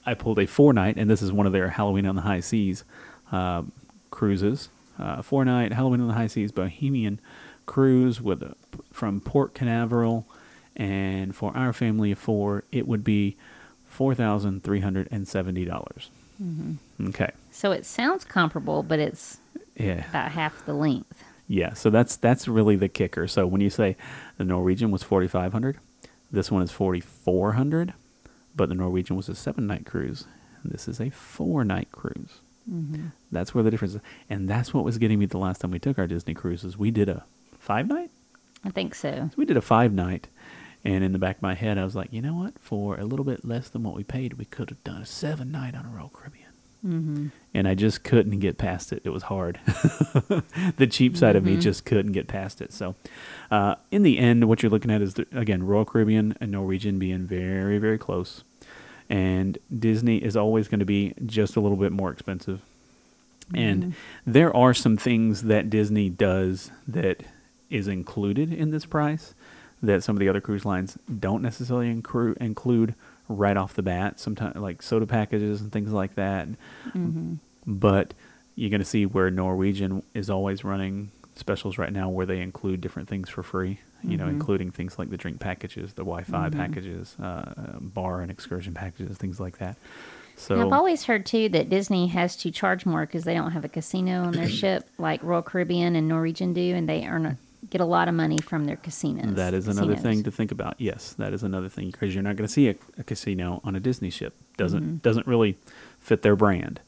I 0.06 0.14
pulled 0.14 0.38
a 0.38 0.46
four 0.46 0.72
night, 0.72 0.96
and 0.96 1.08
this 1.10 1.22
is 1.22 1.32
one 1.32 1.46
of 1.46 1.52
their 1.52 1.68
Halloween 1.70 2.06
on 2.06 2.16
the 2.16 2.22
High 2.22 2.40
Seas 2.40 2.84
uh, 3.32 3.62
cruises. 4.10 4.68
Uh, 4.98 5.22
four 5.22 5.44
night 5.44 5.72
Halloween 5.72 6.00
on 6.00 6.08
the 6.08 6.14
High 6.14 6.26
Seas 6.26 6.50
Bahamian 6.50 7.18
cruise 7.66 8.20
with 8.20 8.42
a, 8.42 8.54
from 8.92 9.20
Port 9.20 9.54
Canaveral, 9.54 10.26
and 10.74 11.36
for 11.36 11.56
our 11.56 11.72
family 11.72 12.10
of 12.12 12.18
four, 12.18 12.64
it 12.72 12.88
would 12.88 13.04
be 13.04 13.36
four 13.86 14.14
thousand 14.14 14.62
three 14.64 14.80
hundred 14.80 15.06
and 15.10 15.28
seventy 15.28 15.64
dollars. 15.64 16.10
Okay, 17.08 17.30
So 17.50 17.72
it 17.72 17.84
sounds 17.84 18.24
comparable, 18.24 18.82
but 18.84 18.98
it's 19.00 19.38
yeah, 19.76 20.08
about 20.08 20.30
half 20.32 20.64
the 20.66 20.72
length. 20.74 21.22
Yeah. 21.48 21.72
So 21.72 21.90
that's 21.90 22.14
that's 22.16 22.46
really 22.46 22.76
the 22.76 22.88
kicker. 22.88 23.26
So 23.26 23.46
when 23.46 23.60
you 23.60 23.70
say 23.70 23.96
the 24.36 24.44
Norwegian 24.44 24.90
was 24.90 25.02
forty 25.02 25.26
five 25.26 25.52
hundred, 25.52 25.78
this 26.30 26.50
one 26.50 26.62
is 26.62 26.70
forty 26.70 27.00
four 27.00 27.54
hundred, 27.54 27.94
but 28.54 28.68
the 28.68 28.74
Norwegian 28.76 29.16
was 29.16 29.28
a 29.28 29.34
seven 29.34 29.66
night 29.66 29.86
cruise. 29.86 30.26
And 30.62 30.72
this 30.72 30.86
is 30.86 31.00
a 31.00 31.10
four 31.10 31.64
night 31.64 31.88
cruise. 31.90 32.40
Mm-hmm. 32.70 33.06
That's 33.32 33.54
where 33.54 33.64
the 33.64 33.70
difference 33.70 33.94
is, 33.94 34.00
and 34.28 34.48
that's 34.48 34.74
what 34.74 34.84
was 34.84 34.98
getting 34.98 35.18
me 35.18 35.26
the 35.26 35.38
last 35.38 35.60
time 35.60 35.70
we 35.70 35.78
took 35.78 35.98
our 35.98 36.06
Disney 36.06 36.34
cruises. 36.34 36.76
We 36.76 36.90
did 36.90 37.08
a 37.08 37.24
five 37.58 37.88
night. 37.88 38.10
I 38.64 38.70
think 38.70 38.94
so. 38.94 39.30
So 39.30 39.34
we 39.36 39.46
did 39.46 39.56
a 39.56 39.62
five 39.62 39.92
night, 39.92 40.26
and 40.84 41.02
in 41.02 41.12
the 41.12 41.18
back 41.18 41.36
of 41.36 41.42
my 41.42 41.54
head, 41.54 41.78
I 41.78 41.84
was 41.84 41.94
like, 41.96 42.12
you 42.12 42.20
know 42.20 42.34
what? 42.34 42.58
For 42.58 42.98
a 42.98 43.04
little 43.04 43.24
bit 43.24 43.44
less 43.44 43.68
than 43.68 43.84
what 43.84 43.94
we 43.94 44.04
paid, 44.04 44.34
we 44.34 44.44
could 44.44 44.68
have 44.68 44.84
done 44.84 45.00
a 45.00 45.06
seven 45.06 45.50
night 45.50 45.74
on 45.74 45.86
a 45.86 45.88
Royal 45.88 46.10
Caribbean. 46.10 46.37
Mm-hmm. 46.86 47.28
And 47.54 47.66
I 47.66 47.74
just 47.74 48.04
couldn't 48.04 48.38
get 48.38 48.56
past 48.56 48.92
it. 48.92 49.02
It 49.04 49.10
was 49.10 49.24
hard. 49.24 49.58
the 50.76 50.86
cheap 50.88 51.16
side 51.16 51.34
of 51.34 51.44
me 51.44 51.56
just 51.56 51.84
couldn't 51.84 52.12
get 52.12 52.28
past 52.28 52.60
it. 52.60 52.72
So, 52.72 52.94
uh, 53.50 53.74
in 53.90 54.04
the 54.04 54.18
end, 54.18 54.48
what 54.48 54.62
you're 54.62 54.70
looking 54.70 54.90
at 54.90 55.02
is 55.02 55.14
the, 55.14 55.26
again 55.32 55.66
Royal 55.66 55.84
Caribbean 55.84 56.36
and 56.40 56.52
Norwegian 56.52 56.98
being 56.98 57.26
very, 57.26 57.78
very 57.78 57.98
close, 57.98 58.44
and 59.10 59.58
Disney 59.76 60.18
is 60.18 60.36
always 60.36 60.68
going 60.68 60.80
to 60.80 60.86
be 60.86 61.14
just 61.26 61.56
a 61.56 61.60
little 61.60 61.76
bit 61.76 61.90
more 61.90 62.12
expensive. 62.12 62.60
And 63.54 63.94
there 64.26 64.54
are 64.54 64.74
some 64.74 64.96
things 64.96 65.44
that 65.44 65.70
Disney 65.70 66.10
does 66.10 66.70
that 66.86 67.22
is 67.70 67.88
included 67.88 68.52
in 68.52 68.70
this 68.70 68.84
price 68.84 69.34
that 69.82 70.02
some 70.02 70.16
of 70.16 70.20
the 70.20 70.28
other 70.28 70.40
cruise 70.40 70.64
lines 70.64 70.98
don't 71.18 71.42
necessarily 71.42 71.92
incru- 71.94 72.36
include 72.38 72.94
right 73.28 73.56
off 73.56 73.74
the 73.74 73.82
bat. 73.82 74.18
Sometimes 74.20 74.56
like 74.56 74.82
soda 74.82 75.06
packages 75.06 75.60
and 75.60 75.70
things 75.72 75.92
like 75.92 76.14
that. 76.16 76.48
Mm-hmm. 76.88 77.34
But 77.66 78.14
you're 78.56 78.70
going 78.70 78.80
to 78.80 78.84
see 78.86 79.06
where 79.06 79.30
Norwegian 79.30 80.02
is 80.14 80.30
always 80.30 80.64
running 80.64 81.10
specials 81.36 81.78
right 81.78 81.92
now 81.92 82.08
where 82.08 82.26
they 82.26 82.40
include 82.40 82.80
different 82.80 83.08
things 83.08 83.28
for 83.28 83.42
free. 83.42 83.78
You 84.04 84.16
know, 84.16 84.26
Mhm. 84.26 84.30
including 84.30 84.70
things 84.70 84.96
like 84.98 85.10
the 85.10 85.16
drink 85.16 85.40
packages, 85.40 85.92
the 85.94 86.02
Wi-Fi 86.04 86.50
Mhm. 86.50 86.52
packages, 86.56 87.16
uh, 87.20 87.52
bar 87.80 88.20
and 88.20 88.30
excursion 88.30 88.72
packages, 88.72 89.16
things 89.18 89.40
like 89.40 89.58
that. 89.58 89.76
So 90.36 90.54
And 90.54 90.62
I've 90.64 90.72
always 90.72 91.04
heard 91.04 91.26
too 91.26 91.48
that 91.48 91.68
Disney 91.68 92.06
has 92.08 92.36
to 92.36 92.52
charge 92.52 92.86
more 92.86 93.00
because 93.06 93.24
they 93.24 93.34
don't 93.34 93.50
have 93.50 93.64
a 93.64 93.68
casino 93.68 94.22
on 94.22 94.32
their 94.34 94.48
ship 94.60 94.88
like 94.98 95.20
Royal 95.24 95.42
Caribbean 95.42 95.96
and 95.96 96.06
Norwegian 96.06 96.52
do, 96.52 96.74
and 96.76 96.88
they 96.88 97.06
earn 97.08 97.26
a, 97.26 97.36
get 97.70 97.80
a 97.80 97.84
lot 97.84 98.08
of 98.08 98.14
money 98.14 98.38
from 98.38 98.64
their 98.66 98.76
casinos. 98.76 99.34
That 99.34 99.54
is 99.54 99.66
another 99.68 99.94
casinos. 99.94 100.02
thing 100.02 100.22
to 100.24 100.30
think 100.30 100.52
about. 100.52 100.74
Yes, 100.78 101.14
that 101.18 101.32
is 101.32 101.42
another 101.42 101.68
thing 101.68 101.90
because 101.90 102.14
you're 102.14 102.22
not 102.22 102.36
going 102.36 102.46
to 102.46 102.52
see 102.52 102.68
a, 102.68 102.76
a 102.98 103.04
casino 103.04 103.60
on 103.64 103.74
a 103.74 103.80
Disney 103.80 104.10
ship. 104.10 104.34
Doesn't 104.56 104.82
Mm-hmm. 104.82 104.96
doesn't 104.98 105.26
really 105.26 105.56
fit 105.98 106.22
their 106.22 106.36
brand. 106.36 106.80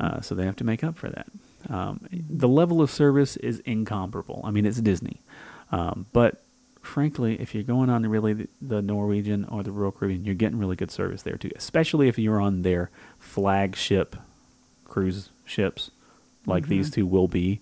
Uh, 0.00 0.20
so 0.20 0.34
they 0.34 0.44
have 0.44 0.56
to 0.56 0.64
make 0.64 0.84
up 0.84 0.98
for 0.98 1.08
that. 1.08 1.26
Um, 1.70 2.00
the 2.12 2.46
level 2.48 2.82
of 2.82 2.90
service 2.90 3.36
is 3.38 3.60
incomparable. 3.60 4.42
I 4.44 4.50
mean, 4.50 4.66
it's 4.66 4.78
Disney, 4.82 5.22
um, 5.70 6.04
but 6.12 6.42
frankly, 6.82 7.40
if 7.40 7.54
you're 7.54 7.62
going 7.62 7.88
on 7.88 8.02
really 8.04 8.34
the, 8.34 8.48
the 8.60 8.82
Norwegian 8.82 9.46
or 9.46 9.62
the 9.62 9.70
Royal 9.72 9.90
Caribbean, 9.92 10.24
you're 10.26 10.34
getting 10.34 10.58
really 10.58 10.76
good 10.76 10.90
service 10.90 11.22
there 11.22 11.36
too. 11.38 11.50
Especially 11.56 12.08
if 12.08 12.18
you're 12.18 12.40
on 12.40 12.62
their 12.62 12.90
flagship 13.18 14.14
cruise 14.84 15.30
ships, 15.46 15.90
like 16.44 16.66
these 16.68 16.90
two 16.90 17.06
will 17.06 17.28
be. 17.28 17.60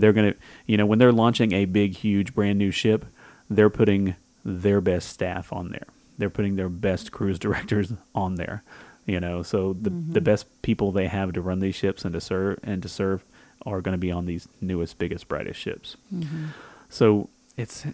They're 0.00 0.12
gonna, 0.12 0.34
you 0.66 0.76
know, 0.76 0.86
when 0.86 0.98
they're 0.98 1.12
launching 1.12 1.52
a 1.52 1.64
big, 1.64 1.96
huge, 1.96 2.34
brand 2.34 2.58
new 2.58 2.70
ship, 2.70 3.04
they're 3.50 3.70
putting 3.70 4.16
their 4.44 4.80
best 4.80 5.08
staff 5.08 5.52
on 5.52 5.70
there. 5.70 5.86
They're 6.18 6.30
putting 6.30 6.56
their 6.56 6.68
best 6.68 7.12
cruise 7.12 7.38
directors 7.46 7.92
on 8.14 8.36
there. 8.36 8.62
You 9.06 9.20
know, 9.20 9.42
so 9.42 9.72
the 9.72 9.90
the 9.90 9.90
mm-hmm. 9.90 10.24
best 10.24 10.62
people 10.62 10.90
they 10.90 11.06
have 11.06 11.32
to 11.34 11.40
run 11.40 11.60
these 11.60 11.76
ships 11.76 12.04
and 12.04 12.12
to 12.12 12.20
serve 12.20 12.58
and 12.62 12.82
to 12.82 12.88
serve 12.88 13.24
are 13.64 13.80
going 13.80 13.92
to 13.92 13.98
be 13.98 14.10
on 14.10 14.26
these 14.26 14.48
newest, 14.60 14.98
biggest, 14.98 15.28
brightest 15.28 15.58
ships. 15.60 15.96
Mm-hmm. 16.14 16.46
So 16.88 17.28
it's 17.56 17.86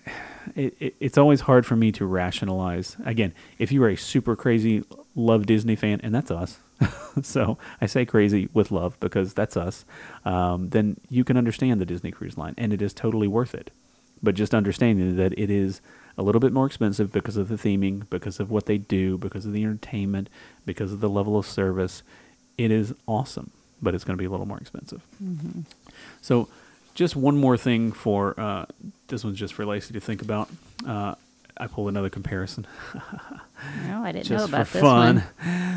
it, 0.54 0.74
it, 0.80 0.94
it's 0.98 1.18
always 1.18 1.42
hard 1.42 1.64
for 1.66 1.76
me 1.76 1.92
to 1.92 2.04
rationalize. 2.04 2.96
Again, 3.04 3.32
if 3.58 3.70
you 3.70 3.82
are 3.84 3.88
a 3.88 3.96
super 3.96 4.34
crazy 4.34 4.84
love 5.14 5.46
Disney 5.46 5.76
fan, 5.76 6.00
and 6.02 6.14
that's 6.14 6.30
us, 6.30 6.58
so 7.22 7.58
I 7.80 7.86
say 7.86 8.04
crazy 8.04 8.48
with 8.52 8.70
love 8.70 8.98
because 9.00 9.34
that's 9.34 9.56
us. 9.56 9.84
Um, 10.24 10.70
then 10.70 10.98
you 11.08 11.24
can 11.24 11.36
understand 11.36 11.80
the 11.80 11.86
Disney 11.86 12.10
Cruise 12.10 12.36
Line, 12.36 12.54
and 12.58 12.72
it 12.72 12.82
is 12.82 12.92
totally 12.92 13.28
worth 13.28 13.54
it. 13.54 13.70
But 14.22 14.34
just 14.34 14.54
understanding 14.54 15.16
that 15.16 15.32
it 15.38 15.50
is 15.50 15.80
a 16.16 16.22
little 16.22 16.40
bit 16.40 16.52
more 16.52 16.66
expensive 16.66 17.12
because 17.12 17.36
of 17.36 17.48
the 17.48 17.56
theming, 17.56 18.08
because 18.10 18.38
of 18.38 18.50
what 18.50 18.66
they 18.66 18.78
do, 18.78 19.18
because 19.18 19.46
of 19.46 19.52
the 19.52 19.64
entertainment, 19.64 20.28
because 20.66 20.92
of 20.92 21.00
the 21.00 21.08
level 21.08 21.36
of 21.36 21.46
service, 21.46 22.02
it 22.58 22.70
is 22.70 22.94
awesome. 23.06 23.50
But 23.80 23.94
it's 23.94 24.04
going 24.04 24.16
to 24.16 24.20
be 24.20 24.26
a 24.26 24.30
little 24.30 24.46
more 24.46 24.58
expensive. 24.58 25.02
So, 26.20 26.48
just 26.94 27.16
one 27.16 27.36
more 27.36 27.56
thing 27.56 27.92
for 27.92 28.38
uh, 28.38 28.66
this 29.08 29.24
one's 29.24 29.38
just 29.38 29.54
for 29.54 29.64
Lacey 29.64 29.94
to 29.94 30.00
think 30.00 30.22
about. 30.22 30.48
Uh, 30.86 31.14
I 31.56 31.66
pulled 31.66 31.88
another 31.88 32.08
comparison 32.10 32.66
No, 33.86 34.02
I 34.02 34.12
didn't 34.12 34.30
know 34.30 34.38
just 34.38 34.50
for 34.50 34.56
about 34.56 34.66
this 34.68 34.82
fun. 34.82 35.22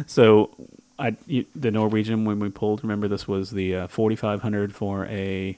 So, 0.07 0.49
I 0.97 1.16
you, 1.28 1.45
the 1.55 1.70
Norwegian 1.72 2.26
when 2.26 2.39
we 2.39 2.49
pulled. 2.49 2.84
Remember, 2.84 3.07
this 3.07 3.28
was 3.28 3.51
the 3.51 3.76
uh, 3.76 3.88
forty 3.88 4.16
five 4.16 4.41
hundred 4.41 4.74
for 4.74 5.05
a 5.05 5.57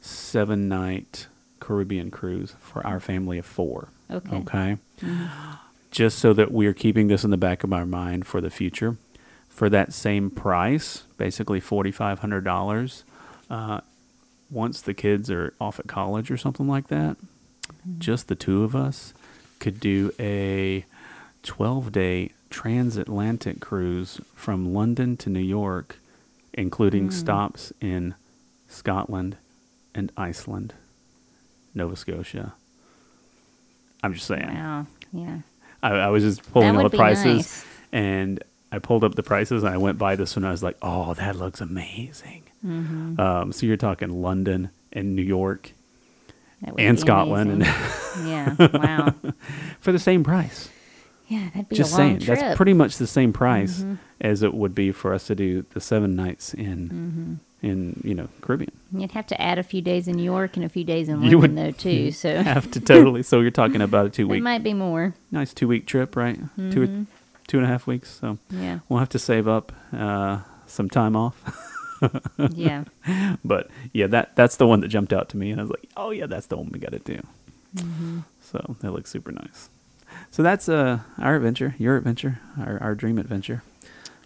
seven 0.00 0.68
night 0.68 1.26
Caribbean 1.60 2.10
cruise 2.10 2.54
for 2.60 2.84
our 2.86 2.98
family 3.00 3.38
of 3.38 3.46
four. 3.46 3.88
Okay. 4.10 4.36
Okay. 4.36 4.76
Just 5.90 6.18
so 6.18 6.32
that 6.32 6.50
we're 6.50 6.74
keeping 6.74 7.08
this 7.08 7.24
in 7.24 7.30
the 7.30 7.36
back 7.36 7.62
of 7.64 7.72
our 7.72 7.86
mind 7.86 8.26
for 8.26 8.40
the 8.40 8.50
future. 8.50 8.96
For 9.48 9.68
that 9.70 9.92
same 9.92 10.30
price, 10.30 11.02
basically 11.16 11.60
forty 11.60 11.90
five 11.92 12.20
hundred 12.20 12.44
dollars, 12.44 13.04
uh, 13.50 13.80
once 14.50 14.80
the 14.80 14.94
kids 14.94 15.30
are 15.30 15.52
off 15.60 15.78
at 15.78 15.86
college 15.86 16.30
or 16.30 16.36
something 16.36 16.68
like 16.68 16.88
that, 16.88 17.16
just 17.98 18.28
the 18.28 18.34
two 18.34 18.62
of 18.62 18.74
us 18.74 19.12
could 19.58 19.80
do 19.80 20.12
a 20.18 20.84
12 21.42 21.92
day 21.92 22.32
transatlantic 22.50 23.60
cruise 23.60 24.20
from 24.34 24.72
London 24.72 25.16
to 25.18 25.30
New 25.30 25.40
York, 25.40 25.98
including 26.54 27.10
stops 27.10 27.72
in 27.80 28.14
Scotland 28.68 29.36
and 29.94 30.12
Iceland, 30.16 30.74
Nova 31.74 31.96
Scotia. 31.96 32.54
I'm 34.02 34.14
just 34.14 34.26
saying. 34.26 34.54
Wow. 34.54 34.86
Yeah. 35.12 35.38
I, 35.82 35.90
I 35.90 36.08
was 36.08 36.22
just 36.22 36.52
pulling 36.52 36.76
all 36.76 36.88
the 36.88 36.96
prices 36.96 37.36
nice. 37.36 37.66
and 37.92 38.44
I 38.70 38.78
pulled 38.78 39.04
up 39.04 39.14
the 39.14 39.22
prices 39.22 39.62
and 39.62 39.72
I 39.72 39.78
went 39.78 39.98
by 39.98 40.14
this 40.16 40.36
one. 40.36 40.44
I 40.44 40.50
was 40.50 40.62
like, 40.62 40.76
oh, 40.82 41.14
that 41.14 41.36
looks 41.36 41.60
amazing. 41.60 42.42
Mm-hmm. 42.64 43.18
Um, 43.20 43.52
so 43.52 43.66
you're 43.66 43.76
talking 43.76 44.20
London 44.22 44.70
and 44.92 45.14
New 45.16 45.22
York 45.22 45.72
and 46.76 46.98
Scotland 46.98 47.50
and 47.50 47.62
yeah. 48.26 48.54
Wow. 48.58 49.14
for 49.80 49.92
the 49.92 49.98
same 49.98 50.24
price. 50.24 50.68
Yeah, 51.28 51.50
that'd 51.54 51.68
be 51.68 51.76
Just 51.76 51.94
saying, 51.94 52.20
trip. 52.20 52.38
Mm-hmm. 52.38 52.46
that's 52.46 52.56
pretty 52.56 52.72
much 52.72 52.96
the 52.96 53.06
same 53.06 53.32
price 53.34 53.84
as 54.20 54.42
it 54.42 54.54
would 54.54 54.74
be 54.74 54.92
for 54.92 55.12
us 55.12 55.26
to 55.26 55.34
do 55.34 55.64
the 55.74 55.80
seven 55.80 56.16
nights 56.16 56.54
in 56.54 57.38
in 57.62 58.00
you 58.02 58.14
know 58.14 58.28
Caribbean. 58.40 58.72
You'd 58.92 59.10
have 59.12 59.26
to 59.26 59.40
add 59.40 59.58
a 59.58 59.62
few 59.62 59.82
days 59.82 60.08
in 60.08 60.16
New 60.16 60.22
York 60.22 60.56
and 60.56 60.64
a 60.64 60.70
few 60.70 60.84
days 60.84 61.08
in 61.10 61.20
You 61.22 61.38
London, 61.38 61.40
would 61.40 61.56
though, 61.56 61.70
too. 61.78 62.12
So 62.12 62.42
Have 62.42 62.70
to 62.70 62.80
totally. 62.80 63.22
so 63.22 63.40
you're 63.40 63.50
talking 63.50 63.82
about 63.82 64.06
a 64.06 64.10
two 64.10 64.26
week. 64.26 64.38
it 64.38 64.42
might 64.42 64.62
be 64.62 64.72
more. 64.72 65.14
nice 65.30 65.52
two 65.52 65.68
week 65.68 65.86
trip, 65.86 66.16
right? 66.16 66.38
Two 66.56 67.06
two 67.48 67.56
and 67.58 67.66
a 67.66 67.68
half 67.68 67.86
weeks. 67.88 68.16
So 68.20 68.38
Yeah. 68.50 68.78
we'll 68.88 69.00
have 69.00 69.08
to 69.10 69.18
save 69.18 69.48
up 69.48 69.72
uh, 69.92 70.38
some 70.66 70.88
time 70.88 71.16
off. 71.16 71.42
Yeah. 72.52 72.84
But 73.44 73.70
yeah, 73.92 74.06
that 74.06 74.36
that's 74.36 74.54
the 74.54 74.68
one 74.68 74.78
that 74.82 74.88
jumped 74.88 75.12
out 75.12 75.28
to 75.30 75.36
me, 75.36 75.50
and 75.50 75.60
I 75.60 75.64
was 75.64 75.70
like, 75.70 75.88
oh 75.96 76.10
yeah, 76.12 76.26
that's 76.26 76.46
the 76.46 76.56
one 76.56 76.68
we 76.70 76.78
got 76.78 76.92
to 76.92 77.00
do. 77.00 77.18
So 78.40 78.76
that 78.80 78.92
looks 78.92 79.10
super 79.10 79.32
nice. 79.32 79.68
So 80.30 80.44
that's 80.44 80.68
uh 80.68 81.00
our 81.18 81.34
adventure, 81.34 81.74
your 81.76 81.96
adventure, 81.96 82.38
our 82.56 82.78
our 82.80 82.94
dream 82.94 83.18
adventure. 83.18 83.64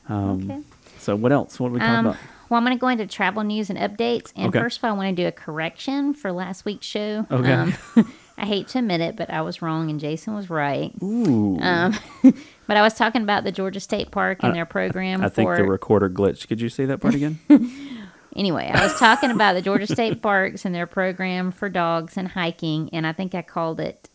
Um, 0.08 0.50
Okay. 0.50 0.60
So 0.98 1.16
what 1.16 1.32
else? 1.32 1.58
What 1.58 1.68
are 1.68 1.72
we 1.72 1.78
talking 1.80 1.94
Um, 1.94 2.06
about? 2.08 2.18
well, 2.50 2.58
I'm 2.58 2.64
going 2.64 2.76
to 2.76 2.80
go 2.80 2.88
into 2.88 3.06
travel 3.06 3.42
news 3.42 3.70
and 3.70 3.78
updates. 3.78 4.32
And 4.36 4.48
Okay. 4.48 4.60
first 4.60 4.78
of 4.78 4.84
all, 4.84 4.90
I 4.90 4.96
want 4.96 5.16
to 5.16 5.22
do 5.22 5.26
a 5.26 5.32
correction 5.32 6.12
for 6.14 6.30
last 6.30 6.64
week's 6.66 6.86
show. 6.86 7.26
Okay. 7.30 7.52
Um, 7.52 7.74
I 8.38 8.46
hate 8.46 8.68
to 8.68 8.78
admit 8.78 9.00
it, 9.00 9.16
but 9.16 9.30
I 9.30 9.42
was 9.42 9.62
wrong 9.62 9.90
and 9.90 10.00
Jason 10.00 10.34
was 10.34 10.50
right. 10.50 10.92
Ooh, 11.02 11.58
Um, 11.60 11.94
but 12.66 12.76
I 12.76 12.82
was 12.82 12.94
talking 12.94 13.22
about 13.22 13.44
the 13.44 13.52
Georgia 13.52 13.80
State 13.80 14.10
Park 14.10 14.42
and 14.42 14.52
I- 14.52 14.54
their 14.54 14.66
program 14.66 15.22
I 15.22 15.28
think 15.28 15.48
for 15.48 15.56
the 15.56 15.64
recorder 15.64 16.08
glitched. 16.10 16.48
Could 16.48 16.60
you 16.60 16.68
say 16.68 16.84
that 16.86 16.98
part 17.00 17.14
again? 17.14 17.38
Anyway, 18.34 18.70
I 18.72 18.82
was 18.82 18.98
talking 18.98 19.30
about 19.30 19.52
the 19.52 19.60
Georgia 19.60 19.86
State 19.86 20.22
Parks 20.22 20.64
and 20.64 20.74
their 20.74 20.86
program 20.86 21.50
for 21.52 21.68
dogs 21.68 22.16
and 22.16 22.28
hiking, 22.28 22.88
and 22.90 23.06
I 23.06 23.12
think 23.12 23.34
I 23.34 23.42
called 23.42 23.78
it 23.78 24.08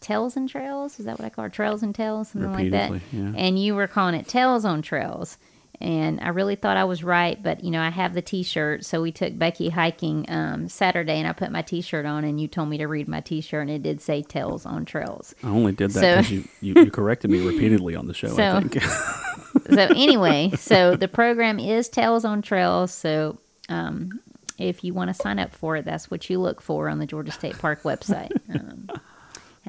Tails 0.00 0.34
and 0.34 0.48
Trails. 0.48 0.98
Is 0.98 1.04
that 1.04 1.18
what 1.18 1.26
I 1.26 1.28
call 1.28 1.44
it? 1.44 1.52
Trails 1.52 1.82
and 1.82 1.94
Tails? 1.94 2.30
Something 2.30 2.54
like 2.54 2.70
that. 2.70 2.90
Yeah. 3.12 3.32
And 3.36 3.62
you 3.62 3.74
were 3.74 3.86
calling 3.86 4.14
it 4.14 4.26
Tails 4.26 4.64
on 4.64 4.80
Trails. 4.80 5.36
And 5.82 6.20
I 6.20 6.28
really 6.28 6.56
thought 6.56 6.76
I 6.76 6.84
was 6.84 7.02
right, 7.02 7.42
but 7.42 7.64
you 7.64 7.70
know, 7.70 7.80
I 7.80 7.88
have 7.88 8.12
the 8.12 8.20
t 8.20 8.42
shirt. 8.42 8.84
So 8.84 9.00
we 9.00 9.12
took 9.12 9.38
Becky 9.38 9.70
hiking 9.70 10.26
um, 10.28 10.68
Saturday, 10.68 11.14
and 11.18 11.26
I 11.26 11.32
put 11.32 11.50
my 11.50 11.62
t 11.62 11.80
shirt 11.80 12.04
on, 12.04 12.22
and 12.24 12.38
you 12.38 12.48
told 12.48 12.68
me 12.68 12.76
to 12.78 12.86
read 12.86 13.08
my 13.08 13.20
t 13.20 13.40
shirt, 13.40 13.62
and 13.62 13.70
it 13.70 13.82
did 13.82 14.02
say 14.02 14.22
Tails 14.22 14.66
on 14.66 14.84
Trails. 14.84 15.34
I 15.42 15.48
only 15.48 15.72
did 15.72 15.92
that 15.92 16.00
So- 16.00 16.16
because 16.16 16.30
you, 16.30 16.44
you, 16.60 16.74
you 16.84 16.90
corrected 16.90 17.30
me 17.30 17.40
repeatedly 17.46 17.96
on 17.96 18.06
the 18.08 18.14
show. 18.14 18.28
I 18.28 18.36
So- 18.36 18.60
think. 18.60 18.82
so 19.70 19.82
anyway, 19.96 20.50
so 20.56 20.96
the 20.96 21.08
program 21.08 21.58
is 21.58 21.88
Tails 21.88 22.26
on 22.26 22.42
Trails. 22.42 22.92
So 22.92 23.38
um, 23.70 24.20
if 24.58 24.84
you 24.84 24.92
want 24.92 25.08
to 25.08 25.14
sign 25.14 25.38
up 25.38 25.54
for 25.54 25.76
it, 25.76 25.86
that's 25.86 26.10
what 26.10 26.28
you 26.28 26.38
look 26.40 26.60
for 26.60 26.90
on 26.90 26.98
the 26.98 27.06
Georgia 27.06 27.32
State 27.32 27.58
Park 27.58 27.84
website. 27.84 28.32
Um, 28.54 28.90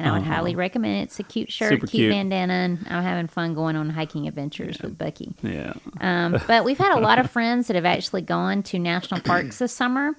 and 0.01 0.09
I 0.09 0.17
would 0.17 0.27
highly 0.27 0.55
recommend 0.55 0.97
it. 0.97 1.01
It's 1.03 1.19
a 1.19 1.23
cute 1.23 1.51
shirt, 1.51 1.73
Uh-huh. 1.73 1.79
Cute, 1.81 1.89
cute. 1.91 2.11
bandana, 2.11 2.53
and 2.53 2.87
I'm 2.89 3.03
having 3.03 3.27
fun 3.27 3.53
going 3.53 3.75
on 3.75 3.89
hiking 3.91 4.27
adventures 4.27 4.79
with 4.81 4.97
Bucky. 4.97 5.35
yeah. 5.43 5.73
Um, 5.99 6.39
but 6.47 6.65
we've 6.65 6.77
had 6.77 6.97
a 6.97 6.99
lot 7.01 7.19
of 7.19 7.29
friends 7.29 7.67
that 7.67 7.75
have 7.75 7.85
actually 7.85 8.21
gone 8.23 8.63
to 8.63 8.79
national 8.79 9.21
parks 9.21 9.59
this 9.59 9.71
summer, 9.73 10.15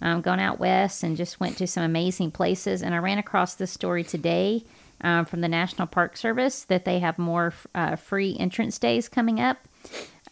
um, 0.00 0.20
gone 0.20 0.40
out 0.40 0.58
west, 0.60 1.02
and 1.02 1.16
just 1.16 1.40
went 1.40 1.56
to 1.58 1.66
some 1.66 1.82
amazing 1.82 2.30
places. 2.30 2.82
And 2.82 2.94
I 2.94 2.98
ran 2.98 3.18
across 3.18 3.54
this 3.54 3.70
story 3.72 4.04
today 4.04 4.64
um, 5.00 5.24
from 5.24 5.40
the 5.40 5.48
National 5.48 5.86
Park 5.86 6.16
Service 6.16 6.64
that 6.64 6.84
they 6.84 7.00
have 7.00 7.18
more 7.18 7.52
uh, 7.74 7.96
free 7.96 8.36
entrance 8.38 8.78
days 8.78 9.08
coming 9.08 9.40
up. 9.40 9.58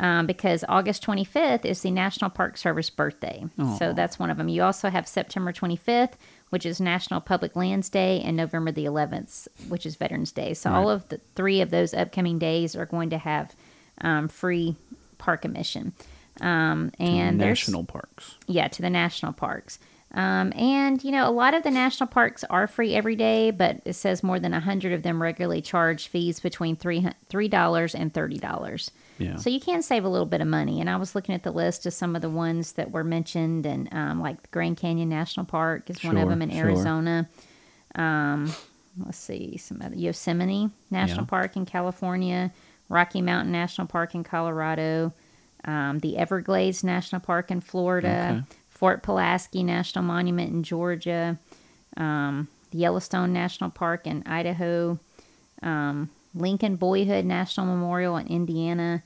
Um, 0.00 0.26
because 0.26 0.64
August 0.68 1.05
25th 1.07 1.64
is 1.66 1.82
the 1.82 1.90
National 1.90 2.30
Park 2.30 2.57
Service 2.57 2.88
birthday. 2.90 3.44
So 3.78 3.92
that's 3.92 4.18
one 4.18 4.30
of 4.30 4.38
them. 4.38 4.48
You 4.48 4.62
also 4.62 4.88
have 4.88 5.07
September 5.07 5.53
25th, 5.53 6.12
which 6.53 6.66
is 6.66 6.82
National 6.82 7.22
Public 7.22 7.57
Lands 7.57 7.88
Day, 7.88 8.20
and 8.20 8.36
November 8.36 8.70
the 8.70 8.84
11th, 8.84 9.48
which 9.68 9.86
is 9.86 9.96
Veterans 9.96 10.32
Day. 10.32 10.53
So 10.53 10.70
all 10.70 10.90
of 10.90 11.09
the 11.09 11.18
three 11.34 11.62
of 11.62 11.70
those 11.70 11.94
upcoming 11.94 12.38
days 12.38 12.76
are 12.76 12.84
going 12.84 13.09
to 13.09 13.16
have 13.16 13.57
um, 14.03 14.28
free 14.28 14.76
park 15.16 15.46
admission. 15.46 15.94
Um, 16.42 16.92
and 16.98 17.38
national 17.38 17.84
parks. 17.84 18.34
yeah, 18.46 18.68
to 18.68 18.82
the 18.82 18.90
national 18.90 19.32
parks. 19.32 19.78
Um, 20.14 20.52
and 20.54 21.02
you 21.02 21.10
know, 21.10 21.26
a 21.26 21.32
lot 21.32 21.54
of 21.54 21.62
the 21.62 21.70
national 21.70 22.08
parks 22.08 22.44
are 22.44 22.66
free 22.66 22.94
every 22.94 23.16
day, 23.16 23.50
but 23.50 23.80
it 23.84 23.94
says 23.94 24.22
more 24.22 24.38
than 24.38 24.52
a 24.52 24.60
hundred 24.60 24.92
of 24.92 25.02
them 25.02 25.22
regularly 25.22 25.62
charge 25.62 26.08
fees 26.08 26.38
between 26.38 26.76
three 26.76 27.06
three 27.30 27.48
dollars 27.48 27.94
and 27.94 28.12
thirty 28.12 28.38
dollars. 28.38 28.90
Yeah. 29.18 29.36
So 29.36 29.48
you 29.50 29.60
can 29.60 29.82
save 29.82 30.04
a 30.04 30.08
little 30.08 30.26
bit 30.26 30.40
of 30.40 30.48
money. 30.48 30.80
And 30.80 30.90
I 30.90 30.96
was 30.96 31.14
looking 31.14 31.34
at 31.34 31.44
the 31.44 31.50
list 31.52 31.86
of 31.86 31.94
some 31.94 32.14
of 32.16 32.22
the 32.22 32.28
ones 32.30 32.72
that 32.72 32.90
were 32.90 33.04
mentioned, 33.04 33.64
and 33.64 33.88
um, 33.92 34.20
like 34.20 34.42
the 34.42 34.48
Grand 34.48 34.76
Canyon 34.76 35.08
National 35.08 35.46
Park 35.46 35.88
is 35.88 36.02
one 36.04 36.16
of 36.18 36.28
them 36.28 36.42
in 36.42 36.50
sure. 36.50 36.60
Arizona. 36.66 37.28
Um, 37.94 38.52
let's 39.04 39.18
see, 39.18 39.56
some 39.56 39.80
other 39.82 39.96
Yosemite 39.96 40.70
National 40.90 41.22
Yeah. 41.22 41.26
Park 41.26 41.56
in 41.56 41.64
California, 41.66 42.52
Rocky 42.88 43.22
Mountain 43.22 43.52
National 43.52 43.86
Park 43.86 44.14
in 44.14 44.24
Colorado, 44.24 45.12
um, 45.64 46.00
the 46.00 46.18
Everglades 46.18 46.82
National 46.84 47.20
Park 47.20 47.50
in 47.50 47.60
Florida, 47.60 48.42
Okay. 48.42 48.56
Fort 48.83 49.05
Pulaski 49.05 49.62
National 49.62 50.03
Monument 50.03 50.53
in 50.53 50.64
Georgia, 50.64 51.39
um, 51.97 52.49
the 52.72 52.78
Yellowstone 52.78 53.33
National 53.33 53.70
Park 53.70 54.09
in 54.09 54.24
Idaho, 54.26 54.99
um, 55.62 56.11
Lincoln 56.35 56.74
Boyhood 56.74 57.24
National 57.24 57.66
Memorial 57.66 58.16
in 58.16 58.26
Indiana. 58.26 59.05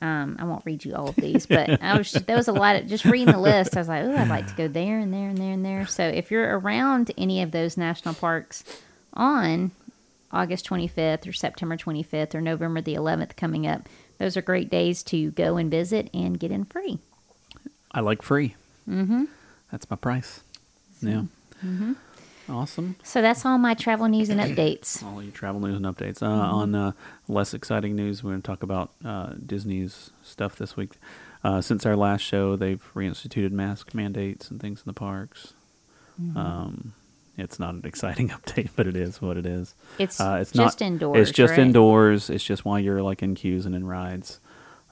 Um, 0.00 0.38
I 0.40 0.44
won't 0.44 0.64
read 0.64 0.82
you 0.82 0.94
all 0.94 1.10
of 1.10 1.16
these, 1.16 1.44
but 1.44 1.82
I 1.82 1.98
was 1.98 2.12
there 2.12 2.38
was 2.38 2.48
a 2.48 2.54
lot 2.54 2.76
of 2.76 2.86
just 2.86 3.04
reading 3.04 3.34
the 3.34 3.38
list. 3.38 3.76
I 3.76 3.80
was 3.80 3.88
like, 3.88 4.04
oh, 4.04 4.16
I'd 4.16 4.28
like 4.28 4.46
to 4.46 4.54
go 4.54 4.66
there 4.66 4.98
and 4.98 5.12
there 5.12 5.28
and 5.28 5.36
there 5.36 5.52
and 5.52 5.62
there. 5.62 5.86
So 5.86 6.04
if 6.04 6.30
you're 6.30 6.58
around 6.58 7.12
any 7.18 7.42
of 7.42 7.50
those 7.50 7.76
national 7.76 8.14
parks 8.14 8.64
on 9.12 9.72
August 10.32 10.66
25th 10.70 11.28
or 11.28 11.34
September 11.34 11.76
25th 11.76 12.34
or 12.34 12.40
November 12.40 12.80
the 12.80 12.94
11th 12.94 13.36
coming 13.36 13.66
up, 13.66 13.90
those 14.16 14.38
are 14.38 14.42
great 14.42 14.70
days 14.70 15.02
to 15.02 15.32
go 15.32 15.58
and 15.58 15.70
visit 15.70 16.08
and 16.14 16.40
get 16.40 16.50
in 16.50 16.64
free. 16.64 16.98
I 17.92 18.00
like 18.00 18.22
free. 18.22 18.54
Mm-hmm. 18.88 19.24
That's 19.70 19.88
my 19.90 19.96
price. 19.96 20.40
Yeah. 21.02 21.24
Mm-hmm. 21.64 21.92
Awesome. 22.50 22.96
So 23.02 23.20
that's 23.20 23.44
all 23.44 23.58
my 23.58 23.74
travel 23.74 24.08
news 24.08 24.30
and 24.30 24.40
updates. 24.40 25.02
All 25.04 25.22
your 25.22 25.32
travel 25.32 25.60
news 25.60 25.76
and 25.76 25.84
updates. 25.84 26.22
Uh, 26.22 26.26
On 26.30 26.74
uh, 26.74 26.92
less 27.28 27.52
exciting 27.52 27.94
news, 27.94 28.24
we're 28.24 28.30
going 28.30 28.40
to 28.40 28.46
talk 28.46 28.62
about 28.62 28.90
uh, 29.04 29.34
Disney's 29.44 30.10
stuff 30.22 30.56
this 30.56 30.74
week. 30.74 30.92
Uh, 31.44 31.60
since 31.60 31.84
our 31.84 31.94
last 31.94 32.22
show, 32.22 32.56
they've 32.56 32.82
reinstituted 32.94 33.50
mask 33.50 33.92
mandates 33.94 34.50
and 34.50 34.60
things 34.62 34.78
in 34.80 34.84
the 34.86 34.94
parks. 34.94 35.52
Um, 36.34 36.94
it's 37.36 37.58
not 37.60 37.74
an 37.74 37.82
exciting 37.84 38.28
update, 38.30 38.70
but 38.74 38.86
it 38.86 38.96
is 38.96 39.20
what 39.20 39.36
it 39.36 39.44
is. 39.44 39.74
It's 39.98 40.18
Uh, 40.18 40.38
it's 40.40 40.50
just 40.52 40.80
not, 40.80 40.86
indoors. 40.86 41.28
It's 41.28 41.36
just 41.36 41.50
right? 41.50 41.58
indoors. 41.60 42.30
It's 42.30 42.42
just 42.42 42.64
while 42.64 42.78
you're 42.80 43.02
like 43.02 43.22
in 43.22 43.34
queues 43.34 43.66
and 43.66 43.74
in 43.74 43.86
rides. 43.86 44.40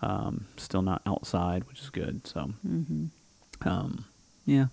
Um, 0.03 0.44
still 0.59 0.82
not 0.82 1.01
outside, 1.07 1.64
which 1.64 1.80
is 1.80 1.88
good. 1.88 2.26
So, 2.26 2.53
Mm-hmm. 2.68 3.07
Um, 3.66 4.04
yeah, 4.44 4.66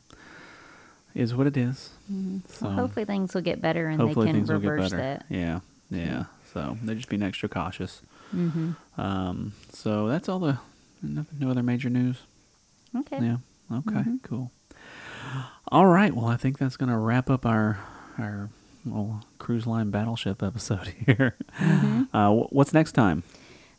is 1.15 1.33
what 1.33 1.47
it 1.47 1.57
is. 1.57 1.89
So 2.07 2.13
Mm-hmm. 2.13 2.65
Well, 2.65 2.73
hopefully 2.75 3.05
things 3.05 3.33
will 3.33 3.41
get 3.41 3.61
better 3.61 3.87
and 3.87 3.99
they 3.99 4.13
can 4.13 4.23
things 4.23 4.51
will 4.51 4.59
get 4.59 4.69
reverse 4.69 4.91
that. 4.91 5.25
Yeah, 5.29 5.59
yeah. 5.89 6.25
So 6.53 6.77
they're 6.83 6.95
just 6.95 7.09
being 7.09 7.23
extra 7.23 7.49
cautious. 7.49 8.01
hmm 8.31 8.71
Um, 8.97 9.53
so 9.71 10.07
that's 10.07 10.29
all 10.29 10.39
the 10.39 10.59
no, 11.01 11.25
no 11.39 11.49
other 11.49 11.63
major 11.63 11.89
news. 11.89 12.17
Okay. 12.95 13.19
Yeah. 13.19 13.37
Okay. 13.71 13.95
Mm-hmm. 13.95 14.17
Cool. 14.23 14.51
All 15.69 15.87
right. 15.87 16.13
Well, 16.13 16.27
I 16.27 16.37
think 16.37 16.57
that's 16.59 16.77
gonna 16.77 16.99
wrap 16.99 17.29
up 17.29 17.45
our 17.45 17.79
our 18.19 18.49
little 18.85 19.21
cruise 19.39 19.65
line 19.65 19.89
battleship 19.89 20.43
episode 20.43 20.87
here. 21.05 21.35
Mm-hmm. 21.59 22.15
Uh, 22.15 22.31
what's 22.51 22.73
next 22.73 22.91
time? 22.91 23.23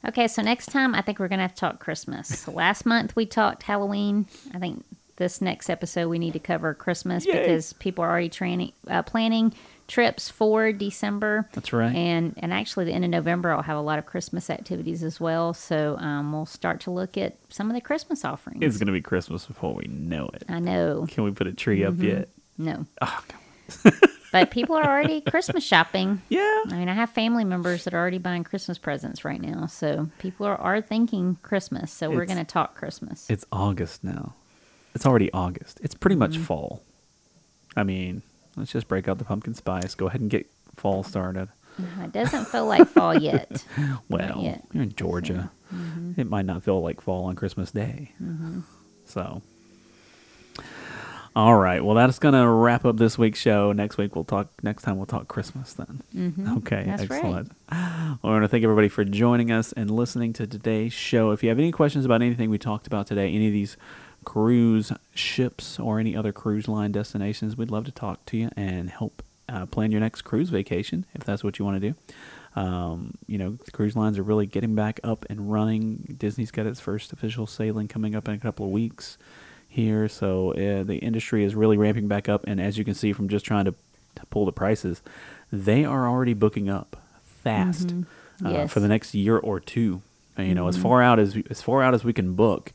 Okay, 0.06 0.28
so 0.28 0.42
next 0.42 0.66
time 0.66 0.94
I 0.94 1.00
think 1.00 1.18
we're 1.18 1.28
gonna 1.28 1.42
have 1.42 1.54
to 1.54 1.60
talk 1.60 1.78
Christmas. 1.80 2.46
Last 2.62 2.84
month 2.84 3.14
we 3.16 3.26
talked 3.26 3.62
Halloween. 3.64 4.26
I 4.52 4.58
think 4.58 4.84
this 5.16 5.40
next 5.40 5.70
episode 5.70 6.08
we 6.08 6.18
need 6.18 6.32
to 6.32 6.38
cover 6.38 6.74
Christmas 6.74 7.24
Yay. 7.26 7.38
because 7.40 7.72
people 7.74 8.02
are 8.04 8.10
already 8.10 8.28
training, 8.28 8.72
uh, 8.88 9.02
planning 9.02 9.54
trips 9.86 10.28
for 10.30 10.72
December. 10.72 11.48
That's 11.52 11.72
right. 11.72 11.94
And 11.94 12.34
and 12.38 12.52
actually 12.52 12.86
the 12.86 12.92
end 12.92 13.04
of 13.04 13.10
November 13.10 13.52
I'll 13.52 13.62
have 13.62 13.76
a 13.76 13.80
lot 13.82 13.98
of 13.98 14.06
Christmas 14.06 14.48
activities 14.50 15.02
as 15.02 15.20
well. 15.20 15.52
So 15.54 15.96
um, 15.98 16.32
we'll 16.32 16.46
start 16.46 16.80
to 16.82 16.90
look 16.90 17.16
at 17.18 17.36
some 17.50 17.68
of 17.70 17.74
the 17.74 17.80
Christmas 17.80 18.24
offerings. 18.24 18.62
It's 18.62 18.76
gonna 18.78 18.92
be 18.92 19.00
Christmas 19.02 19.44
before 19.46 19.74
we 19.74 19.84
know 19.88 20.28
it. 20.34 20.44
I 20.48 20.58
know. 20.58 21.06
Can 21.08 21.24
we 21.24 21.30
put 21.32 21.46
a 21.46 21.52
tree 21.52 21.84
up 21.84 21.94
Mm-hmm. 21.94 22.04
yet? 22.04 22.28
No. 22.58 22.86
Oh. 23.02 23.24
But 24.32 24.50
people 24.50 24.74
are 24.74 24.82
already 24.84 25.20
Christmas 25.20 25.62
shopping. 25.62 26.20
yeah. 26.28 26.62
I 26.66 26.74
mean, 26.74 26.88
I 26.88 26.94
have 26.94 27.10
family 27.10 27.44
members 27.44 27.84
that 27.84 27.94
are 27.94 28.00
already 28.00 28.18
buying 28.18 28.42
Christmas 28.42 28.78
presents 28.78 29.24
right 29.24 29.40
now. 29.40 29.66
So 29.66 30.10
people 30.18 30.44
are, 30.44 30.56
are 30.60 30.80
thinking 30.80 31.38
Christmas. 31.42 31.92
So 31.92 32.10
we're 32.10 32.24
going 32.24 32.38
to 32.38 32.44
talk 32.44 32.74
Christmas. 32.74 33.30
It's 33.30 33.44
August 33.52 34.02
now. 34.02 34.34
It's 34.94 35.04
already 35.06 35.32
August. 35.32 35.80
It's 35.82 35.94
pretty 35.94 36.16
much 36.16 36.32
Mm-hmm. 36.34 36.42
fall. 36.44 36.82
I 37.76 37.82
mean, 37.82 38.22
let's 38.56 38.72
just 38.72 38.86
break 38.88 39.08
out 39.08 39.18
the 39.18 39.24
pumpkin 39.24 39.54
spice. 39.54 39.94
Go 39.94 40.06
ahead 40.06 40.20
and 40.20 40.30
get 40.30 40.46
fall 40.76 41.02
started. 41.02 41.48
It 42.02 42.12
doesn't 42.12 42.44
feel 42.46 42.66
like 42.66 42.86
fall 42.88 43.18
yet. 43.18 43.64
Well, 44.08 44.38
yet. 44.42 44.64
you're 44.72 44.84
in 44.84 44.94
Georgia. 44.94 45.50
Mm-hmm. 45.74 46.20
It 46.20 46.28
might 46.30 46.44
not 46.46 46.62
feel 46.62 46.80
like 46.80 47.00
fall 47.00 47.24
on 47.24 47.34
Christmas 47.34 47.72
Day. 47.72 48.12
Mm-hmm. 48.22 48.60
So, 49.06 49.42
all 51.34 51.56
right. 51.56 51.84
Well, 51.84 51.96
that's 51.96 52.20
gonna 52.20 52.48
wrap 52.48 52.84
up 52.84 52.96
this 52.96 53.18
week's 53.18 53.40
show. 53.40 53.72
Next 53.72 53.96
week 53.98 54.14
we'll 54.14 54.24
talk. 54.24 54.50
Next 54.62 54.84
time 54.84 54.98
we'll 54.98 55.06
talk 55.06 55.26
Christmas 55.26 55.72
then. 55.72 56.00
Mm-hmm. 56.14 56.58
Okay, 56.58 56.84
That's 56.86 57.10
right. 57.10 57.16
excellent. 57.16 57.50
Well, 57.72 58.18
I 58.22 58.28
want 58.28 58.44
to 58.44 58.48
thank 58.48 58.62
everybody 58.62 58.88
for 58.88 59.04
joining 59.04 59.50
us 59.50 59.72
and 59.72 59.90
listening 59.90 60.32
to 60.34 60.46
today's 60.46 60.92
show. 60.92 61.32
If 61.32 61.42
you 61.42 61.48
have 61.48 61.58
any 61.58 61.72
questions 61.72 62.04
about 62.04 62.22
anything 62.22 62.50
we 62.50 62.58
talked 62.58 62.86
about 62.86 63.08
today, 63.08 63.34
any 63.34 63.48
of 63.48 63.52
these 63.52 63.76
cruise 64.24 64.92
ships 65.14 65.78
or 65.78 65.98
any 66.00 66.16
other 66.16 66.32
cruise 66.32 66.66
line 66.68 66.92
destinations, 66.92 67.56
we'd 67.56 67.70
love 67.70 67.84
to 67.84 67.92
talk 67.92 68.24
to 68.26 68.36
you 68.36 68.50
and 68.56 68.90
help 68.90 69.22
uh, 69.48 69.66
plan 69.66 69.90
your 69.90 70.00
next 70.00 70.22
cruise 70.22 70.48
vacation 70.50 71.04
if 71.14 71.22
that's 71.24 71.44
what 71.44 71.58
you 71.58 71.64
want 71.64 71.80
to 71.80 71.90
do. 71.90 71.94
Um, 72.60 73.14
you 73.26 73.36
know, 73.36 73.50
the 73.64 73.70
cruise 73.72 73.96
lines 73.96 74.18
are 74.18 74.22
really 74.22 74.46
getting 74.46 74.74
back 74.74 75.00
up 75.02 75.26
and 75.28 75.50
running. 75.52 76.16
Disney's 76.18 76.50
got 76.50 76.66
its 76.66 76.80
first 76.80 77.12
official 77.12 77.46
sailing 77.46 77.88
coming 77.88 78.14
up 78.14 78.28
in 78.28 78.34
a 78.34 78.38
couple 78.38 78.66
of 78.66 78.72
weeks 78.72 79.18
here, 79.68 80.08
so 80.08 80.52
uh, 80.52 80.84
the 80.84 80.98
industry 80.98 81.42
is 81.44 81.54
really 81.56 81.76
ramping 81.76 82.06
back 82.06 82.28
up. 82.28 82.44
And 82.46 82.60
as 82.60 82.78
you 82.78 82.84
can 82.84 82.94
see 82.94 83.12
from 83.12 83.28
just 83.28 83.44
trying 83.44 83.64
to, 83.64 83.72
to 84.16 84.26
pull 84.30 84.44
the 84.44 84.52
prices, 84.52 85.02
they 85.52 85.84
are 85.84 86.08
already 86.08 86.32
booking 86.34 86.68
up 86.68 86.96
fast 87.24 87.92
uh, 88.44 88.50
Yes. 88.50 88.72
for 88.72 88.80
the 88.80 88.88
next 88.88 89.14
year 89.14 89.36
or 89.36 89.58
two. 89.60 90.02
And, 90.36 90.48
you 90.48 90.54
know, 90.54 90.66
as 90.68 90.76
far 90.76 91.02
out 91.02 91.18
as 91.20 91.36
as 91.50 91.60
far 91.62 91.82
out 91.82 91.94
as 91.94 92.02
we 92.04 92.12
can 92.12 92.34
book, 92.34 92.72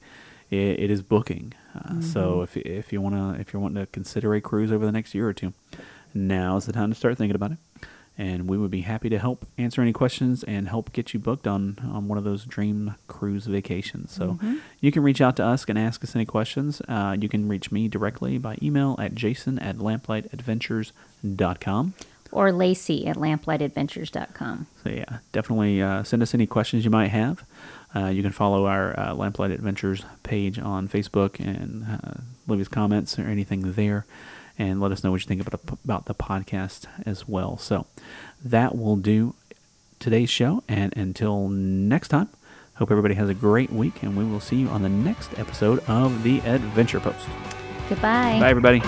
it, 0.50 0.80
it 0.80 0.90
is 0.92 1.02
booking. 1.02 1.54
Uh, 1.76 2.02
So 2.02 2.42
if 2.42 2.58
if 2.58 2.92
you 2.94 3.02
wanna 3.02 3.38
if 3.40 3.54
you're 3.54 3.62
wanting 3.62 3.84
to 3.84 3.88
consider 3.92 4.34
a 4.34 4.42
cruise 4.42 4.72
over 4.72 4.86
the 4.86 4.92
next 4.92 5.14
year 5.16 5.28
or 5.28 5.34
two, 5.34 5.54
now 6.14 6.58
is 6.58 6.66
the 6.66 6.74
time 6.74 6.90
to 6.90 6.96
start 6.96 7.18
thinking 7.18 7.36
about 7.36 7.52
it. 7.52 7.58
And 8.18 8.50
we 8.50 8.58
would 8.58 8.72
be 8.72 8.82
happy 8.82 9.08
to 9.08 9.18
help 9.18 9.46
answer 9.58 9.82
any 9.82 9.94
questions 9.94 10.44
and 10.44 10.68
help 10.68 10.92
get 10.92 11.14
you 11.14 11.22
booked 11.22 11.48
on, 11.48 11.78
on 11.90 12.10
one 12.10 12.18
of 12.18 12.26
those 12.26 12.44
dream 12.44 12.96
cruise 13.08 13.46
vacations. 13.46 14.12
So 14.12 14.38
you 14.82 14.92
can 14.92 15.04
reach 15.04 15.22
out 15.22 15.38
to 15.38 15.46
us 15.46 15.64
and 15.70 15.80
ask 15.80 16.04
us 16.04 16.18
any 16.18 16.26
questions. 16.26 16.82
Uh, 16.90 17.16
you 17.18 17.30
can 17.30 17.48
reach 17.48 17.72
me 17.72 17.88
directly 17.88 18.38
by 18.38 18.58
email 18.62 18.98
at 19.00 19.16
jason 19.16 19.58
at 19.60 19.78
lamplightadventures.com. 19.78 21.94
or 22.32 22.52
Lacey 22.52 23.08
at 23.08 23.16
lamplightadventures.com. 23.16 24.68
So 24.84 24.90
yeah, 24.90 25.20
definitely 25.32 25.82
uh, 25.82 26.04
send 26.04 26.22
us 26.22 26.34
any 26.34 26.46
questions 26.46 26.86
you 26.86 26.92
might 26.92 27.08
have. 27.10 27.44
Uh, 27.96 28.08
you 28.08 28.22
can 28.22 28.32
follow 28.32 28.68
our 28.68 28.98
uh, 29.00 29.14
Lamplight 29.14 29.52
Adventures 29.52 30.04
page 30.24 30.60
on 30.60 30.88
Facebook 30.88 31.40
and 31.40 31.86
uh, 31.86 32.22
leave 32.48 32.62
us 32.62 32.68
comments 32.68 33.18
or 33.18 33.24
anything 33.24 33.74
there, 33.74 34.06
and 34.58 34.80
let 34.80 34.92
us 34.92 35.04
know 35.04 35.12
what 35.12 35.22
you 35.22 35.28
think 35.28 35.42
about 35.42 35.66
the, 35.66 35.78
about 35.84 36.06
the 36.06 36.14
podcast 36.16 36.86
as 37.06 37.28
well. 37.28 37.58
So 37.58 37.88
that 38.44 38.78
will 38.78 38.96
do 38.96 39.36
today's 40.00 40.30
show, 40.30 40.64
and 40.68 40.96
until 40.96 41.50
next 41.50 42.10
time, 42.10 42.30
hope 42.76 42.92
everybody 42.92 43.16
has 43.16 43.28
a 43.28 43.34
great 43.34 43.72
week, 43.72 44.04
and 44.04 44.16
we 44.16 44.24
will 44.24 44.40
see 44.40 44.58
you 44.58 44.68
on 44.70 44.82
the 44.84 44.90
next 44.90 45.38
episode 45.38 45.80
of 45.88 46.24
the 46.24 46.40
Adventure 46.42 47.00
Post. 47.00 47.28
Goodbye. 47.90 48.40
Bye, 48.40 48.50
everybody. 48.50 48.82